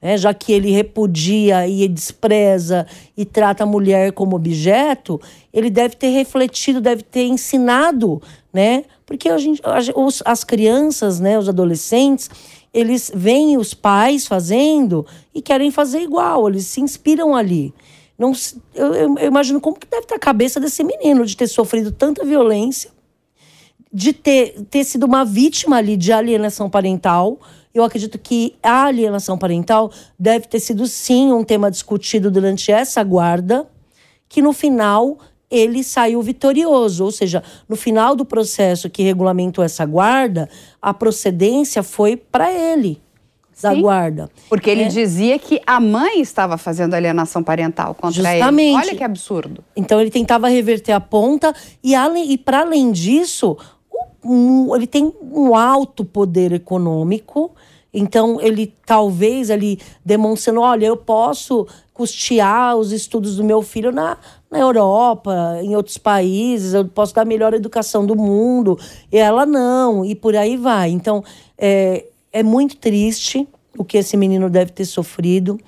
É, 0.00 0.16
já 0.16 0.32
que 0.32 0.52
ele 0.52 0.70
repudia 0.70 1.68
e 1.68 1.86
despreza 1.86 2.86
e 3.16 3.26
trata 3.26 3.64
a 3.64 3.66
mulher 3.66 4.12
como 4.12 4.36
objeto, 4.36 5.20
ele 5.52 5.68
deve 5.68 5.96
ter 5.96 6.10
refletido, 6.10 6.80
deve 6.80 7.02
ter 7.02 7.24
ensinado, 7.24 8.22
né? 8.52 8.84
Porque 9.04 9.28
a 9.28 9.36
gente, 9.36 9.60
as 10.24 10.44
crianças, 10.44 11.20
né, 11.20 11.38
os 11.38 11.48
adolescentes, 11.48 12.30
eles 12.72 13.10
veem 13.14 13.58
os 13.58 13.74
pais 13.74 14.26
fazendo 14.26 15.04
e 15.34 15.42
querem 15.42 15.70
fazer 15.70 16.00
igual, 16.00 16.48
eles 16.48 16.66
se 16.66 16.80
inspiram 16.80 17.34
ali. 17.34 17.74
Não, 18.18 18.32
eu, 18.74 18.94
eu, 18.94 19.26
imagino 19.28 19.60
como 19.60 19.78
que 19.78 19.86
deve 19.86 20.02
estar 20.02 20.16
a 20.16 20.18
cabeça 20.18 20.58
desse 20.58 20.82
menino 20.82 21.24
de 21.24 21.36
ter 21.36 21.46
sofrido 21.46 21.92
tanta 21.92 22.24
violência, 22.24 22.90
de 23.92 24.12
ter, 24.12 24.60
ter 24.68 24.82
sido 24.82 25.04
uma 25.04 25.24
vítima 25.24 25.76
ali 25.76 25.96
de 25.96 26.12
alienação 26.12 26.68
parental. 26.68 27.38
Eu 27.72 27.84
acredito 27.84 28.18
que 28.18 28.56
a 28.60 28.86
alienação 28.86 29.38
parental 29.38 29.92
deve 30.18 30.48
ter 30.48 30.58
sido 30.58 30.84
sim 30.88 31.32
um 31.32 31.44
tema 31.44 31.70
discutido 31.70 32.28
durante 32.28 32.72
essa 32.72 33.04
guarda, 33.04 33.70
que 34.28 34.42
no 34.42 34.52
final 34.52 35.18
ele 35.48 35.84
saiu 35.84 36.20
vitorioso, 36.20 37.04
ou 37.04 37.12
seja, 37.12 37.42
no 37.68 37.76
final 37.76 38.16
do 38.16 38.24
processo 38.24 38.90
que 38.90 39.02
regulamentou 39.02 39.64
essa 39.64 39.86
guarda, 39.86 40.50
a 40.82 40.92
procedência 40.92 41.84
foi 41.84 42.16
para 42.16 42.52
ele 42.52 43.00
da 43.62 43.74
Sim, 43.74 43.82
guarda. 43.82 44.30
Porque 44.48 44.70
ele 44.70 44.84
é. 44.84 44.88
dizia 44.88 45.38
que 45.38 45.60
a 45.66 45.80
mãe 45.80 46.20
estava 46.20 46.56
fazendo 46.56 46.94
alienação 46.94 47.42
parental 47.42 47.94
contra 47.94 48.22
Justamente. 48.22 48.68
ele. 48.68 48.76
Olha 48.76 48.96
que 48.96 49.04
absurdo. 49.04 49.64
Então 49.76 50.00
ele 50.00 50.10
tentava 50.10 50.48
reverter 50.48 50.92
a 50.92 51.00
ponta 51.00 51.54
e, 51.82 51.94
e 51.94 52.38
para 52.38 52.60
além 52.60 52.92
disso, 52.92 53.56
um, 54.24 54.74
ele 54.74 54.86
tem 54.86 55.12
um 55.22 55.54
alto 55.54 56.04
poder 56.04 56.52
econômico. 56.52 57.52
Então 57.92 58.40
ele 58.40 58.72
talvez 58.84 59.50
ali 59.50 59.80
demonstrando, 60.04 60.60
olha, 60.60 60.86
eu 60.86 60.96
posso 60.96 61.66
custear 61.92 62.76
os 62.76 62.92
estudos 62.92 63.36
do 63.36 63.42
meu 63.42 63.60
filho 63.60 63.90
na, 63.90 64.16
na 64.48 64.60
Europa, 64.60 65.58
em 65.62 65.74
outros 65.74 65.98
países, 65.98 66.72
eu 66.72 66.84
posso 66.84 67.12
dar 67.12 67.22
a 67.22 67.24
melhor 67.24 67.52
educação 67.54 68.06
do 68.06 68.14
mundo. 68.14 68.78
E 69.10 69.18
ela 69.18 69.44
não, 69.44 70.04
e 70.04 70.14
por 70.14 70.36
aí 70.36 70.56
vai. 70.56 70.90
Então, 70.90 71.24
é, 71.56 72.04
é 72.32 72.42
muito 72.42 72.76
triste 72.76 73.46
o 73.76 73.84
que 73.84 73.98
esse 73.98 74.16
menino 74.16 74.50
deve 74.50 74.72
ter 74.72 74.84
sofrido. 74.84 75.58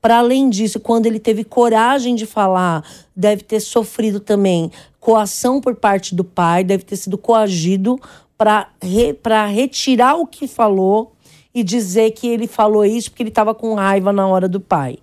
Para 0.00 0.18
além 0.18 0.50
disso, 0.50 0.78
quando 0.78 1.06
ele 1.06 1.18
teve 1.18 1.44
coragem 1.44 2.14
de 2.14 2.26
falar, 2.26 2.84
deve 3.16 3.42
ter 3.42 3.60
sofrido 3.60 4.20
também 4.20 4.70
coação 5.00 5.60
por 5.60 5.74
parte 5.76 6.14
do 6.14 6.24
pai, 6.24 6.62
deve 6.62 6.84
ter 6.84 6.96
sido 6.96 7.16
coagido 7.16 7.98
para 8.36 8.68
re, 8.82 9.16
retirar 9.52 10.16
o 10.16 10.26
que 10.26 10.46
falou 10.46 11.12
e 11.54 11.62
dizer 11.62 12.10
que 12.10 12.26
ele 12.26 12.46
falou 12.46 12.84
isso 12.84 13.10
porque 13.10 13.22
ele 13.22 13.30
estava 13.30 13.54
com 13.54 13.74
raiva 13.74 14.12
na 14.12 14.26
hora 14.26 14.48
do 14.48 14.60
pai, 14.60 14.98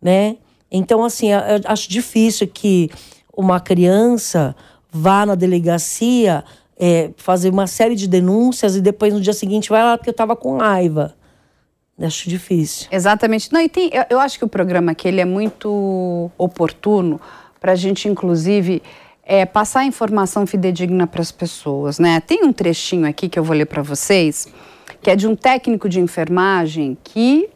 né? 0.00 0.36
Então, 0.70 1.04
assim, 1.04 1.32
eu 1.32 1.38
acho 1.64 1.90
difícil 1.90 2.46
que 2.46 2.88
uma 3.36 3.58
criança 3.58 4.54
vá 4.90 5.26
na 5.26 5.34
delegacia 5.34 6.44
é, 6.82 7.10
fazer 7.18 7.50
uma 7.50 7.66
série 7.66 7.94
de 7.94 8.08
denúncias 8.08 8.74
e 8.74 8.80
depois 8.80 9.12
no 9.12 9.20
dia 9.20 9.34
seguinte 9.34 9.68
vai 9.68 9.82
lá 9.82 9.98
porque 9.98 10.08
eu 10.08 10.12
estava 10.12 10.34
com 10.34 10.56
raiva. 10.56 11.14
Acho 12.00 12.30
difícil. 12.30 12.88
Exatamente. 12.90 13.52
Não, 13.52 13.60
e 13.60 13.68
tem, 13.68 13.90
eu, 13.92 14.04
eu 14.08 14.18
acho 14.18 14.38
que 14.38 14.44
o 14.46 14.48
programa 14.48 14.92
aqui 14.92 15.06
ele 15.06 15.20
é 15.20 15.24
muito 15.26 16.30
oportuno 16.38 17.20
para 17.60 17.72
a 17.72 17.74
gente, 17.74 18.08
inclusive, 18.08 18.82
é, 19.22 19.44
passar 19.44 19.84
informação 19.84 20.46
fidedigna 20.46 21.06
para 21.06 21.20
as 21.20 21.30
pessoas, 21.30 21.98
né? 21.98 22.18
Tem 22.20 22.42
um 22.42 22.52
trechinho 22.54 23.06
aqui 23.06 23.28
que 23.28 23.38
eu 23.38 23.44
vou 23.44 23.54
ler 23.54 23.66
para 23.66 23.82
vocês, 23.82 24.48
que 25.02 25.10
é 25.10 25.16
de 25.16 25.26
um 25.26 25.36
técnico 25.36 25.86
de 25.86 26.00
enfermagem 26.00 26.96
que 27.04 27.50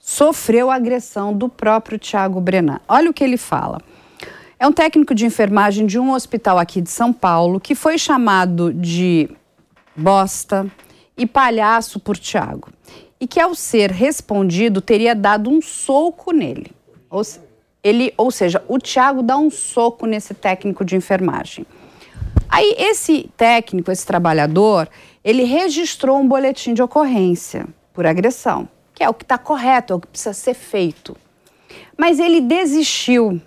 sofreu 0.00 0.70
agressão 0.70 1.34
do 1.34 1.46
próprio 1.46 1.98
Tiago 1.98 2.40
Brenan. 2.40 2.80
Olha 2.88 3.10
o 3.10 3.12
que 3.12 3.22
ele 3.22 3.36
fala. 3.36 3.82
É 4.58 4.66
um 4.66 4.72
técnico 4.72 5.14
de 5.14 5.26
enfermagem 5.26 5.84
de 5.84 5.98
um 5.98 6.12
hospital 6.12 6.58
aqui 6.58 6.80
de 6.80 6.90
São 6.90 7.12
Paulo 7.12 7.60
que 7.60 7.74
foi 7.74 7.98
chamado 7.98 8.72
de 8.72 9.28
bosta 9.94 10.66
e 11.14 11.26
palhaço 11.26 12.00
por 12.00 12.16
Tiago. 12.16 12.70
E 13.20 13.26
que, 13.26 13.38
ao 13.38 13.54
ser 13.54 13.90
respondido, 13.90 14.80
teria 14.80 15.14
dado 15.14 15.50
um 15.50 15.60
soco 15.60 16.32
nele. 16.32 16.70
Ou, 17.10 17.22
ele, 17.84 18.14
ou 18.16 18.30
seja, 18.30 18.64
o 18.66 18.78
Tiago 18.78 19.22
dá 19.22 19.36
um 19.36 19.50
soco 19.50 20.06
nesse 20.06 20.32
técnico 20.32 20.86
de 20.86 20.96
enfermagem. 20.96 21.66
Aí, 22.48 22.74
esse 22.78 23.30
técnico, 23.36 23.90
esse 23.90 24.06
trabalhador, 24.06 24.88
ele 25.22 25.44
registrou 25.44 26.18
um 26.18 26.26
boletim 26.26 26.72
de 26.72 26.82
ocorrência 26.82 27.66
por 27.92 28.06
agressão, 28.06 28.66
que 28.94 29.02
é 29.02 29.08
o 29.08 29.14
que 29.14 29.24
está 29.24 29.36
correto, 29.36 29.92
é 29.92 29.96
o 29.96 30.00
que 30.00 30.06
precisa 30.06 30.32
ser 30.32 30.54
feito. 30.54 31.14
Mas 31.96 32.18
ele 32.18 32.40
desistiu 32.40 33.40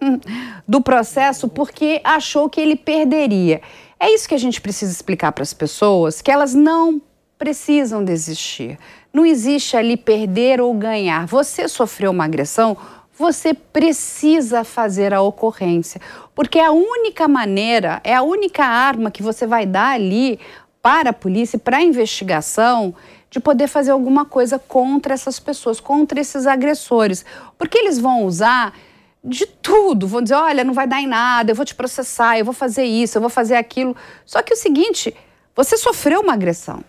do 0.66 0.80
processo 0.80 1.48
porque 1.48 2.00
achou 2.04 2.48
que 2.48 2.60
ele 2.60 2.76
perderia. 2.76 3.60
É 4.00 4.12
isso 4.12 4.28
que 4.28 4.34
a 4.34 4.38
gente 4.38 4.60
precisa 4.60 4.92
explicar 4.92 5.32
para 5.32 5.42
as 5.42 5.52
pessoas, 5.52 6.22
que 6.22 6.30
elas 6.30 6.54
não 6.54 7.00
precisam 7.36 8.04
desistir. 8.04 8.78
Não 9.12 9.24
existe 9.24 9.76
ali 9.76 9.96
perder 9.96 10.60
ou 10.60 10.72
ganhar. 10.74 11.26
Você 11.26 11.68
sofreu 11.68 12.10
uma 12.10 12.24
agressão, 12.24 12.76
você 13.12 13.52
precisa 13.52 14.62
fazer 14.62 15.12
a 15.12 15.20
ocorrência, 15.20 16.00
porque 16.34 16.58
é 16.58 16.66
a 16.66 16.72
única 16.72 17.26
maneira, 17.26 18.00
é 18.04 18.14
a 18.14 18.22
única 18.22 18.64
arma 18.64 19.10
que 19.10 19.22
você 19.22 19.46
vai 19.46 19.66
dar 19.66 19.94
ali 19.94 20.38
para 20.80 21.10
a 21.10 21.12
polícia, 21.12 21.58
para 21.58 21.78
a 21.78 21.82
investigação, 21.82 22.94
de 23.30 23.40
poder 23.40 23.66
fazer 23.66 23.90
alguma 23.90 24.24
coisa 24.24 24.58
contra 24.58 25.14
essas 25.14 25.38
pessoas, 25.38 25.80
contra 25.80 26.20
esses 26.20 26.46
agressores. 26.46 27.24
Porque 27.58 27.76
eles 27.76 27.98
vão 27.98 28.24
usar 28.24 28.72
de 29.22 29.46
tudo. 29.46 30.06
Vão 30.06 30.22
dizer: 30.22 30.34
olha, 30.34 30.64
não 30.64 30.74
vai 30.74 30.86
dar 30.86 31.00
em 31.00 31.06
nada, 31.06 31.50
eu 31.50 31.56
vou 31.56 31.64
te 31.64 31.74
processar, 31.74 32.38
eu 32.38 32.44
vou 32.44 32.54
fazer 32.54 32.84
isso, 32.84 33.16
eu 33.18 33.20
vou 33.20 33.30
fazer 33.30 33.56
aquilo. 33.56 33.96
Só 34.24 34.42
que 34.42 34.52
o 34.52 34.56
seguinte, 34.56 35.14
você 35.54 35.76
sofreu 35.76 36.20
uma 36.20 36.34
agressão. 36.34 36.82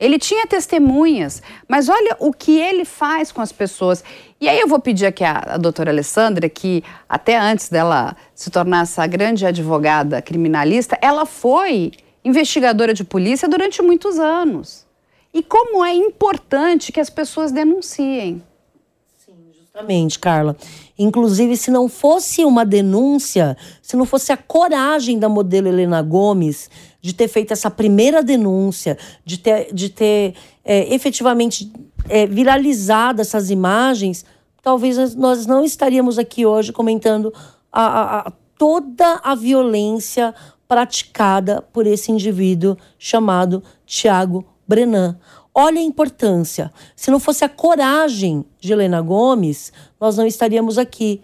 Ele 0.00 0.16
tinha 0.16 0.46
testemunhas, 0.46 1.42
mas 1.66 1.88
olha 1.88 2.16
o 2.20 2.32
que 2.32 2.56
ele 2.56 2.84
faz 2.84 3.32
com 3.32 3.40
as 3.40 3.50
pessoas. 3.50 4.04
E 4.40 4.48
aí 4.48 4.60
eu 4.60 4.68
vou 4.68 4.78
pedir 4.78 5.06
aqui 5.06 5.24
à, 5.24 5.54
à 5.54 5.56
doutora 5.56 5.90
Alessandra, 5.90 6.48
que 6.48 6.84
até 7.08 7.36
antes 7.36 7.68
dela 7.68 8.16
se 8.32 8.48
tornar 8.48 8.82
essa 8.82 9.04
grande 9.08 9.44
advogada 9.44 10.22
criminalista, 10.22 10.96
ela 11.02 11.26
foi 11.26 11.90
investigadora 12.24 12.94
de 12.94 13.02
polícia 13.02 13.48
durante 13.48 13.82
muitos 13.82 14.20
anos. 14.20 14.86
E 15.34 15.42
como 15.42 15.84
é 15.84 15.92
importante 15.92 16.92
que 16.92 17.00
as 17.00 17.10
pessoas 17.10 17.50
denunciem. 17.50 18.42
Sim, 19.78 19.84
justamente, 19.86 20.18
Carla. 20.18 20.56
Inclusive, 20.98 21.56
se 21.56 21.70
não 21.70 21.88
fosse 21.88 22.44
uma 22.44 22.64
denúncia, 22.64 23.56
se 23.80 23.96
não 23.96 24.04
fosse 24.04 24.32
a 24.32 24.36
coragem 24.36 25.18
da 25.18 25.28
modelo 25.28 25.68
Helena 25.68 26.02
Gomes 26.02 26.68
de 27.00 27.12
ter 27.12 27.28
feito 27.28 27.52
essa 27.52 27.70
primeira 27.70 28.22
denúncia, 28.22 28.98
de 29.24 29.38
ter, 29.38 29.72
de 29.72 29.88
ter 29.88 30.34
é, 30.64 30.92
efetivamente 30.92 31.72
é, 32.08 32.26
viralizado 32.26 33.20
essas 33.20 33.50
imagens, 33.50 34.24
talvez 34.62 35.14
nós 35.14 35.46
não 35.46 35.64
estaríamos 35.64 36.18
aqui 36.18 36.44
hoje 36.44 36.72
comentando 36.72 37.32
a, 37.72 37.82
a, 37.82 38.18
a, 38.28 38.32
toda 38.58 39.20
a 39.22 39.34
violência 39.34 40.34
praticada 40.66 41.62
por 41.72 41.86
esse 41.86 42.10
indivíduo 42.10 42.76
chamado 42.98 43.62
Tiago 43.86 44.44
Brenan. 44.66 45.16
Olha 45.54 45.80
a 45.80 45.82
importância. 45.82 46.72
Se 46.94 47.10
não 47.10 47.18
fosse 47.18 47.44
a 47.44 47.48
coragem 47.48 48.44
de 48.60 48.72
Helena 48.72 49.00
Gomes, 49.00 49.72
nós 50.00 50.16
não 50.16 50.26
estaríamos 50.26 50.78
aqui. 50.78 51.20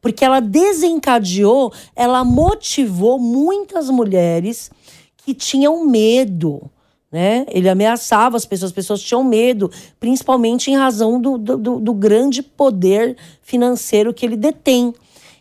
Porque 0.00 0.24
ela 0.24 0.40
desencadeou, 0.40 1.72
ela 1.94 2.24
motivou 2.24 3.18
muitas 3.18 3.88
mulheres 3.90 4.70
que 5.16 5.34
tinham 5.34 5.84
medo. 5.84 6.70
Né? 7.10 7.46
Ele 7.48 7.68
ameaçava 7.68 8.36
as 8.36 8.44
pessoas, 8.44 8.70
as 8.70 8.74
pessoas 8.74 9.00
tinham 9.00 9.24
medo, 9.24 9.70
principalmente 9.98 10.70
em 10.70 10.76
razão 10.76 11.20
do, 11.20 11.38
do, 11.38 11.80
do 11.80 11.94
grande 11.94 12.42
poder 12.42 13.16
financeiro 13.42 14.12
que 14.12 14.26
ele 14.26 14.36
detém 14.36 14.92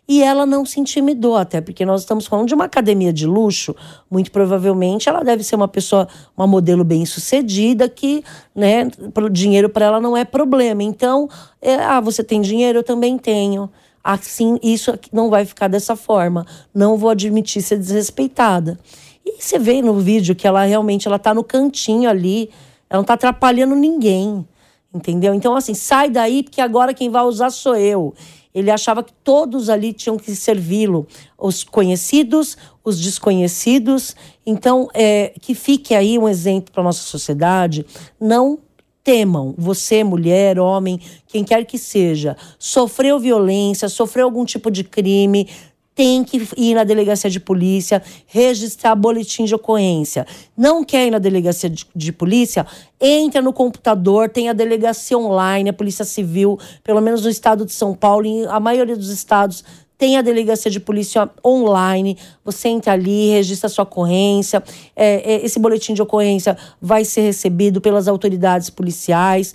e 0.07 0.21
ela 0.21 0.45
não 0.45 0.63
se 0.65 0.79
intimidou, 0.79 1.35
até 1.35 1.59
porque 1.61 1.85
nós 1.85 2.01
estamos 2.01 2.27
falando 2.27 2.47
de 2.47 2.53
uma 2.53 2.65
academia 2.65 3.11
de 3.11 3.25
luxo, 3.25 3.75
muito 4.09 4.31
provavelmente 4.31 5.09
ela 5.09 5.23
deve 5.23 5.43
ser 5.43 5.55
uma 5.55 5.67
pessoa, 5.67 6.07
uma 6.37 6.45
modelo 6.45 6.83
bem 6.83 7.05
sucedida, 7.05 7.89
que 7.89 8.23
né, 8.53 8.87
dinheiro 9.31 9.67
para 9.67 9.85
ela 9.85 9.99
não 9.99 10.15
é 10.15 10.23
problema. 10.23 10.83
Então, 10.83 11.27
é, 11.59 11.75
ah, 11.75 11.99
você 11.99 12.23
tem 12.23 12.39
dinheiro, 12.41 12.79
eu 12.79 12.83
também 12.83 13.17
tenho. 13.17 13.69
Assim, 14.03 14.59
isso 14.61 14.93
não 15.11 15.31
vai 15.31 15.45
ficar 15.45 15.67
dessa 15.67 15.95
forma. 15.95 16.45
Não 16.71 16.95
vou 16.95 17.09
admitir 17.09 17.63
ser 17.63 17.79
desrespeitada. 17.79 18.77
E 19.25 19.41
você 19.41 19.57
vê 19.57 19.81
no 19.81 19.95
vídeo 19.95 20.35
que 20.35 20.47
ela 20.47 20.63
realmente 20.63 21.07
ela 21.07 21.17
tá 21.17 21.33
no 21.33 21.43
cantinho 21.43 22.07
ali, 22.07 22.51
ela 22.87 22.99
não 22.99 23.03
tá 23.03 23.15
atrapalhando 23.15 23.73
ninguém. 23.73 24.47
Entendeu? 24.93 25.33
Então, 25.33 25.55
assim, 25.55 25.73
sai 25.73 26.11
daí, 26.11 26.43
porque 26.43 26.61
agora 26.61 26.93
quem 26.93 27.09
vai 27.09 27.23
usar 27.23 27.49
sou 27.49 27.75
eu. 27.75 28.13
Ele 28.55 28.71
achava 28.71 29.03
que 29.03 29.11
todos 29.11 29.69
ali 29.69 29.91
tinham 29.91 30.17
que 30.17 30.33
servi-lo, 30.33 31.05
os 31.37 31.65
conhecidos, 31.65 32.57
os 32.85 32.99
desconhecidos. 33.01 34.15
Então, 34.45 34.87
é, 34.93 35.33
que 35.41 35.53
fique 35.53 35.93
aí 35.93 36.17
um 36.17 36.29
exemplo 36.29 36.71
para 36.71 36.81
nossa 36.81 37.01
sociedade. 37.01 37.85
Não 38.19 38.57
temam, 39.03 39.53
você, 39.55 40.03
mulher, 40.03 40.57
homem, 40.57 40.99
quem 41.27 41.43
quer 41.43 41.63
que 41.65 41.77
seja, 41.77 42.35
sofreu 42.57 43.19
violência, 43.19 43.87
sofreu 43.87 44.25
algum 44.25 44.43
tipo 44.43 44.71
de 44.71 44.83
crime, 44.83 45.47
tem 45.95 46.25
que 46.25 46.45
ir 46.57 46.75
na 46.75 46.83
delegacia 46.83 47.29
de 47.29 47.39
polícia, 47.39 48.03
registrar 48.27 48.93
boletim 48.95 49.45
de 49.45 49.55
ocorrência. 49.55 50.27
Não 50.55 50.83
quer 50.83 51.07
ir 51.07 51.11
na 51.11 51.19
delegacia 51.19 51.69
de, 51.69 51.87
de, 51.95 52.11
polícia? 52.11 52.67
Entra 52.99 53.41
no 53.41 53.53
computador, 53.53 54.29
tem 54.29 54.49
a 54.49 54.53
delegacia 54.53 55.17
online, 55.17 55.69
a 55.69 55.73
Polícia 55.73 56.03
Civil, 56.03 56.59
pelo 56.83 56.99
menos 56.99 57.23
no 57.23 57.29
estado 57.29 57.65
de 57.65 57.71
São 57.71 57.95
Paulo, 57.95 58.25
em 58.25 58.45
a 58.45 58.59
maioria 58.59 58.97
dos 58.97 59.09
estados 59.09 59.63
tem 59.97 60.17
a 60.17 60.21
delegacia 60.21 60.69
de 60.69 60.79
polícia 60.79 61.29
online, 61.43 62.17
você 62.43 62.67
entra 62.67 62.93
ali, 62.93 63.29
registra 63.29 63.69
sua 63.69 63.83
ocorrência, 63.83 64.63
é, 64.95 65.33
é, 65.33 65.45
esse 65.45 65.59
boletim 65.59 65.93
de 65.93 66.01
ocorrência 66.01 66.57
vai 66.81 67.05
ser 67.05 67.21
recebido 67.21 67.79
pelas 67.79 68.07
autoridades 68.07 68.69
policiais, 68.69 69.53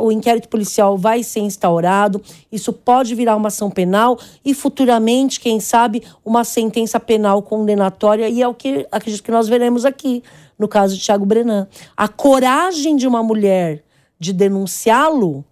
o 0.00 0.12
inquérito 0.12 0.48
policial 0.48 0.96
vai 0.96 1.22
ser 1.22 1.40
instaurado, 1.40 2.22
isso 2.52 2.72
pode 2.72 3.14
virar 3.14 3.36
uma 3.36 3.48
ação 3.48 3.70
penal 3.70 4.18
e 4.44 4.54
futuramente, 4.54 5.40
quem 5.40 5.58
sabe, 5.58 6.02
uma 6.24 6.44
sentença 6.44 7.00
penal 7.00 7.42
condenatória, 7.42 8.28
e 8.28 8.42
é 8.42 8.48
o 8.48 8.54
que 8.54 8.86
acredito 8.92 9.22
que 9.22 9.30
nós 9.30 9.48
veremos 9.48 9.84
aqui, 9.84 10.22
no 10.58 10.68
caso 10.68 10.94
de 10.94 11.00
Tiago 11.00 11.26
Brenan. 11.26 11.66
A 11.96 12.06
coragem 12.06 12.96
de 12.96 13.06
uma 13.06 13.22
mulher 13.22 13.82
de 14.20 14.32
denunciá-lo, 14.32 15.44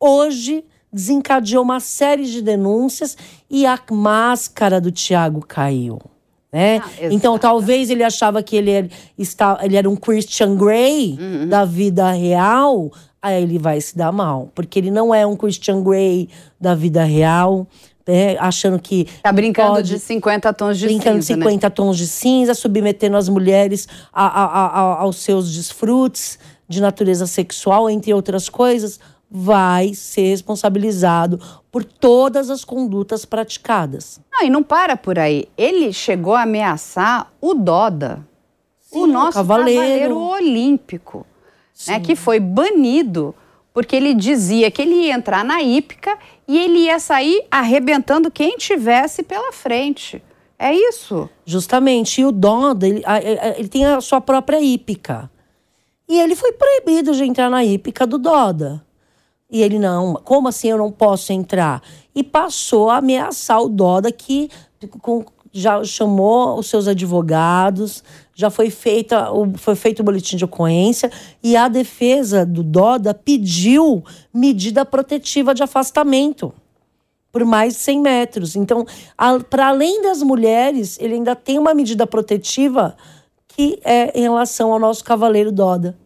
hoje 0.00 0.64
desencadeou 0.92 1.62
uma 1.62 1.80
série 1.80 2.24
de 2.26 2.40
denúncias 2.40 3.16
e 3.50 3.66
a 3.66 3.78
máscara 3.90 4.80
do 4.80 4.90
Tiago 4.90 5.44
caiu. 5.46 5.98
Né? 6.52 6.80
Ah, 6.82 6.88
então, 7.10 7.38
talvez 7.38 7.90
ele 7.90 8.02
achava 8.02 8.42
que 8.42 8.56
ele 8.56 8.70
era, 8.70 8.88
está, 9.18 9.58
ele 9.62 9.76
era 9.76 9.90
um 9.90 9.96
Christian 9.96 10.56
Grey 10.56 11.18
uhum. 11.20 11.48
da 11.48 11.64
vida 11.64 12.10
real, 12.12 12.90
aí 13.20 13.42
ele 13.42 13.58
vai 13.58 13.80
se 13.80 13.96
dar 13.96 14.10
mal. 14.12 14.50
Porque 14.54 14.78
ele 14.78 14.90
não 14.90 15.14
é 15.14 15.26
um 15.26 15.36
Christian 15.36 15.82
Grey 15.82 16.28
da 16.58 16.74
vida 16.74 17.04
real. 17.04 17.66
né? 18.06 18.38
achando 18.38 18.78
que. 18.78 19.06
Tá 19.22 19.32
brincando 19.32 19.74
pode, 19.74 19.94
de 19.94 19.98
50 19.98 20.52
tons 20.54 20.78
de 20.78 20.86
brincando 20.86 21.22
cinza. 21.22 21.34
Brincando 21.34 21.50
de 21.50 21.54
50 21.60 21.66
né? 21.66 21.70
tons 21.70 21.98
de 21.98 22.06
cinza, 22.06 22.54
submetendo 22.54 23.16
as 23.16 23.28
mulheres 23.28 23.86
a, 24.12 24.26
a, 24.26 24.66
a, 24.66 25.00
aos 25.02 25.16
seus 25.16 25.52
desfrutes 25.52 26.38
de 26.68 26.80
natureza 26.80 27.26
sexual, 27.26 27.90
entre 27.90 28.14
outras 28.14 28.48
coisas 28.48 28.98
vai 29.30 29.92
ser 29.94 30.28
responsabilizado 30.28 31.40
por 31.70 31.84
todas 31.84 32.48
as 32.48 32.64
condutas 32.64 33.24
praticadas. 33.24 34.20
Não, 34.32 34.46
e 34.46 34.50
não 34.50 34.62
para 34.62 34.96
por 34.96 35.18
aí. 35.18 35.46
Ele 35.56 35.92
chegou 35.92 36.34
a 36.34 36.42
ameaçar 36.42 37.32
o 37.40 37.54
Doda, 37.54 38.26
Sim, 38.80 39.00
o 39.00 39.06
nosso 39.06 39.38
cavaleiro, 39.38 39.80
cavaleiro 39.80 40.18
olímpico, 40.18 41.26
né, 41.88 42.00
que 42.00 42.14
foi 42.14 42.38
banido 42.38 43.34
porque 43.76 43.94
ele 43.94 44.14
dizia 44.14 44.70
que 44.70 44.80
ele 44.80 44.94
ia 44.94 45.14
entrar 45.14 45.44
na 45.44 45.60
hípica 45.60 46.18
e 46.48 46.56
ele 46.56 46.78
ia 46.84 46.98
sair 46.98 47.44
arrebentando 47.50 48.30
quem 48.30 48.56
tivesse 48.56 49.22
pela 49.22 49.52
frente. 49.52 50.22
É 50.58 50.74
isso. 50.74 51.28
Justamente. 51.44 52.22
E 52.22 52.24
o 52.24 52.32
Doda, 52.32 52.88
ele, 52.88 53.02
ele 53.58 53.68
tem 53.68 53.84
a 53.84 54.00
sua 54.00 54.18
própria 54.18 54.62
hípica. 54.62 55.30
E 56.08 56.18
ele 56.18 56.34
foi 56.34 56.52
proibido 56.52 57.12
de 57.12 57.24
entrar 57.24 57.50
na 57.50 57.62
hípica 57.62 58.06
do 58.06 58.16
Doda. 58.16 58.82
E 59.50 59.62
ele, 59.62 59.78
não, 59.78 60.14
como 60.24 60.48
assim 60.48 60.68
eu 60.68 60.78
não 60.78 60.90
posso 60.90 61.32
entrar? 61.32 61.82
E 62.14 62.24
passou 62.24 62.90
a 62.90 62.96
ameaçar 62.96 63.62
o 63.62 63.68
Doda, 63.68 64.10
que 64.10 64.50
já 65.52 65.82
chamou 65.84 66.58
os 66.58 66.66
seus 66.66 66.88
advogados, 66.88 68.02
já 68.34 68.50
foi, 68.50 68.70
feita, 68.70 69.28
foi 69.56 69.74
feito 69.74 70.00
o 70.00 70.04
boletim 70.04 70.36
de 70.36 70.44
ocorrência 70.44 71.10
e 71.42 71.56
a 71.56 71.68
defesa 71.68 72.44
do 72.44 72.62
Doda 72.62 73.14
pediu 73.14 74.04
medida 74.34 74.84
protetiva 74.84 75.54
de 75.54 75.62
afastamento 75.62 76.52
por 77.32 77.44
mais 77.44 77.74
de 77.74 77.80
100 77.80 78.00
metros. 78.00 78.56
Então, 78.56 78.86
para 79.50 79.68
além 79.68 80.02
das 80.02 80.22
mulheres, 80.22 80.98
ele 80.98 81.14
ainda 81.14 81.36
tem 81.36 81.58
uma 81.58 81.74
medida 81.74 82.06
protetiva 82.06 82.96
que 83.48 83.78
é 83.84 84.18
em 84.18 84.22
relação 84.22 84.72
ao 84.72 84.78
nosso 84.78 85.04
cavaleiro 85.04 85.52
Doda. 85.52 85.96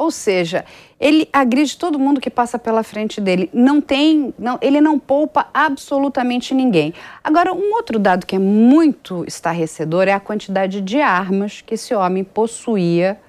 Ou 0.00 0.10
seja, 0.10 0.64
ele 0.98 1.28
agride 1.30 1.76
todo 1.76 1.98
mundo 1.98 2.22
que 2.22 2.30
passa 2.30 2.58
pela 2.58 2.82
frente 2.82 3.20
dele. 3.20 3.50
Não 3.52 3.82
tem, 3.82 4.32
não, 4.38 4.58
ele 4.62 4.80
não 4.80 4.98
poupa 4.98 5.48
absolutamente 5.52 6.54
ninguém. 6.54 6.94
Agora, 7.22 7.52
um 7.52 7.74
outro 7.74 7.98
dado 7.98 8.24
que 8.24 8.34
é 8.34 8.38
muito 8.38 9.22
estarrecedor 9.28 10.08
é 10.08 10.12
a 10.12 10.18
quantidade 10.18 10.80
de 10.80 11.02
armas 11.02 11.60
que 11.60 11.74
esse 11.74 11.94
homem 11.94 12.24
possuía 12.24 13.20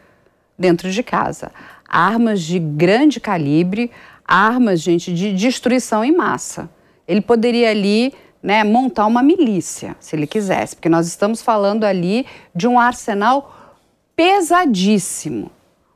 dentro 0.58 0.90
de 0.90 1.04
casa. 1.04 1.52
Armas 1.86 2.42
de 2.42 2.58
grande 2.58 3.20
calibre, 3.20 3.92
armas, 4.24 4.80
gente, 4.80 5.14
de 5.14 5.34
destruição 5.34 6.06
em 6.06 6.16
massa. 6.16 6.70
Ele 7.06 7.20
poderia 7.20 7.70
ali 7.70 8.14
né, 8.42 8.64
montar 8.64 9.08
uma 9.08 9.22
milícia, 9.22 9.94
se 10.00 10.16
ele 10.16 10.26
quisesse, 10.26 10.78
porque 10.78 10.88
nós 10.88 11.06
estamos 11.06 11.42
falando 11.42 11.84
ali 11.84 12.26
de 12.56 12.66
um 12.66 12.80
arsenal 12.80 13.76
pesadíssimo. 14.16 15.52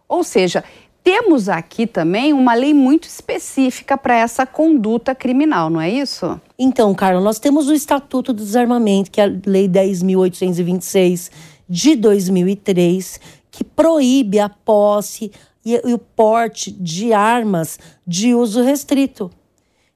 Ou 0.07 0.23
seja, 0.23 0.63
temos 1.05 1.47
aqui 1.47 1.85
também 1.85 2.33
uma 2.33 2.55
lei 2.55 2.73
muito 2.73 3.07
específica 3.07 3.95
para 3.95 4.15
essa 4.15 4.43
conduta 4.43 5.13
criminal, 5.13 5.69
não 5.69 5.79
é 5.79 5.87
isso? 5.87 6.41
Então, 6.57 6.95
Carla, 6.95 7.21
nós 7.21 7.37
temos 7.37 7.67
o 7.67 7.73
Estatuto 7.73 8.33
do 8.33 8.43
Desarmamento, 8.43 9.11
que 9.11 9.21
é 9.21 9.25
a 9.25 9.31
Lei 9.45 9.67
10.826 9.69 11.29
de 11.69 11.95
2003, 11.95 13.19
que 13.51 13.63
proíbe 13.63 14.39
a 14.39 14.49
posse 14.49 15.31
e, 15.63 15.77
o 15.93 15.97
porte 15.97 16.71
de 16.71 17.13
armas 17.13 17.79
de 18.05 18.33
uso 18.33 18.63
restrito. 18.63 19.29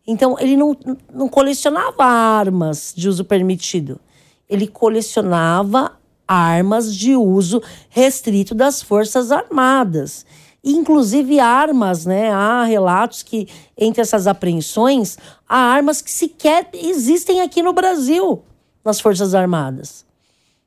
Então, 0.05 0.35
ele 0.39 0.55
não, 0.55 0.77
não 1.13 1.27
colecionava 1.27 2.03
armas 2.03 2.93
de 2.95 3.09
uso 3.09 3.25
permitido. 3.25 3.99
Ele 4.47 4.67
colecionava 4.67 5.98
armas 6.29 6.95
de 6.95 7.15
uso 7.15 7.59
restrito 7.89 8.53
das 8.53 8.83
Forças 8.83 9.31
Armadas. 9.31 10.27
Inclusive 10.63 11.39
armas, 11.39 12.05
né? 12.05 12.31
Há 12.31 12.63
relatos 12.63 13.23
que 13.23 13.47
entre 13.75 14.01
essas 14.01 14.27
apreensões 14.27 15.17
há 15.47 15.57
armas 15.57 16.01
que 16.03 16.11
sequer 16.11 16.69
existem 16.73 17.41
aqui 17.41 17.63
no 17.63 17.73
Brasil 17.73 18.43
nas 18.85 18.99
Forças 18.99 19.33
Armadas. 19.33 20.05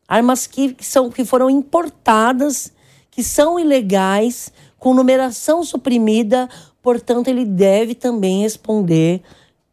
Armas 0.08 0.46
que, 0.48 0.74
que, 0.74 0.84
são, 0.84 1.10
que 1.10 1.24
foram 1.24 1.48
importadas, 1.48 2.72
que 3.10 3.22
são 3.22 3.58
ilegais, 3.58 4.52
com 4.78 4.92
numeração 4.92 5.62
suprimida, 5.62 6.48
portanto, 6.82 7.28
ele 7.28 7.44
deve 7.44 7.94
também 7.94 8.42
responder 8.42 9.22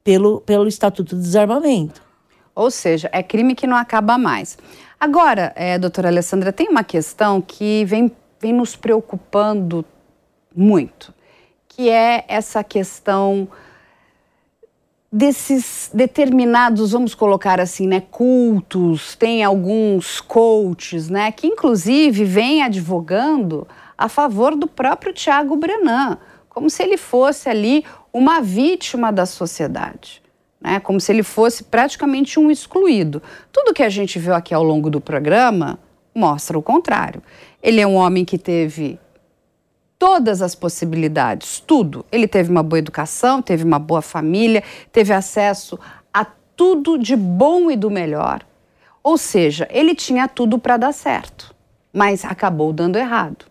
pelo, 0.04 0.40
pelo 0.42 0.68
Estatuto 0.68 1.16
de 1.16 1.22
Desarmamento. 1.24 2.02
Ou 2.54 2.70
seja, 2.70 3.10
é 3.12 3.24
crime 3.24 3.56
que 3.56 3.66
não 3.66 3.76
acaba 3.76 4.18
mais. 4.18 4.58
Agora, 5.00 5.54
é, 5.56 5.80
doutora 5.80 6.10
Alessandra, 6.10 6.52
tem 6.52 6.68
uma 6.68 6.84
questão 6.84 7.40
que 7.40 7.86
vem, 7.86 8.12
vem 8.38 8.52
nos 8.52 8.76
preocupando 8.76 9.86
muito, 10.54 11.14
que 11.70 11.90
é 11.90 12.26
essa 12.28 12.62
questão 12.66 13.48
desses 15.10 15.90
determinados, 15.94 16.92
vamos 16.92 17.16
colocar 17.16 17.62
assim, 17.62 17.88
né, 17.88 18.02
cultos, 18.12 19.16
tem 19.16 19.42
alguns 19.42 20.20
coaches, 20.20 21.10
né, 21.10 21.32
que 21.32 21.48
inclusive 21.48 22.26
vêm 22.26 22.62
advogando 22.62 23.66
a 23.98 24.10
favor 24.10 24.54
do 24.54 24.68
próprio 24.68 25.14
Tiago 25.14 25.56
Brenan, 25.56 26.18
como 26.50 26.70
se 26.70 26.84
ele 26.84 26.98
fosse 26.98 27.48
ali 27.48 27.86
uma 28.12 28.42
vítima 28.42 29.14
da 29.14 29.26
sociedade 29.26 30.22
né? 30.60 30.80
como 30.80 31.00
se 31.00 31.12
ele 31.12 31.24
fosse 31.24 31.64
praticamente 31.64 32.40
um 32.40 32.52
excluído. 32.52 33.22
Tudo 33.52 33.74
que 33.74 33.84
a 33.84 33.90
gente 33.90 34.20
viu 34.20 34.34
aqui 34.34 34.54
ao 34.54 34.64
longo 34.64 34.90
do 34.90 35.00
programa 35.00 35.80
mostra 36.14 36.58
o 36.58 36.62
contrário. 36.62 37.22
Ele 37.62 37.80
é 37.80 37.88
um 37.88 37.96
homem 37.96 38.26
que 38.26 38.38
teve 38.38 39.00
todas 39.98 40.42
as 40.42 40.56
possibilidades, 40.56 41.60
tudo. 41.60 42.06
Ele 42.12 42.28
teve 42.28 42.50
uma 42.50 42.64
boa 42.64 42.80
educação, 42.80 43.42
teve 43.42 43.64
uma 43.64 43.80
boa 43.80 44.02
família, 44.02 44.64
teve 44.92 45.14
acesso 45.14 45.80
a 46.14 46.26
tudo 46.56 46.98
de 46.98 47.16
bom 47.16 47.70
e 47.70 47.76
do 47.76 47.90
melhor. 47.90 48.46
Ou 49.04 49.18
seja, 49.18 49.68
ele 49.72 49.96
tinha 49.96 50.28
tudo 50.28 50.60
para 50.60 50.78
dar 50.78 50.94
certo, 50.94 51.54
mas 51.92 52.24
acabou 52.24 52.72
dando 52.72 52.98
errado. 52.98 53.46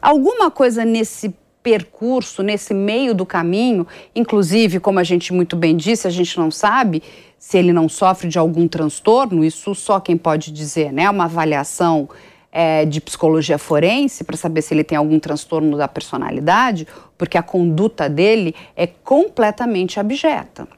Alguma 0.00 0.50
coisa 0.50 0.84
nesse 0.84 1.34
percurso, 1.62 2.42
nesse 2.42 2.74
meio 2.74 3.14
do 3.14 3.24
caminho, 3.24 3.86
inclusive, 4.14 4.80
como 4.80 4.98
a 4.98 5.04
gente 5.04 5.32
muito 5.32 5.56
bem 5.56 5.76
disse, 5.76 6.06
a 6.06 6.10
gente 6.10 6.38
não 6.38 6.50
sabe 6.50 7.02
se 7.38 7.58
ele 7.58 7.72
não 7.72 7.88
sofre 7.88 8.28
de 8.28 8.38
algum 8.38 8.68
transtorno, 8.68 9.44
isso 9.44 9.74
só 9.74 9.98
quem 10.00 10.16
pode 10.16 10.52
dizer, 10.52 10.92
né? 10.92 11.08
Uma 11.08 11.24
avaliação 11.24 12.08
é, 12.52 12.84
de 12.84 13.00
psicologia 13.00 13.58
forense 13.58 14.22
para 14.22 14.36
saber 14.36 14.62
se 14.62 14.74
ele 14.74 14.84
tem 14.84 14.96
algum 14.98 15.18
transtorno 15.18 15.76
da 15.76 15.88
personalidade, 15.88 16.86
porque 17.16 17.38
a 17.38 17.42
conduta 17.42 18.08
dele 18.08 18.54
é 18.76 18.86
completamente 18.86 19.98
abjeta. 19.98 20.68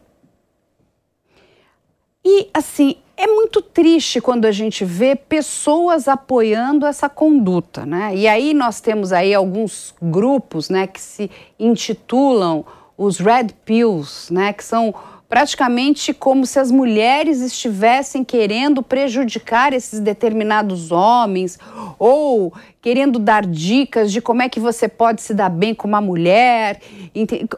E, 2.25 2.49
assim, 2.55 2.97
é 3.17 3.27
muito 3.27 3.63
triste 3.63 4.21
quando 4.21 4.45
a 4.45 4.53
gente 4.53 4.85
vê 4.85 5.15
pessoas 5.15 6.09
apoiando 6.09 6.85
essa 6.85 7.09
conduta, 7.09 7.87
né? 7.87 8.15
E 8.15 8.27
aí 8.27 8.53
nós 8.53 8.81
temos 8.81 9.13
aí 9.13 9.33
alguns 9.33 9.95
grupos, 10.03 10.69
né, 10.69 10.87
que 10.87 11.01
se 11.01 11.31
intitulam 11.59 12.65
os 12.97 13.19
Red 13.19 13.49
Pills, 13.65 14.33
né, 14.33 14.53
que 14.53 14.65
são 14.65 14.95
praticamente 15.29 16.13
como 16.15 16.47
se 16.47 16.61
as 16.61 16.71
mulheres 16.71 17.41
estivessem 17.41 18.23
querendo 18.23 18.83
prejudicar 18.83 19.73
esses 19.73 19.99
determinados 19.99 20.93
homens 20.93 21.59
ou 21.99 22.53
querendo 22.81 23.19
dar 23.19 23.45
dicas 23.45 24.13
de 24.13 24.21
como 24.21 24.43
é 24.43 24.49
que 24.49 24.61
você 24.61 24.87
pode 24.87 25.23
se 25.23 25.35
dar 25.35 25.49
bem 25.49 25.75
com 25.75 25.89
uma 25.89 26.01
mulher, 26.01 26.81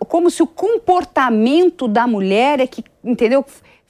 como 0.08 0.30
se 0.30 0.42
o 0.42 0.46
comportamento 0.46 1.86
da 1.86 2.06
mulher 2.06 2.60
é 2.60 2.66
que, 2.66 2.82
entendeu? 3.04 3.44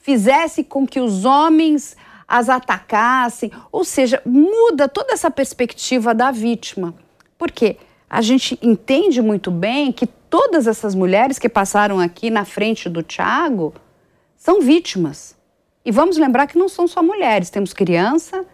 Fizesse 0.07 0.63
com 0.63 0.87
que 0.87 1.01
os 1.01 1.25
homens 1.25 1.97
as 2.25 2.47
atacassem, 2.47 3.51
ou 3.69 3.83
seja, 3.83 4.21
muda 4.25 4.87
toda 4.87 5.11
essa 5.11 5.29
perspectiva 5.29 6.15
da 6.15 6.31
vítima. 6.31 6.95
Por 7.37 7.51
quê? 7.51 7.75
A 8.09 8.21
gente 8.21 8.57
entende 8.61 9.21
muito 9.21 9.51
bem 9.51 9.91
que 9.91 10.07
todas 10.07 10.65
essas 10.65 10.95
mulheres 10.95 11.37
que 11.37 11.49
passaram 11.49 11.99
aqui 11.99 12.29
na 12.29 12.45
frente 12.45 12.87
do 12.87 13.03
Tiago 13.03 13.73
são 14.37 14.61
vítimas. 14.61 15.35
E 15.83 15.91
vamos 15.91 16.17
lembrar 16.17 16.47
que 16.47 16.57
não 16.57 16.69
são 16.69 16.87
só 16.87 17.03
mulheres, 17.03 17.49
temos 17.49 17.73
criança, 17.73 18.45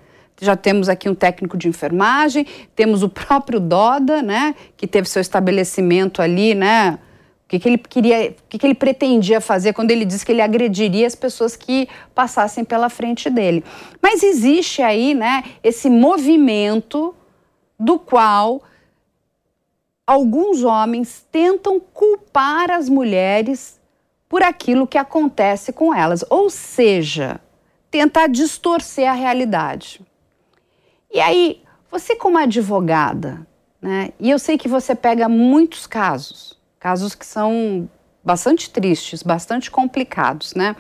já 0.42 0.56
temos 0.56 0.90
aqui 0.90 1.08
um 1.08 1.14
técnico 1.14 1.56
de 1.56 1.68
enfermagem, 1.68 2.48
temos 2.76 3.04
o 3.04 3.10
próprio 3.10 3.60
Doda, 3.60 4.24
né, 4.24 4.56
que 4.76 4.88
teve 4.88 5.08
seu 5.08 5.22
estabelecimento 5.22 6.20
ali, 6.20 6.56
né, 6.56 6.98
que, 7.48 7.60
que 7.60 7.70
ele 7.70 7.78
queria, 7.78 8.32
o 8.32 8.50
que, 8.50 8.58
que 8.58 8.66
ele 8.66 8.76
pretendia 8.76 9.40
fazer 9.40 9.74
quando 9.74 9.92
ele 9.92 10.06
disse 10.06 10.26
que 10.26 10.32
ele 10.32 10.42
agrediria 10.42 11.06
as 11.06 11.16
pessoas 11.16 11.56
que 11.56 11.88
passassem 12.16 12.64
pela 12.64 12.90
frente 12.90 13.30
dele. 13.30 13.64
Mas 14.02 14.24
existe 14.24 14.82
aí, 14.82 15.14
né, 15.14 15.44
esse 15.64 15.90
movimento 15.90 17.16
do 17.80 18.00
qual 18.00 18.62
alguns 20.06 20.64
homens 20.64 21.26
tentam 21.32 21.80
culpar 21.80 22.72
as 22.72 22.90
mulheres 22.90 23.80
por 24.28 24.42
aquilo 24.42 24.88
que 24.88 24.98
acontece 24.98 25.72
com 25.72 25.94
elas, 25.94 26.26
ou 26.30 26.50
seja, 26.50 27.40
tentar 27.92 28.28
distorcer 28.28 29.08
a 29.08 29.14
realidade. 29.14 30.02
E 31.14 31.20
aí, 31.20 31.62
você 31.92 32.16
como 32.16 32.40
advogada, 32.40 33.46
né, 33.80 34.12
e 34.20 34.32
eu 34.32 34.40
sei 34.40 34.58
que 34.58 34.68
você 34.68 34.96
pega 34.96 35.30
muitos 35.30 35.86
casos, 35.86 36.58
casos 36.84 37.16
que 37.16 37.26
são 37.26 37.90
bastante 38.22 38.70
tristes, 38.70 39.24
bastante 39.24 39.72
complicados, 39.72 40.54
né? 40.54 40.76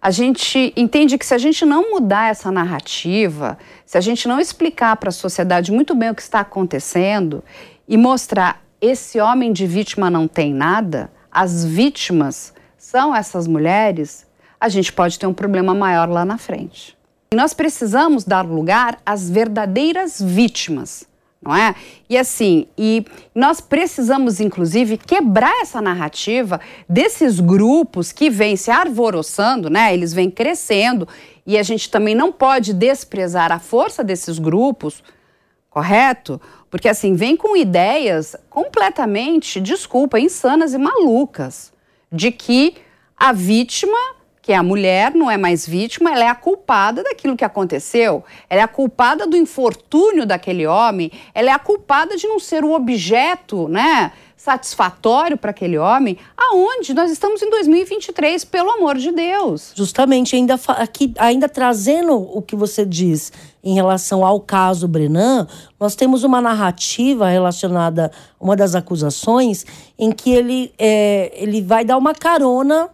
A 0.00 0.08
gente 0.12 0.72
entende 0.76 1.18
que 1.18 1.26
se 1.26 1.34
a 1.34 1.38
gente 1.38 1.64
não 1.64 1.90
mudar 1.90 2.30
essa 2.30 2.48
narrativa, 2.52 3.58
se 3.84 3.98
a 3.98 4.00
gente 4.00 4.28
não 4.28 4.38
explicar 4.38 4.96
para 4.96 5.08
a 5.08 5.12
sociedade 5.12 5.72
muito 5.72 5.96
bem 5.96 6.10
o 6.10 6.14
que 6.14 6.22
está 6.22 6.38
acontecendo 6.40 7.42
e 7.88 7.96
mostrar 7.96 8.62
esse 8.80 9.20
homem 9.20 9.52
de 9.52 9.66
vítima 9.66 10.08
não 10.08 10.28
tem 10.28 10.54
nada, 10.54 11.10
as 11.28 11.64
vítimas 11.64 12.54
são 12.78 13.14
essas 13.14 13.48
mulheres, 13.48 14.24
a 14.60 14.68
gente 14.68 14.92
pode 14.92 15.18
ter 15.18 15.26
um 15.26 15.34
problema 15.34 15.74
maior 15.74 16.08
lá 16.08 16.24
na 16.24 16.38
frente. 16.38 16.96
E 17.32 17.36
nós 17.36 17.52
precisamos 17.52 18.22
dar 18.22 18.46
lugar 18.46 19.00
às 19.04 19.28
verdadeiras 19.28 20.22
vítimas, 20.22 21.04
não 21.42 21.54
é? 21.54 21.74
E 22.08 22.16
assim, 22.16 22.68
e 22.78 23.04
nós 23.34 23.60
precisamos 23.60 24.40
inclusive 24.40 24.96
quebrar 24.96 25.60
essa 25.60 25.82
narrativa 25.82 26.60
desses 26.88 27.40
grupos 27.40 28.12
que 28.12 28.30
vêm 28.30 28.56
se 28.56 28.70
arvoroçando, 28.70 29.68
né? 29.68 29.92
Eles 29.92 30.12
vêm 30.12 30.30
crescendo 30.30 31.08
e 31.44 31.58
a 31.58 31.62
gente 31.62 31.90
também 31.90 32.14
não 32.14 32.30
pode 32.30 32.72
desprezar 32.72 33.50
a 33.50 33.58
força 33.58 34.04
desses 34.04 34.38
grupos, 34.38 35.02
correto? 35.68 36.40
Porque 36.70 36.88
assim, 36.88 37.14
vem 37.14 37.36
com 37.36 37.56
ideias 37.56 38.36
completamente, 38.48 39.60
desculpa, 39.60 40.20
insanas 40.20 40.72
e 40.72 40.78
malucas, 40.78 41.72
de 42.10 42.30
que 42.30 42.76
a 43.16 43.32
vítima 43.32 43.98
que 44.42 44.52
é 44.52 44.56
a 44.56 44.62
mulher 44.62 45.14
não 45.14 45.30
é 45.30 45.38
mais 45.38 45.64
vítima, 45.64 46.10
ela 46.10 46.24
é 46.24 46.28
a 46.28 46.34
culpada 46.34 47.04
daquilo 47.04 47.36
que 47.36 47.44
aconteceu, 47.44 48.24
ela 48.50 48.60
é 48.60 48.64
a 48.64 48.68
culpada 48.68 49.24
do 49.24 49.36
infortúnio 49.36 50.26
daquele 50.26 50.66
homem, 50.66 51.12
ela 51.32 51.50
é 51.50 51.52
a 51.52 51.60
culpada 51.60 52.16
de 52.16 52.26
não 52.26 52.40
ser 52.40 52.64
o 52.64 52.72
objeto, 52.72 53.68
né, 53.68 54.10
satisfatório 54.36 55.38
para 55.38 55.52
aquele 55.52 55.78
homem, 55.78 56.18
aonde 56.36 56.92
nós 56.92 57.12
estamos 57.12 57.40
em 57.40 57.48
2023, 57.48 58.44
pelo 58.44 58.72
amor 58.72 58.96
de 58.98 59.12
Deus. 59.12 59.70
Justamente, 59.76 60.34
ainda 60.34 60.58
aqui, 60.66 61.14
ainda 61.16 61.48
trazendo 61.48 62.16
o 62.16 62.42
que 62.42 62.56
você 62.56 62.84
diz 62.84 63.32
em 63.62 63.74
relação 63.74 64.26
ao 64.26 64.40
caso 64.40 64.88
Brenan, 64.88 65.46
nós 65.78 65.94
temos 65.94 66.24
uma 66.24 66.40
narrativa 66.40 67.28
relacionada 67.28 68.10
uma 68.40 68.56
das 68.56 68.74
acusações 68.74 69.64
em 69.96 70.10
que 70.10 70.32
ele, 70.32 70.74
é, 70.76 71.30
ele 71.36 71.62
vai 71.62 71.84
dar 71.84 71.96
uma 71.96 72.12
carona 72.12 72.90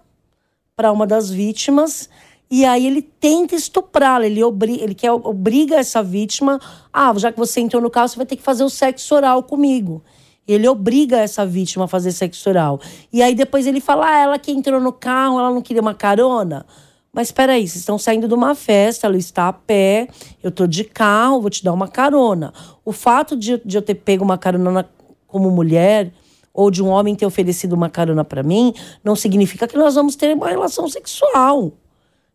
para 0.79 0.93
uma 0.93 1.09
das 1.09 1.29
vítimas 1.29 2.09
e 2.49 2.65
aí 2.65 2.87
ele 2.87 3.03
tenta 3.03 3.57
estuprá-la, 3.57 4.25
ele, 4.25 4.45
obri 4.45 4.81
ele 4.81 4.95
quer, 4.95 5.11
obriga 5.11 5.75
essa 5.75 6.05
vítima, 6.05 6.61
ah, 6.93 7.13
já 7.17 7.33
que 7.33 7.39
você 7.39 7.61
entrou 7.61 7.83
no 7.83 7.91
carro, 7.91 8.07
você 8.07 8.17
vai 8.17 8.25
ter 8.25 8.37
que 8.37 8.43
fazer 8.45 8.63
o 8.63 8.71
sexo 8.71 9.13
oral 9.17 9.43
comigo. 9.43 10.05
Ele 10.47 10.69
obriga 10.69 11.19
essa 11.19 11.45
vítima 11.45 11.87
a 11.87 11.89
fazer 11.89 12.13
sexo 12.13 12.49
oral. 12.49 12.81
E 13.13 13.21
aí 13.21 13.35
depois 13.35 13.67
ele 13.67 13.81
fala, 13.81 14.07
ah, 14.07 14.19
ela 14.19 14.39
que 14.39 14.53
entrou 14.53 14.81
no 14.81 14.93
carro, 14.93 15.41
ela 15.41 15.51
não 15.51 15.61
queria 15.61 15.83
uma 15.83 15.95
carona. 15.95 16.65
Mas 17.13 17.27
espera 17.27 17.55
aí, 17.55 17.67
vocês 17.67 17.81
estão 17.81 17.99
saindo 17.99 18.29
de 18.29 18.35
uma 18.35 18.55
festa, 18.55 19.09
ela 19.09 19.17
está 19.17 19.49
a 19.49 19.53
pé, 19.53 20.07
eu 20.41 20.53
tô 20.53 20.65
de 20.65 20.85
carro, 20.85 21.41
vou 21.41 21.51
te 21.51 21.65
dar 21.65 21.73
uma 21.73 21.89
carona. 21.89 22.53
O 22.85 22.93
fato 22.93 23.37
de, 23.37 23.61
de 23.65 23.77
eu 23.77 23.83
ter 23.83 23.97
pego 23.97 24.25
uma 24.25 24.39
carona 24.39 24.71
na, 24.71 24.85
como 25.27 25.51
mulher 25.51 26.13
ou 26.53 26.71
de 26.71 26.83
um 26.83 26.89
homem 26.89 27.15
ter 27.15 27.27
oferecido 27.27 27.73
uma 27.73 27.89
carona 27.89 28.25
para 28.25 28.43
mim, 28.43 28.75
não 29.03 29.15
significa 29.15 29.67
que 29.67 29.77
nós 29.77 29.95
vamos 29.95 30.17
ter 30.17 30.35
uma 30.35 30.49
relação 30.49 30.89
sexual. 30.89 31.73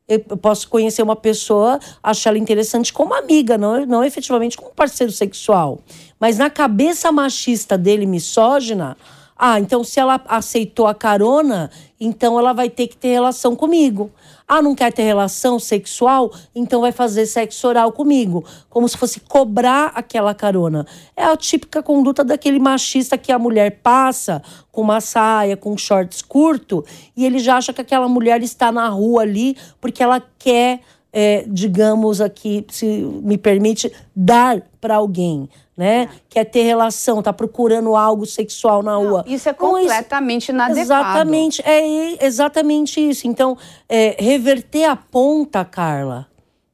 Eu 0.08 0.20
posso 0.20 0.68
conhecer 0.68 1.02
uma 1.02 1.16
pessoa, 1.16 1.80
achar 2.02 2.32
ela 2.32 2.38
interessante 2.38 2.92
como 2.92 3.14
amiga, 3.14 3.58
não, 3.58 3.86
não 3.86 4.04
efetivamente 4.04 4.58
como 4.58 4.72
parceiro 4.72 5.12
sexual. 5.12 5.80
Mas 6.20 6.38
na 6.38 6.50
cabeça 6.50 7.12
machista 7.12 7.78
dele, 7.78 8.06
misógina, 8.06 8.98
ah, 9.46 9.60
então 9.60 9.84
se 9.84 10.00
ela 10.00 10.22
aceitou 10.30 10.88
a 10.88 10.96
carona, 10.96 11.70
então 12.00 12.40
ela 12.40 12.54
vai 12.54 12.70
ter 12.70 12.88
que 12.88 12.96
ter 12.96 13.10
relação 13.10 13.58
comigo. 13.58 14.10
Ah, 14.48 14.62
não 14.62 14.74
quer 14.74 14.94
ter 14.94 15.04
relação 15.04 15.60
sexual? 15.60 16.32
Então 16.56 16.80
vai 16.80 16.94
fazer 16.94 17.26
sexo 17.26 17.68
oral 17.68 17.92
comigo. 17.92 18.46
Como 18.70 18.88
se 18.88 18.98
fosse 18.98 19.20
cobrar 19.20 19.92
aquela 19.96 20.34
carona. 20.34 20.88
É 21.14 21.26
a 21.26 21.36
típica 21.36 21.84
conduta 21.84 22.24
daquele 22.24 22.58
machista 22.58 23.18
que 23.18 23.34
a 23.34 23.38
mulher 23.38 23.82
passa 23.84 24.42
com 24.72 24.82
uma 24.82 25.02
saia, 25.02 25.58
com 25.58 25.78
shorts 25.78 26.22
curto, 26.22 26.86
e 27.14 27.26
ele 27.26 27.38
já 27.38 27.58
acha 27.58 27.74
que 27.74 27.82
aquela 27.82 28.08
mulher 28.08 28.42
está 28.42 28.72
na 28.72 28.88
rua 28.88 29.24
ali 29.24 29.58
porque 29.82 30.02
ela 30.02 30.24
quer, 30.40 30.80
é, 31.14 31.46
digamos 31.48 32.20
aqui, 32.20 32.66
se 32.70 32.86
me 32.86 33.38
permite, 33.38 33.92
dar 34.16 34.62
para 34.82 34.96
alguém 34.96 35.48
né? 35.76 36.04
É. 36.04 36.10
Quer 36.30 36.46
ter 36.46 36.64
relação, 36.64 37.22
tá 37.22 37.34
procurando 37.34 37.96
algo 37.96 38.26
sexual 38.26 38.84
na 38.84 38.96
rua. 38.96 39.24
Não, 39.26 39.34
isso 39.34 39.50
é 39.50 39.54
completamente 39.54 40.44
isso, 40.44 40.52
inadequado. 40.52 40.82
Exatamente, 40.82 41.62
é 41.66 42.26
exatamente 42.26 43.10
isso. 43.10 43.28
Então, 43.28 43.58
é, 43.90 44.16
reverter 44.20 44.86
a 44.86 44.96
ponta, 44.96 45.66
Carla, 45.66 46.28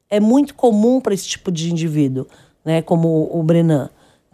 é 0.08 0.20
muito 0.20 0.54
comum 0.54 1.00
para 1.00 1.14
esse 1.14 1.26
tipo 1.26 1.50
de 1.50 1.70
indivíduo, 1.70 2.26
né? 2.64 2.82
Como 2.82 3.28
o 3.32 3.42
Brenan, 3.42 3.88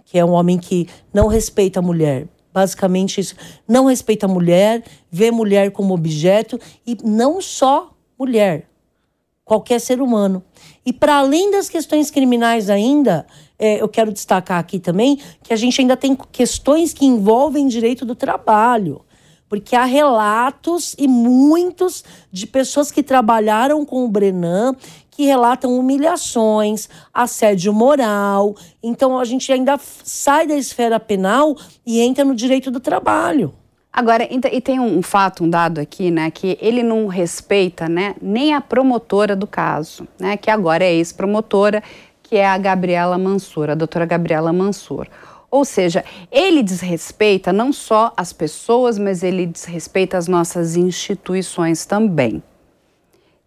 que 0.05 0.19
é 0.19 0.25
um 0.25 0.33
homem 0.33 0.59
que 0.59 0.89
não 1.13 1.29
respeita 1.29 1.79
a 1.79 1.83
mulher. 1.83 2.27
Basicamente 2.53 3.21
isso, 3.21 3.37
não 3.69 3.85
respeita 3.85 4.25
a 4.25 4.29
mulher, 4.29 4.83
vê 5.11 5.31
mulher 5.31 5.71
como 5.71 5.93
objeto 5.93 6.59
e 6.87 6.97
não 7.05 7.41
só 7.41 7.91
mulher, 8.19 8.67
qualquer 9.47 9.81
ser 9.81 10.03
humano. 10.03 10.43
E 10.85 10.93
para 10.93 11.19
além 11.19 11.53
das 11.53 11.69
questões 11.69 12.11
criminais 12.11 12.69
ainda, 12.69 13.25
é, 13.59 13.81
eu 13.81 13.89
quero 13.89 14.13
destacar 14.13 14.59
aqui 14.59 14.79
também 14.79 15.19
que 15.43 15.55
a 15.55 15.57
gente 15.57 15.81
ainda 15.81 15.97
tem 15.97 16.19
questões 16.33 16.93
que 16.93 17.07
envolvem 17.07 17.69
direito 17.69 18.05
do 18.05 18.15
trabalho. 18.15 19.01
Porque 19.49 19.77
há 19.77 19.85
relatos 19.85 20.97
e 20.99 21.07
muitos 21.07 22.05
de 22.33 22.49
pessoas 22.49 22.91
que 22.91 23.01
trabalharam 23.01 23.85
com 23.87 24.05
o 24.05 24.09
Brenan 24.09 24.75
que 25.09 25.25
relatam 25.25 25.79
humilhações, 25.79 26.89
assédio 27.15 27.73
moral. 27.73 28.55
Então 28.83 29.19
a 29.19 29.25
gente 29.25 29.51
ainda 29.51 29.79
sai 29.81 30.47
da 30.47 30.57
esfera 30.57 31.01
penal 31.01 31.57
e 31.87 32.01
entra 32.01 32.25
no 32.25 32.35
direito 32.35 32.71
do 32.71 32.81
trabalho. 32.81 33.55
Agora, 33.97 34.29
e 34.31 34.61
tem 34.61 34.79
um 34.79 35.01
fato, 35.01 35.43
um 35.43 35.49
dado 35.49 35.81
aqui, 35.81 36.11
né, 36.11 36.31
que 36.31 36.59
ele 36.61 36.83
não 36.83 37.07
respeita, 37.07 37.89
né, 37.89 38.15
nem 38.21 38.53
a 38.53 38.61
promotora 38.61 39.35
do 39.35 39.47
caso, 39.47 40.07
né, 40.21 40.37
que 40.37 40.51
agora 40.51 40.85
é 40.85 40.93
ex-promotora 40.93 41.83
que 42.23 42.37
é 42.37 42.47
a 42.47 42.59
Gabriela 42.59 43.17
Mansur, 43.17 43.71
a 43.71 43.75
doutora 43.75 44.05
Gabriela 44.05 44.53
Mansur. 44.53 45.07
Ou 45.51 45.65
seja, 45.65 46.05
ele 46.31 46.63
desrespeita 46.63 47.55
não 47.55 47.73
só 47.73 48.13
as 48.17 48.35
pessoas, 48.35 48.99
mas 48.99 49.23
ele 49.23 49.47
desrespeita 49.47 50.19
as 50.19 50.29
nossas 50.29 50.77
instituições 50.77 51.87
também. 51.87 52.43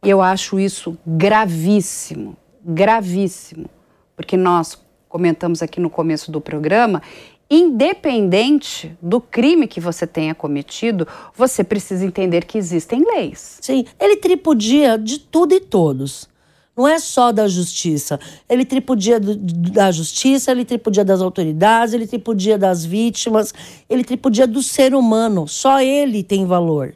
Eu 0.02 0.22
acho 0.22 0.60
isso 0.60 0.98
gravíssimo, 1.06 2.38
gravíssimo, 2.64 3.70
porque 4.16 4.36
nós 4.38 4.82
comentamos 5.10 5.62
aqui 5.62 5.80
no 5.80 5.90
começo 5.90 6.32
do 6.32 6.40
programa, 6.40 7.04
independente 7.50 8.96
do 9.02 9.20
crime 9.20 9.68
que 9.68 9.80
você 9.80 10.06
tenha 10.06 10.36
cometido, 10.36 11.08
você 11.36 11.64
precisa 11.64 12.06
entender 12.06 12.46
que 12.46 12.58
existem 12.58 13.04
leis. 13.04 13.58
Sim, 13.62 13.86
ele 14.00 14.18
tripudia 14.18 14.98
de 14.98 15.20
tudo 15.20 15.56
e 15.56 15.60
todos. 15.60 16.30
Não 16.78 16.88
é 16.88 16.98
só 16.98 17.34
da 17.34 17.46
justiça. 17.48 18.18
Ele 18.48 18.64
tripudia 18.64 19.20
do, 19.20 19.36
da 19.36 19.92
justiça, 19.92 20.52
ele 20.52 20.64
tripudia 20.64 21.04
das 21.04 21.22
autoridades, 21.22 21.94
ele 21.94 22.08
tripudia 22.08 22.58
das 22.58 22.86
vítimas, 22.86 23.54
ele 23.90 24.04
tripudia 24.04 24.48
do 24.48 24.64
ser 24.64 24.96
humano. 24.96 25.46
Só 25.46 25.82
ele 25.82 26.24
tem 26.24 26.46
valor. 26.46 26.96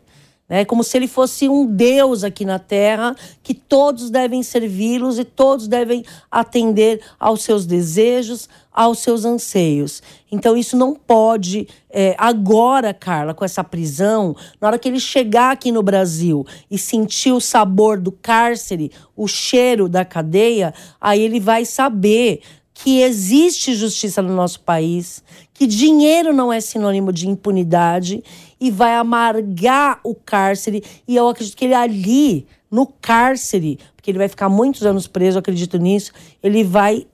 É 0.49 0.65
como 0.65 0.83
se 0.83 0.97
ele 0.97 1.07
fosse 1.07 1.47
um 1.47 1.65
Deus 1.65 2.23
aqui 2.23 2.43
na 2.43 2.59
terra, 2.59 3.15
que 3.41 3.53
todos 3.53 4.09
devem 4.09 4.43
servi-los 4.43 5.17
e 5.17 5.23
todos 5.23 5.67
devem 5.67 6.03
atender 6.29 7.01
aos 7.17 7.43
seus 7.43 7.65
desejos, 7.65 8.49
aos 8.71 8.99
seus 8.99 9.23
anseios. 9.23 10.03
Então, 10.29 10.57
isso 10.57 10.75
não 10.75 10.95
pode, 10.95 11.67
é, 11.89 12.13
agora, 12.17 12.93
Carla, 12.93 13.33
com 13.33 13.45
essa 13.45 13.63
prisão, 13.63 14.35
na 14.59 14.67
hora 14.67 14.79
que 14.79 14.89
ele 14.89 14.99
chegar 14.99 15.51
aqui 15.51 15.71
no 15.71 15.81
Brasil 15.81 16.45
e 16.69 16.77
sentir 16.77 17.31
o 17.31 17.39
sabor 17.39 17.99
do 17.99 18.11
cárcere, 18.11 18.91
o 19.15 19.27
cheiro 19.27 19.87
da 19.87 20.03
cadeia, 20.03 20.73
aí 20.99 21.21
ele 21.21 21.39
vai 21.39 21.63
saber 21.63 22.41
que 22.73 23.01
existe 23.01 23.75
justiça 23.75 24.21
no 24.21 24.35
nosso 24.35 24.59
país, 24.59 25.23
que 25.53 25.67
dinheiro 25.67 26.33
não 26.33 26.51
é 26.51 26.59
sinônimo 26.59 27.13
de 27.13 27.29
impunidade 27.29 28.23
e 28.63 28.71
vai 28.71 28.95
amargar 28.95 29.99
o 30.05 30.15
cárcere. 30.15 30.81
E 31.05 31.17
eu 31.17 31.27
acredito 31.27 31.57
que 31.57 31.65
ele 31.65 31.73
ali, 31.73 32.47
no 32.71 32.87
cárcere, 32.87 33.77
porque 33.93 34.09
ele 34.09 34.17
vai 34.17 34.29
ficar 34.29 34.47
muitos 34.47 34.85
anos 34.85 35.05
preso, 35.05 35.37
acredito 35.37 35.77
nisso, 35.77 36.13
ele 36.41 36.63
vai 36.63 37.05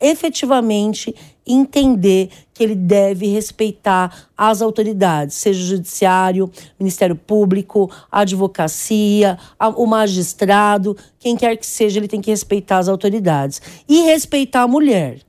efetivamente 0.00 1.14
entender 1.46 2.30
que 2.54 2.64
ele 2.64 2.74
deve 2.74 3.26
respeitar 3.26 4.26
as 4.34 4.62
autoridades, 4.62 5.36
seja 5.36 5.60
o 5.60 5.66
judiciário, 5.66 6.50
Ministério 6.80 7.14
Público, 7.14 7.90
a 8.10 8.20
advocacia, 8.20 9.38
a, 9.58 9.68
o 9.68 9.86
magistrado, 9.86 10.96
quem 11.18 11.36
quer 11.36 11.58
que 11.58 11.66
seja, 11.66 12.00
ele 12.00 12.08
tem 12.08 12.22
que 12.22 12.30
respeitar 12.30 12.78
as 12.78 12.88
autoridades 12.88 13.60
e 13.86 14.00
respeitar 14.00 14.62
a 14.62 14.68
mulher. 14.68 15.20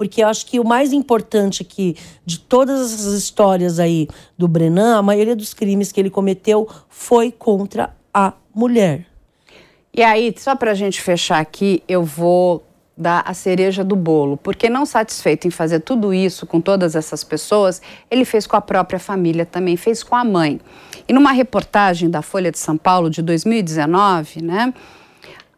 Porque 0.00 0.22
eu 0.22 0.28
acho 0.28 0.46
que 0.46 0.58
o 0.58 0.64
mais 0.64 0.94
importante 0.94 1.60
aqui 1.60 1.94
de 2.24 2.38
todas 2.38 2.90
essas 2.90 3.12
histórias 3.12 3.78
aí 3.78 4.08
do 4.38 4.48
Brenan, 4.48 4.96
a 4.96 5.02
maioria 5.02 5.36
dos 5.36 5.52
crimes 5.52 5.92
que 5.92 6.00
ele 6.00 6.08
cometeu 6.08 6.66
foi 6.88 7.30
contra 7.30 7.94
a 8.12 8.32
mulher. 8.54 9.04
E 9.92 10.02
aí, 10.02 10.34
só 10.38 10.56
para 10.56 10.70
a 10.70 10.74
gente 10.74 11.02
fechar 11.02 11.38
aqui, 11.38 11.82
eu 11.86 12.02
vou 12.02 12.64
dar 12.96 13.22
a 13.26 13.34
cereja 13.34 13.84
do 13.84 13.94
bolo, 13.94 14.38
porque 14.38 14.70
não 14.70 14.86
satisfeito 14.86 15.46
em 15.46 15.50
fazer 15.50 15.80
tudo 15.80 16.14
isso 16.14 16.46
com 16.46 16.62
todas 16.62 16.96
essas 16.96 17.22
pessoas, 17.22 17.82
ele 18.10 18.24
fez 18.24 18.46
com 18.46 18.56
a 18.56 18.60
própria 18.62 18.98
família 18.98 19.44
também, 19.44 19.76
fez 19.76 20.02
com 20.02 20.16
a 20.16 20.24
mãe. 20.24 20.62
E 21.06 21.12
numa 21.12 21.32
reportagem 21.32 22.08
da 22.08 22.22
Folha 22.22 22.50
de 22.50 22.58
São 22.58 22.78
Paulo 22.78 23.10
de 23.10 23.20
2019, 23.20 24.40
né, 24.44 24.72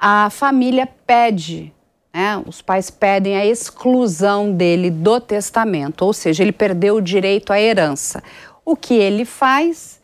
a 0.01 0.29
família 0.31 0.89
pede 1.07 1.73
né, 2.13 2.43
os 2.47 2.61
pais 2.61 2.91
pedem 2.91 3.37
a 3.37 3.47
exclusão 3.47 4.53
dele 4.53 4.91
do 4.91 5.19
testamento, 5.21 6.05
ou 6.05 6.13
seja, 6.13 6.43
ele 6.43 6.53
perdeu 6.53 6.97
o 6.97 7.01
direito 7.01 7.53
à 7.53 7.61
herança. 7.61 8.23
O 8.65 8.77
que 8.77 8.95
ele 8.95 9.25
faz? 9.25 10.01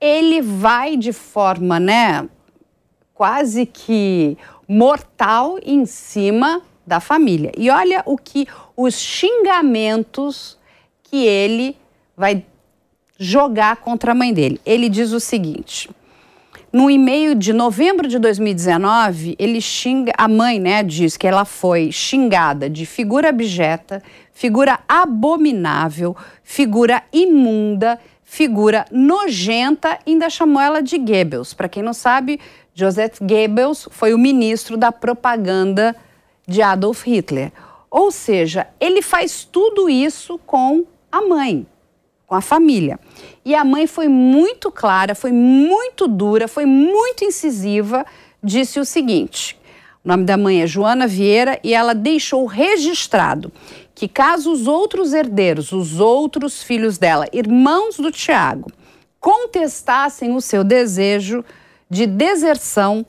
Ele 0.00 0.42
vai 0.42 0.96
de 0.96 1.12
forma, 1.12 1.78
né, 1.78 2.28
quase 3.14 3.64
que 3.64 4.36
mortal 4.66 5.58
em 5.62 5.86
cima 5.86 6.60
da 6.86 6.98
família. 6.98 7.52
E 7.56 7.70
olha 7.70 8.02
o 8.06 8.18
que 8.18 8.46
os 8.76 8.98
xingamentos 8.98 10.58
que 11.04 11.24
ele 11.24 11.76
vai 12.16 12.44
jogar 13.18 13.76
contra 13.76 14.12
a 14.12 14.14
mãe 14.14 14.32
dele. 14.34 14.60
Ele 14.66 14.88
diz 14.88 15.12
o 15.12 15.20
seguinte: 15.20 15.88
no 16.72 16.88
e-mail 16.88 17.34
de 17.34 17.52
novembro 17.52 18.08
de 18.08 18.18
2019, 18.18 19.36
ele 19.38 19.60
xinga, 19.60 20.12
a 20.16 20.26
mãe, 20.26 20.58
né, 20.58 20.82
diz 20.82 21.18
que 21.18 21.26
ela 21.26 21.44
foi 21.44 21.92
xingada 21.92 22.70
de 22.70 22.86
figura 22.86 23.28
abjeta, 23.28 24.02
figura 24.32 24.80
abominável, 24.88 26.16
figura 26.42 27.02
imunda, 27.12 28.00
figura 28.24 28.86
nojenta, 28.90 29.98
ainda 30.06 30.30
chamou 30.30 30.62
ela 30.62 30.80
de 30.80 30.96
Goebbels. 30.96 31.52
Para 31.52 31.68
quem 31.68 31.82
não 31.82 31.92
sabe, 31.92 32.40
Joseph 32.74 33.18
Goebbels 33.20 33.86
foi 33.90 34.14
o 34.14 34.18
ministro 34.18 34.78
da 34.78 34.90
propaganda 34.90 35.94
de 36.48 36.62
Adolf 36.62 37.06
Hitler. 37.06 37.52
Ou 37.90 38.10
seja, 38.10 38.66
ele 38.80 39.02
faz 39.02 39.44
tudo 39.44 39.90
isso 39.90 40.40
com 40.46 40.86
a 41.10 41.20
mãe 41.20 41.66
com 42.32 42.36
a 42.36 42.40
família. 42.40 42.98
E 43.44 43.54
a 43.54 43.62
mãe 43.62 43.86
foi 43.86 44.08
muito 44.08 44.70
clara, 44.70 45.14
foi 45.14 45.30
muito 45.30 46.08
dura, 46.08 46.48
foi 46.48 46.64
muito 46.64 47.26
incisiva, 47.26 48.06
disse 48.42 48.80
o 48.80 48.86
seguinte: 48.86 49.60
o 50.02 50.08
nome 50.08 50.24
da 50.24 50.38
mãe 50.38 50.62
é 50.62 50.66
Joana 50.66 51.06
Vieira 51.06 51.60
e 51.62 51.74
ela 51.74 51.94
deixou 51.94 52.46
registrado 52.46 53.52
que 53.94 54.08
caso 54.08 54.50
os 54.50 54.66
outros 54.66 55.12
herdeiros, 55.12 55.72
os 55.72 56.00
outros 56.00 56.62
filhos 56.62 56.96
dela, 56.96 57.26
irmãos 57.34 57.98
do 57.98 58.10
Tiago, 58.10 58.72
contestassem 59.20 60.34
o 60.34 60.40
seu 60.40 60.64
desejo 60.64 61.44
de 61.90 62.06
deserção, 62.06 63.04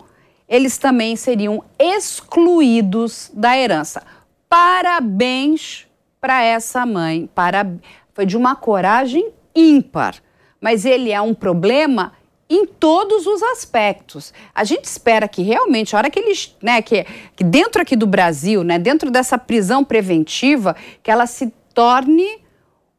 eles 0.50 0.78
também 0.78 1.16
seriam 1.16 1.64
excluídos 1.80 3.32
da 3.34 3.58
herança. 3.58 4.04
Parabéns 4.50 5.88
para 6.20 6.44
essa 6.44 6.86
mãe, 6.86 7.30
para 7.34 7.66
foi 8.14 8.26
de 8.26 8.38
uma 8.38 8.56
coragem 8.56 9.32
ímpar. 9.56 10.16
Mas 10.60 10.86
ele 10.86 11.12
é 11.12 11.22
um 11.22 11.34
problema 11.34 12.14
em 12.50 12.66
todos 12.66 13.26
os 13.26 13.42
aspectos. 13.42 14.34
A 14.54 14.64
gente 14.64 14.86
espera 14.86 15.28
que 15.28 15.42
realmente, 15.42 15.96
a 15.96 16.00
hora 16.00 16.10
que 16.10 16.20
eles, 16.20 16.56
né, 16.62 16.82
que, 16.82 17.06
que 17.36 17.44
dentro 17.44 17.82
aqui 17.82 17.96
do 17.96 18.06
Brasil, 18.06 18.64
né, 18.64 18.78
dentro 18.78 19.10
dessa 19.10 19.38
prisão 19.38 19.84
preventiva, 19.84 20.76
que 21.02 21.10
ela 21.10 21.26
se 21.26 21.52
torne 21.74 22.43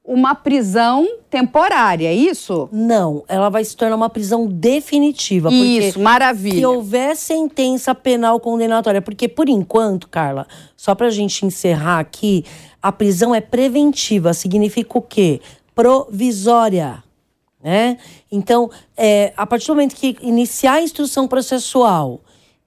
uma 0.04 0.34
prisão 0.34 1.08
temporária, 1.30 2.08
é 2.08 2.14
isso? 2.14 2.68
Não, 2.70 3.24
ela 3.26 3.48
vai 3.48 3.64
se 3.64 3.74
tornar 3.74 3.96
uma 3.96 4.10
prisão 4.10 4.46
definitiva. 4.46 5.50
Isso, 5.50 5.98
maravilha. 5.98 6.58
Se 6.58 6.66
houver 6.66 7.16
sentença 7.16 7.94
penal 7.94 8.38
condenatória, 8.38 9.00
porque 9.00 9.26
por 9.26 9.48
enquanto, 9.48 10.08
Carla, 10.08 10.46
só 10.76 10.94
para 10.94 11.06
a 11.06 11.10
gente 11.10 11.46
encerrar 11.46 12.00
aqui, 12.00 12.44
a 12.82 12.92
prisão 12.92 13.34
é 13.34 13.40
preventiva, 13.40 14.34
significa 14.34 14.98
o 14.98 15.02
quê? 15.02 15.40
Provisória. 15.74 17.02
Né? 17.62 17.96
Então, 18.30 18.70
é, 18.94 19.32
a 19.34 19.46
partir 19.46 19.68
do 19.68 19.74
momento 19.74 19.96
que 19.96 20.18
iniciar 20.20 20.74
a 20.74 20.82
instrução 20.82 21.26
processual 21.26 22.20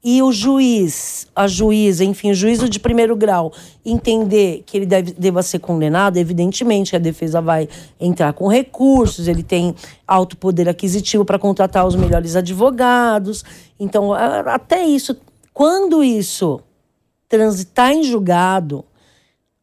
e 0.10 0.24
o 0.24 0.32
juiz, 0.32 1.28
a 1.36 1.49
juíza, 1.49 2.01
enfim, 2.01 2.32
o 2.32 2.34
juízo 2.34 2.70
de 2.70 2.80
primeiro 2.80 3.14
grau, 3.14 3.51
entender 3.86 4.64
que 4.66 4.78
ele 4.78 4.86
deve, 4.86 5.12
deva 5.12 5.43
ser 5.43 5.60
condenado, 5.60 6.16
evidentemente 6.16 6.95
a 6.95 6.99
defesa 6.99 7.41
vai 7.41 7.68
entrar 7.99 8.32
com 8.32 8.47
recursos, 8.47 9.28
ele 9.28 9.43
tem 9.43 9.76
alto 10.08 10.38
poder 10.38 10.70
aquisitivo 10.70 11.26
para 11.26 11.38
contratar 11.38 11.86
os 11.86 11.93
melhores 11.93 12.38
advogados. 12.38 13.43
Então, 13.78 14.14
até 14.14 14.86
isso, 14.86 15.14
quando 15.53 16.01
isso 16.01 16.62
transitar 17.28 17.91
em 17.91 18.01
julgado, 18.01 18.86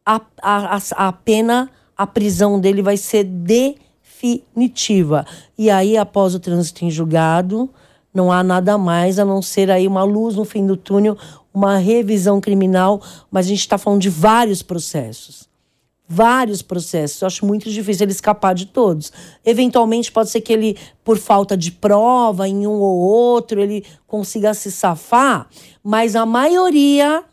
a, 0.05 0.20
a, 0.42 0.78
a 0.95 1.11
pena, 1.11 1.70
a 1.97 2.07
prisão 2.07 2.61
dele 2.61 2.82
vai 2.82 2.99
ser 2.99 3.24
definitiva. 3.24 5.24
E 5.57 5.70
aí, 5.70 5.97
após 5.97 6.34
o 6.34 6.38
trânsito 6.38 6.84
em 6.84 6.90
julgado, 6.90 7.70
não 8.14 8.30
há 8.30 8.44
nada 8.44 8.78
mais 8.78 9.18
a 9.18 9.24
não 9.24 9.42
ser 9.42 9.70
aí 9.70 9.88
uma 9.88 10.04
luz 10.04 10.36
no 10.36 10.44
fim 10.44 10.64
do 10.64 10.76
túnel, 10.76 11.18
uma 11.52 11.76
revisão 11.76 12.40
criminal, 12.40 13.02
mas 13.30 13.46
a 13.46 13.48
gente 13.48 13.60
está 13.60 13.76
falando 13.76 14.00
de 14.00 14.08
vários 14.08 14.62
processos. 14.62 15.48
Vários 16.06 16.62
processos. 16.62 17.22
Eu 17.22 17.26
acho 17.26 17.46
muito 17.46 17.68
difícil 17.68 18.04
ele 18.04 18.12
escapar 18.12 18.54
de 18.54 18.66
todos. 18.66 19.10
Eventualmente, 19.44 20.12
pode 20.12 20.30
ser 20.30 20.42
que 20.42 20.52
ele, 20.52 20.76
por 21.02 21.18
falta 21.18 21.56
de 21.56 21.72
prova, 21.72 22.46
em 22.46 22.66
um 22.66 22.78
ou 22.80 22.98
outro, 22.98 23.60
ele 23.60 23.84
consiga 24.06 24.54
se 24.54 24.70
safar, 24.70 25.48
mas 25.82 26.14
a 26.14 26.24
maioria 26.24 27.24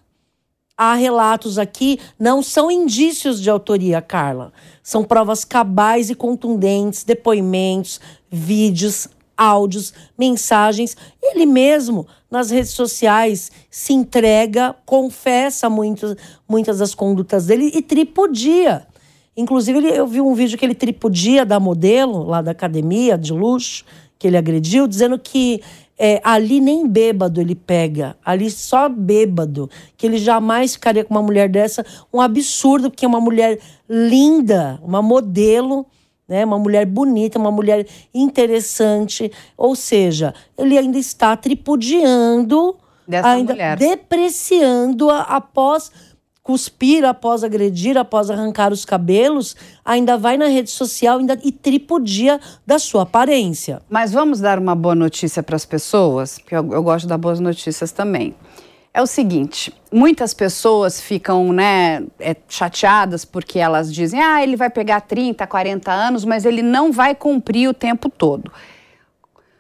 há 0.78 0.96
relatos 0.96 1.60
aqui, 1.60 2.00
não 2.18 2.42
são 2.42 2.72
indícios 2.72 3.40
de 3.40 3.52
autoria, 3.52 4.02
Carla. 4.02 4.52
São 4.82 5.04
provas 5.04 5.46
cabais 5.46 6.10
e 6.10 6.16
contundentes, 6.16 7.04
depoimentos, 7.04 8.02
vídeos, 8.32 9.08
áudios, 9.42 9.92
mensagens. 10.16 10.96
Ele 11.20 11.48
mesmo, 11.48 12.06
nas 12.30 12.52
redes 12.52 12.72
sociais, 12.72 13.52
se 13.72 13.92
entrega, 13.92 14.76
confessa 14.86 15.68
muitas, 15.68 16.16
muitas 16.48 16.78
das 16.78 16.94
condutas 16.94 17.48
dele 17.48 17.72
e 17.74 17.82
tripudia. 17.82 18.86
Inclusive, 19.36 19.80
eu 19.88 20.06
vi 20.06 20.22
um 20.22 20.36
vídeo 20.36 20.60
que 20.60 20.64
ele 20.64 20.76
tripudia 20.76 21.44
da 21.44 21.60
modelo, 21.60 22.24
lá 22.24 22.42
da 22.42 22.52
academia 22.52 23.18
de 23.18 23.34
luxo, 23.34 23.84
que 24.20 24.28
ele 24.28 24.38
agrediu, 24.38 24.88
dizendo 24.88 25.18
que 25.18 25.62
é, 25.98 26.22
ali 26.24 26.60
nem 26.60 26.88
bêbado 26.88 27.42
ele 27.42 27.56
pega, 27.56 28.16
ali 28.24 28.52
só 28.52 28.88
bêbado, 28.88 29.70
que 29.98 30.06
ele 30.06 30.20
jamais 30.20 30.74
ficaria 30.74 31.04
com 31.04 31.16
uma 31.16 31.24
mulher 31.24 31.50
dessa. 31.50 31.84
Um 32.14 32.22
absurdo, 32.22 32.92
porque 32.92 33.06
é 33.06 33.08
uma 33.08 33.22
mulher 33.22 33.60
linda, 33.90 34.80
uma 34.84 35.02
modelo 35.02 35.88
né? 36.32 36.46
Uma 36.46 36.58
mulher 36.58 36.86
bonita, 36.86 37.38
uma 37.38 37.52
mulher 37.52 37.86
interessante. 38.14 39.30
Ou 39.58 39.76
seja, 39.76 40.34
ele 40.58 40.78
ainda 40.78 40.98
está 40.98 41.36
tripudiando, 41.36 42.78
Dessa 43.06 43.28
ainda 43.28 43.52
mulher. 43.52 43.78
depreciando 43.78 45.10
a, 45.10 45.24
após 45.24 45.92
cuspir, 46.42 47.04
após 47.04 47.44
agredir, 47.44 47.98
após 47.98 48.30
arrancar 48.30 48.72
os 48.72 48.86
cabelos, 48.86 49.58
ainda 49.84 50.18
vai 50.18 50.38
na 50.38 50.48
rede 50.48 50.70
social 50.70 51.20
ainda, 51.20 51.38
e 51.44 51.52
tripudia 51.52 52.40
da 52.66 52.80
sua 52.80 53.02
aparência. 53.02 53.82
Mas 53.90 54.14
vamos 54.14 54.40
dar 54.40 54.58
uma 54.58 54.74
boa 54.74 54.96
notícia 54.96 55.44
para 55.44 55.58
as 55.58 55.66
pessoas, 55.66 56.40
porque 56.40 56.56
eu, 56.56 56.72
eu 56.72 56.82
gosto 56.82 57.02
de 57.04 57.10
dar 57.10 57.18
boas 57.18 57.42
notícias 57.42 57.92
também 57.92 58.34
é 58.94 59.02
o 59.02 59.08
seguinte: 59.08 59.74
muitas 59.92 60.34
pessoas 60.34 61.02
ficam 61.02 61.52
né, 61.52 62.04
é, 62.20 62.36
chateadas 62.48 63.26
porque 63.26 63.60
elas 63.60 63.94
dizem, 63.94 64.22
ah, 64.22 64.44
ele 64.44 64.56
vai 64.56 64.70
pegar 64.70 65.02
30, 65.02 65.46
40 65.48 65.92
anos, 65.92 66.26
mas 66.26 66.46
ele 66.46 66.62
não 66.62 66.92
vai 66.92 67.16
cumprir 67.16 67.70
o 67.70 67.74
tempo 67.74 68.10
todo. 68.10 68.52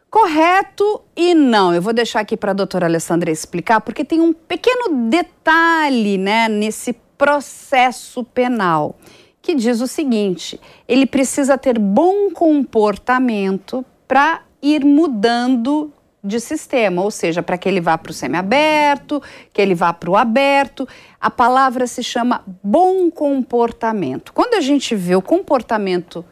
Correto 0.09 1.01
e 1.15 1.33
não. 1.33 1.73
Eu 1.73 1.81
vou 1.81 1.93
deixar 1.93 2.19
aqui 2.19 2.35
para 2.35 2.51
a 2.51 2.53
doutora 2.53 2.85
Alessandra 2.85 3.31
explicar, 3.31 3.79
porque 3.79 4.03
tem 4.03 4.19
um 4.19 4.33
pequeno 4.33 5.09
detalhe 5.09 6.17
né, 6.17 6.49
nesse 6.49 6.93
processo 7.17 8.23
penal 8.23 8.97
que 9.41 9.55
diz 9.55 9.81
o 9.81 9.87
seguinte: 9.87 10.59
ele 10.87 11.05
precisa 11.05 11.57
ter 11.57 11.79
bom 11.79 12.29
comportamento 12.31 13.85
para 14.07 14.41
ir 14.61 14.83
mudando 14.85 15.91
de 16.23 16.39
sistema, 16.39 17.01
ou 17.01 17.09
seja, 17.09 17.41
para 17.41 17.57
que 17.57 17.67
ele 17.67 17.81
vá 17.81 17.97
para 17.97 18.11
o 18.11 18.13
semiaberto, 18.13 19.21
que 19.51 19.61
ele 19.61 19.73
vá 19.73 19.91
para 19.91 20.09
o 20.09 20.15
aberto. 20.15 20.87
A 21.19 21.29
palavra 21.29 21.87
se 21.87 22.03
chama 22.03 22.43
bom 22.63 23.09
comportamento. 23.09 24.31
Quando 24.33 24.53
a 24.53 24.61
gente 24.61 24.95
vê 24.95 25.15
o 25.15 25.21
comportamento 25.21 26.23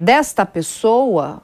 desta 0.00 0.46
pessoa, 0.46 1.42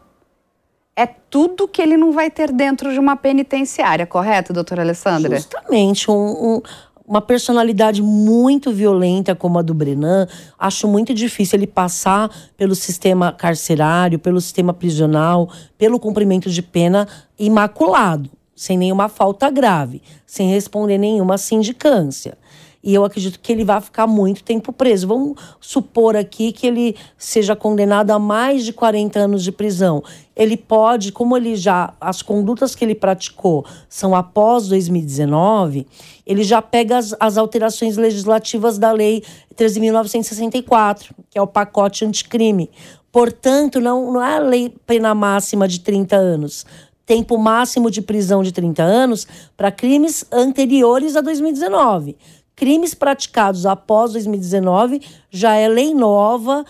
é 0.95 1.07
tudo 1.07 1.67
que 1.67 1.83
ele 1.83 1.97
não 1.97 2.13
vai 2.13 2.31
ter 2.31 2.53
dentro 2.53 2.93
de 2.93 2.99
uma 2.99 3.17
penitenciária, 3.17 4.07
correto, 4.07 4.53
doutora 4.53 4.83
Alessandra? 4.83 5.37
Justamente. 5.37 6.11
Um, 6.11 6.15
um, 6.15 6.63
uma 7.07 7.21
personalidade 7.21 8.03
muito 8.03 8.73
violenta 8.73 9.35
como 9.35 9.59
a 9.59 9.63
do 9.63 9.75
Brenan, 9.75 10.27
acho 10.59 10.89
muito 10.89 11.13
difícil 11.13 11.59
ele 11.59 11.67
passar 11.67 12.31
pelo 12.57 12.75
sistema 12.75 13.31
carcerário, 13.31 14.19
pelo 14.19 14.41
sistema 14.41 14.73
prisional, 14.73 15.51
pelo 15.77 16.01
cumprimento 16.01 16.49
de 16.49 16.63
pena 16.63 17.07
imaculado, 17.39 18.31
sem 18.57 18.79
nenhuma 18.79 19.09
falta 19.09 19.51
grave, 19.51 20.01
sem 20.27 20.51
responder 20.51 20.97
nenhuma 20.97 21.37
sindicância. 21.37 22.39
E 22.85 22.93
eu 22.93 23.03
acredito 23.03 23.41
que 23.41 23.51
ele 23.51 23.65
vai 23.65 23.81
ficar 23.81 24.07
muito 24.07 24.45
tempo 24.45 24.71
preso. 24.71 25.09
Vamos 25.09 25.39
supor 25.59 26.15
aqui 26.15 26.53
que 26.53 26.67
ele 26.67 26.95
seja 27.17 27.57
condenado 27.57 28.11
a 28.11 28.19
mais 28.19 28.63
de 28.63 28.75
40 28.75 29.21
anos 29.21 29.43
de 29.43 29.51
prisão. 29.51 30.05
Ele 30.37 30.57
pode, 30.57 31.13
como 31.13 31.37
ele 31.37 31.55
já 31.55 31.95
as 32.01 32.21
condutas 32.23 32.75
que 32.75 32.85
ele 32.85 32.95
praticou 32.95 33.65
são 33.89 34.15
após 34.15 34.69
2019, 34.69 35.87
ele 36.27 36.43
já 36.43 36.61
pega 36.61 36.99
as, 36.99 37.15
as 37.21 37.37
alterações 37.37 37.97
legislativas 37.97 38.79
da 38.79 38.91
lei 38.91 39.23
13.964, 39.57 41.11
que 41.31 41.39
é 41.39 41.43
o 41.43 41.47
pacote 41.47 42.05
anticrime. 42.05 42.71
Portanto, 43.13 43.81
não, 43.81 44.13
não 44.13 44.23
é 44.23 44.37
a 44.37 44.41
lei 44.41 44.75
pena 44.87 45.15
máxima 45.15 45.69
de 45.69 45.81
30 45.81 46.17
anos. 46.17 46.67
Tempo 47.07 47.39
máximo 47.39 47.91
de 47.91 48.03
prisão 48.03 48.43
de 48.43 48.51
30 48.51 48.83
anos 48.83 49.27
para 49.57 49.71
crimes 49.71 50.25
anteriores 50.33 51.15
a 51.15 51.21
2019. 51.21 52.17
Crimes 52.57 52.95
praticados 52.95 53.67
após 53.67 54.13
2019 54.13 55.01
já 55.31 55.55
é 55.55 55.69
lei 55.69 55.93
nova, 55.93 56.65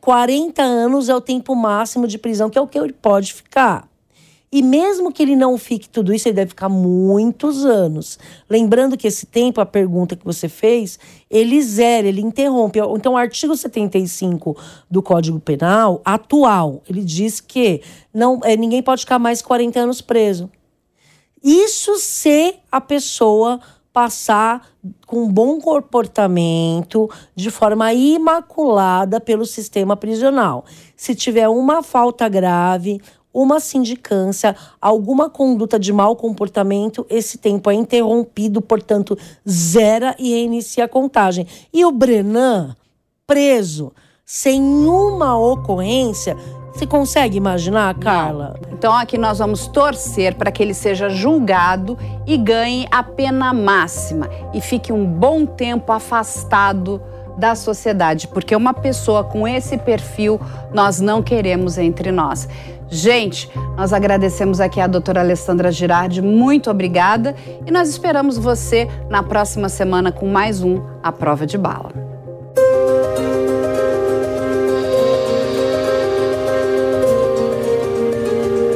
40 0.00 0.62
anos 0.62 1.08
é 1.08 1.14
o 1.14 1.20
tempo 1.20 1.54
máximo 1.54 2.06
de 2.06 2.18
prisão, 2.18 2.50
que 2.50 2.58
é 2.58 2.60
o 2.60 2.66
que 2.66 2.78
ele 2.78 2.92
pode 2.92 3.32
ficar. 3.32 3.90
E 4.52 4.62
mesmo 4.62 5.12
que 5.12 5.22
ele 5.22 5.36
não 5.36 5.56
fique 5.56 5.88
tudo 5.88 6.12
isso, 6.12 6.26
ele 6.26 6.34
deve 6.34 6.48
ficar 6.48 6.68
muitos 6.68 7.64
anos. 7.64 8.18
Lembrando 8.48 8.96
que 8.96 9.06
esse 9.06 9.24
tempo, 9.24 9.60
a 9.60 9.66
pergunta 9.66 10.16
que 10.16 10.24
você 10.24 10.48
fez, 10.48 10.98
ele 11.30 11.62
zera, 11.62 12.08
ele 12.08 12.20
interrompe. 12.20 12.80
Então, 12.80 13.12
o 13.12 13.16
artigo 13.16 13.56
75 13.56 14.56
do 14.90 15.00
Código 15.00 15.38
Penal, 15.38 16.02
atual, 16.04 16.82
ele 16.88 17.04
diz 17.04 17.38
que 17.38 17.80
não, 18.12 18.40
é, 18.42 18.56
ninguém 18.56 18.82
pode 18.82 19.02
ficar 19.02 19.20
mais 19.20 19.40
40 19.40 19.78
anos 19.78 20.00
preso. 20.00 20.50
Isso 21.42 21.96
se 22.00 22.56
a 22.72 22.80
pessoa 22.80 23.60
passar 23.92 24.68
com 25.06 25.28
bom 25.28 25.60
comportamento, 25.60 27.10
de 27.34 27.50
forma 27.50 27.92
imaculada 27.92 29.20
pelo 29.20 29.44
sistema 29.44 29.96
prisional. 29.96 30.64
Se 30.96 31.14
tiver 31.14 31.48
uma 31.48 31.82
falta 31.82 32.28
grave, 32.28 33.00
uma 33.32 33.60
sindicância, 33.60 34.56
alguma 34.80 35.30
conduta 35.30 35.78
de 35.78 35.92
mau 35.92 36.16
comportamento, 36.16 37.06
esse 37.08 37.38
tempo 37.38 37.70
é 37.70 37.74
interrompido, 37.74 38.60
portanto, 38.60 39.16
zera 39.48 40.14
e 40.18 40.30
reinicia 40.30 40.84
a 40.84 40.88
contagem. 40.88 41.46
E 41.72 41.84
o 41.84 41.92
Brenan, 41.92 42.74
preso, 43.26 43.92
sem 44.24 44.62
uma 44.62 45.36
ocorrência, 45.38 46.36
você 46.72 46.86
consegue 46.86 47.36
imaginar, 47.36 47.94
Carla? 47.96 48.54
Então 48.72 48.94
aqui 48.94 49.18
nós 49.18 49.38
vamos 49.38 49.66
torcer 49.66 50.34
para 50.34 50.50
que 50.50 50.62
ele 50.62 50.74
seja 50.74 51.08
julgado 51.08 51.98
e 52.26 52.36
ganhe 52.36 52.86
a 52.90 53.02
pena 53.02 53.52
máxima 53.52 54.28
e 54.54 54.60
fique 54.60 54.92
um 54.92 55.04
bom 55.04 55.44
tempo 55.44 55.92
afastado 55.92 57.02
da 57.36 57.54
sociedade, 57.54 58.28
porque 58.28 58.54
uma 58.54 58.74
pessoa 58.74 59.24
com 59.24 59.48
esse 59.48 59.78
perfil 59.78 60.40
nós 60.72 61.00
não 61.00 61.22
queremos 61.22 61.78
entre 61.78 62.12
nós. 62.12 62.48
Gente, 62.88 63.48
nós 63.76 63.92
agradecemos 63.92 64.60
aqui 64.60 64.80
a 64.80 64.86
doutora 64.86 65.20
Alessandra 65.20 65.70
Girardi, 65.70 66.20
muito 66.20 66.70
obrigada 66.70 67.36
e 67.64 67.70
nós 67.70 67.88
esperamos 67.88 68.36
você 68.36 68.88
na 69.08 69.22
próxima 69.22 69.68
semana 69.68 70.10
com 70.10 70.26
mais 70.26 70.62
um 70.62 70.82
A 71.02 71.12
Prova 71.12 71.46
de 71.46 71.56
Bala. 71.56 72.09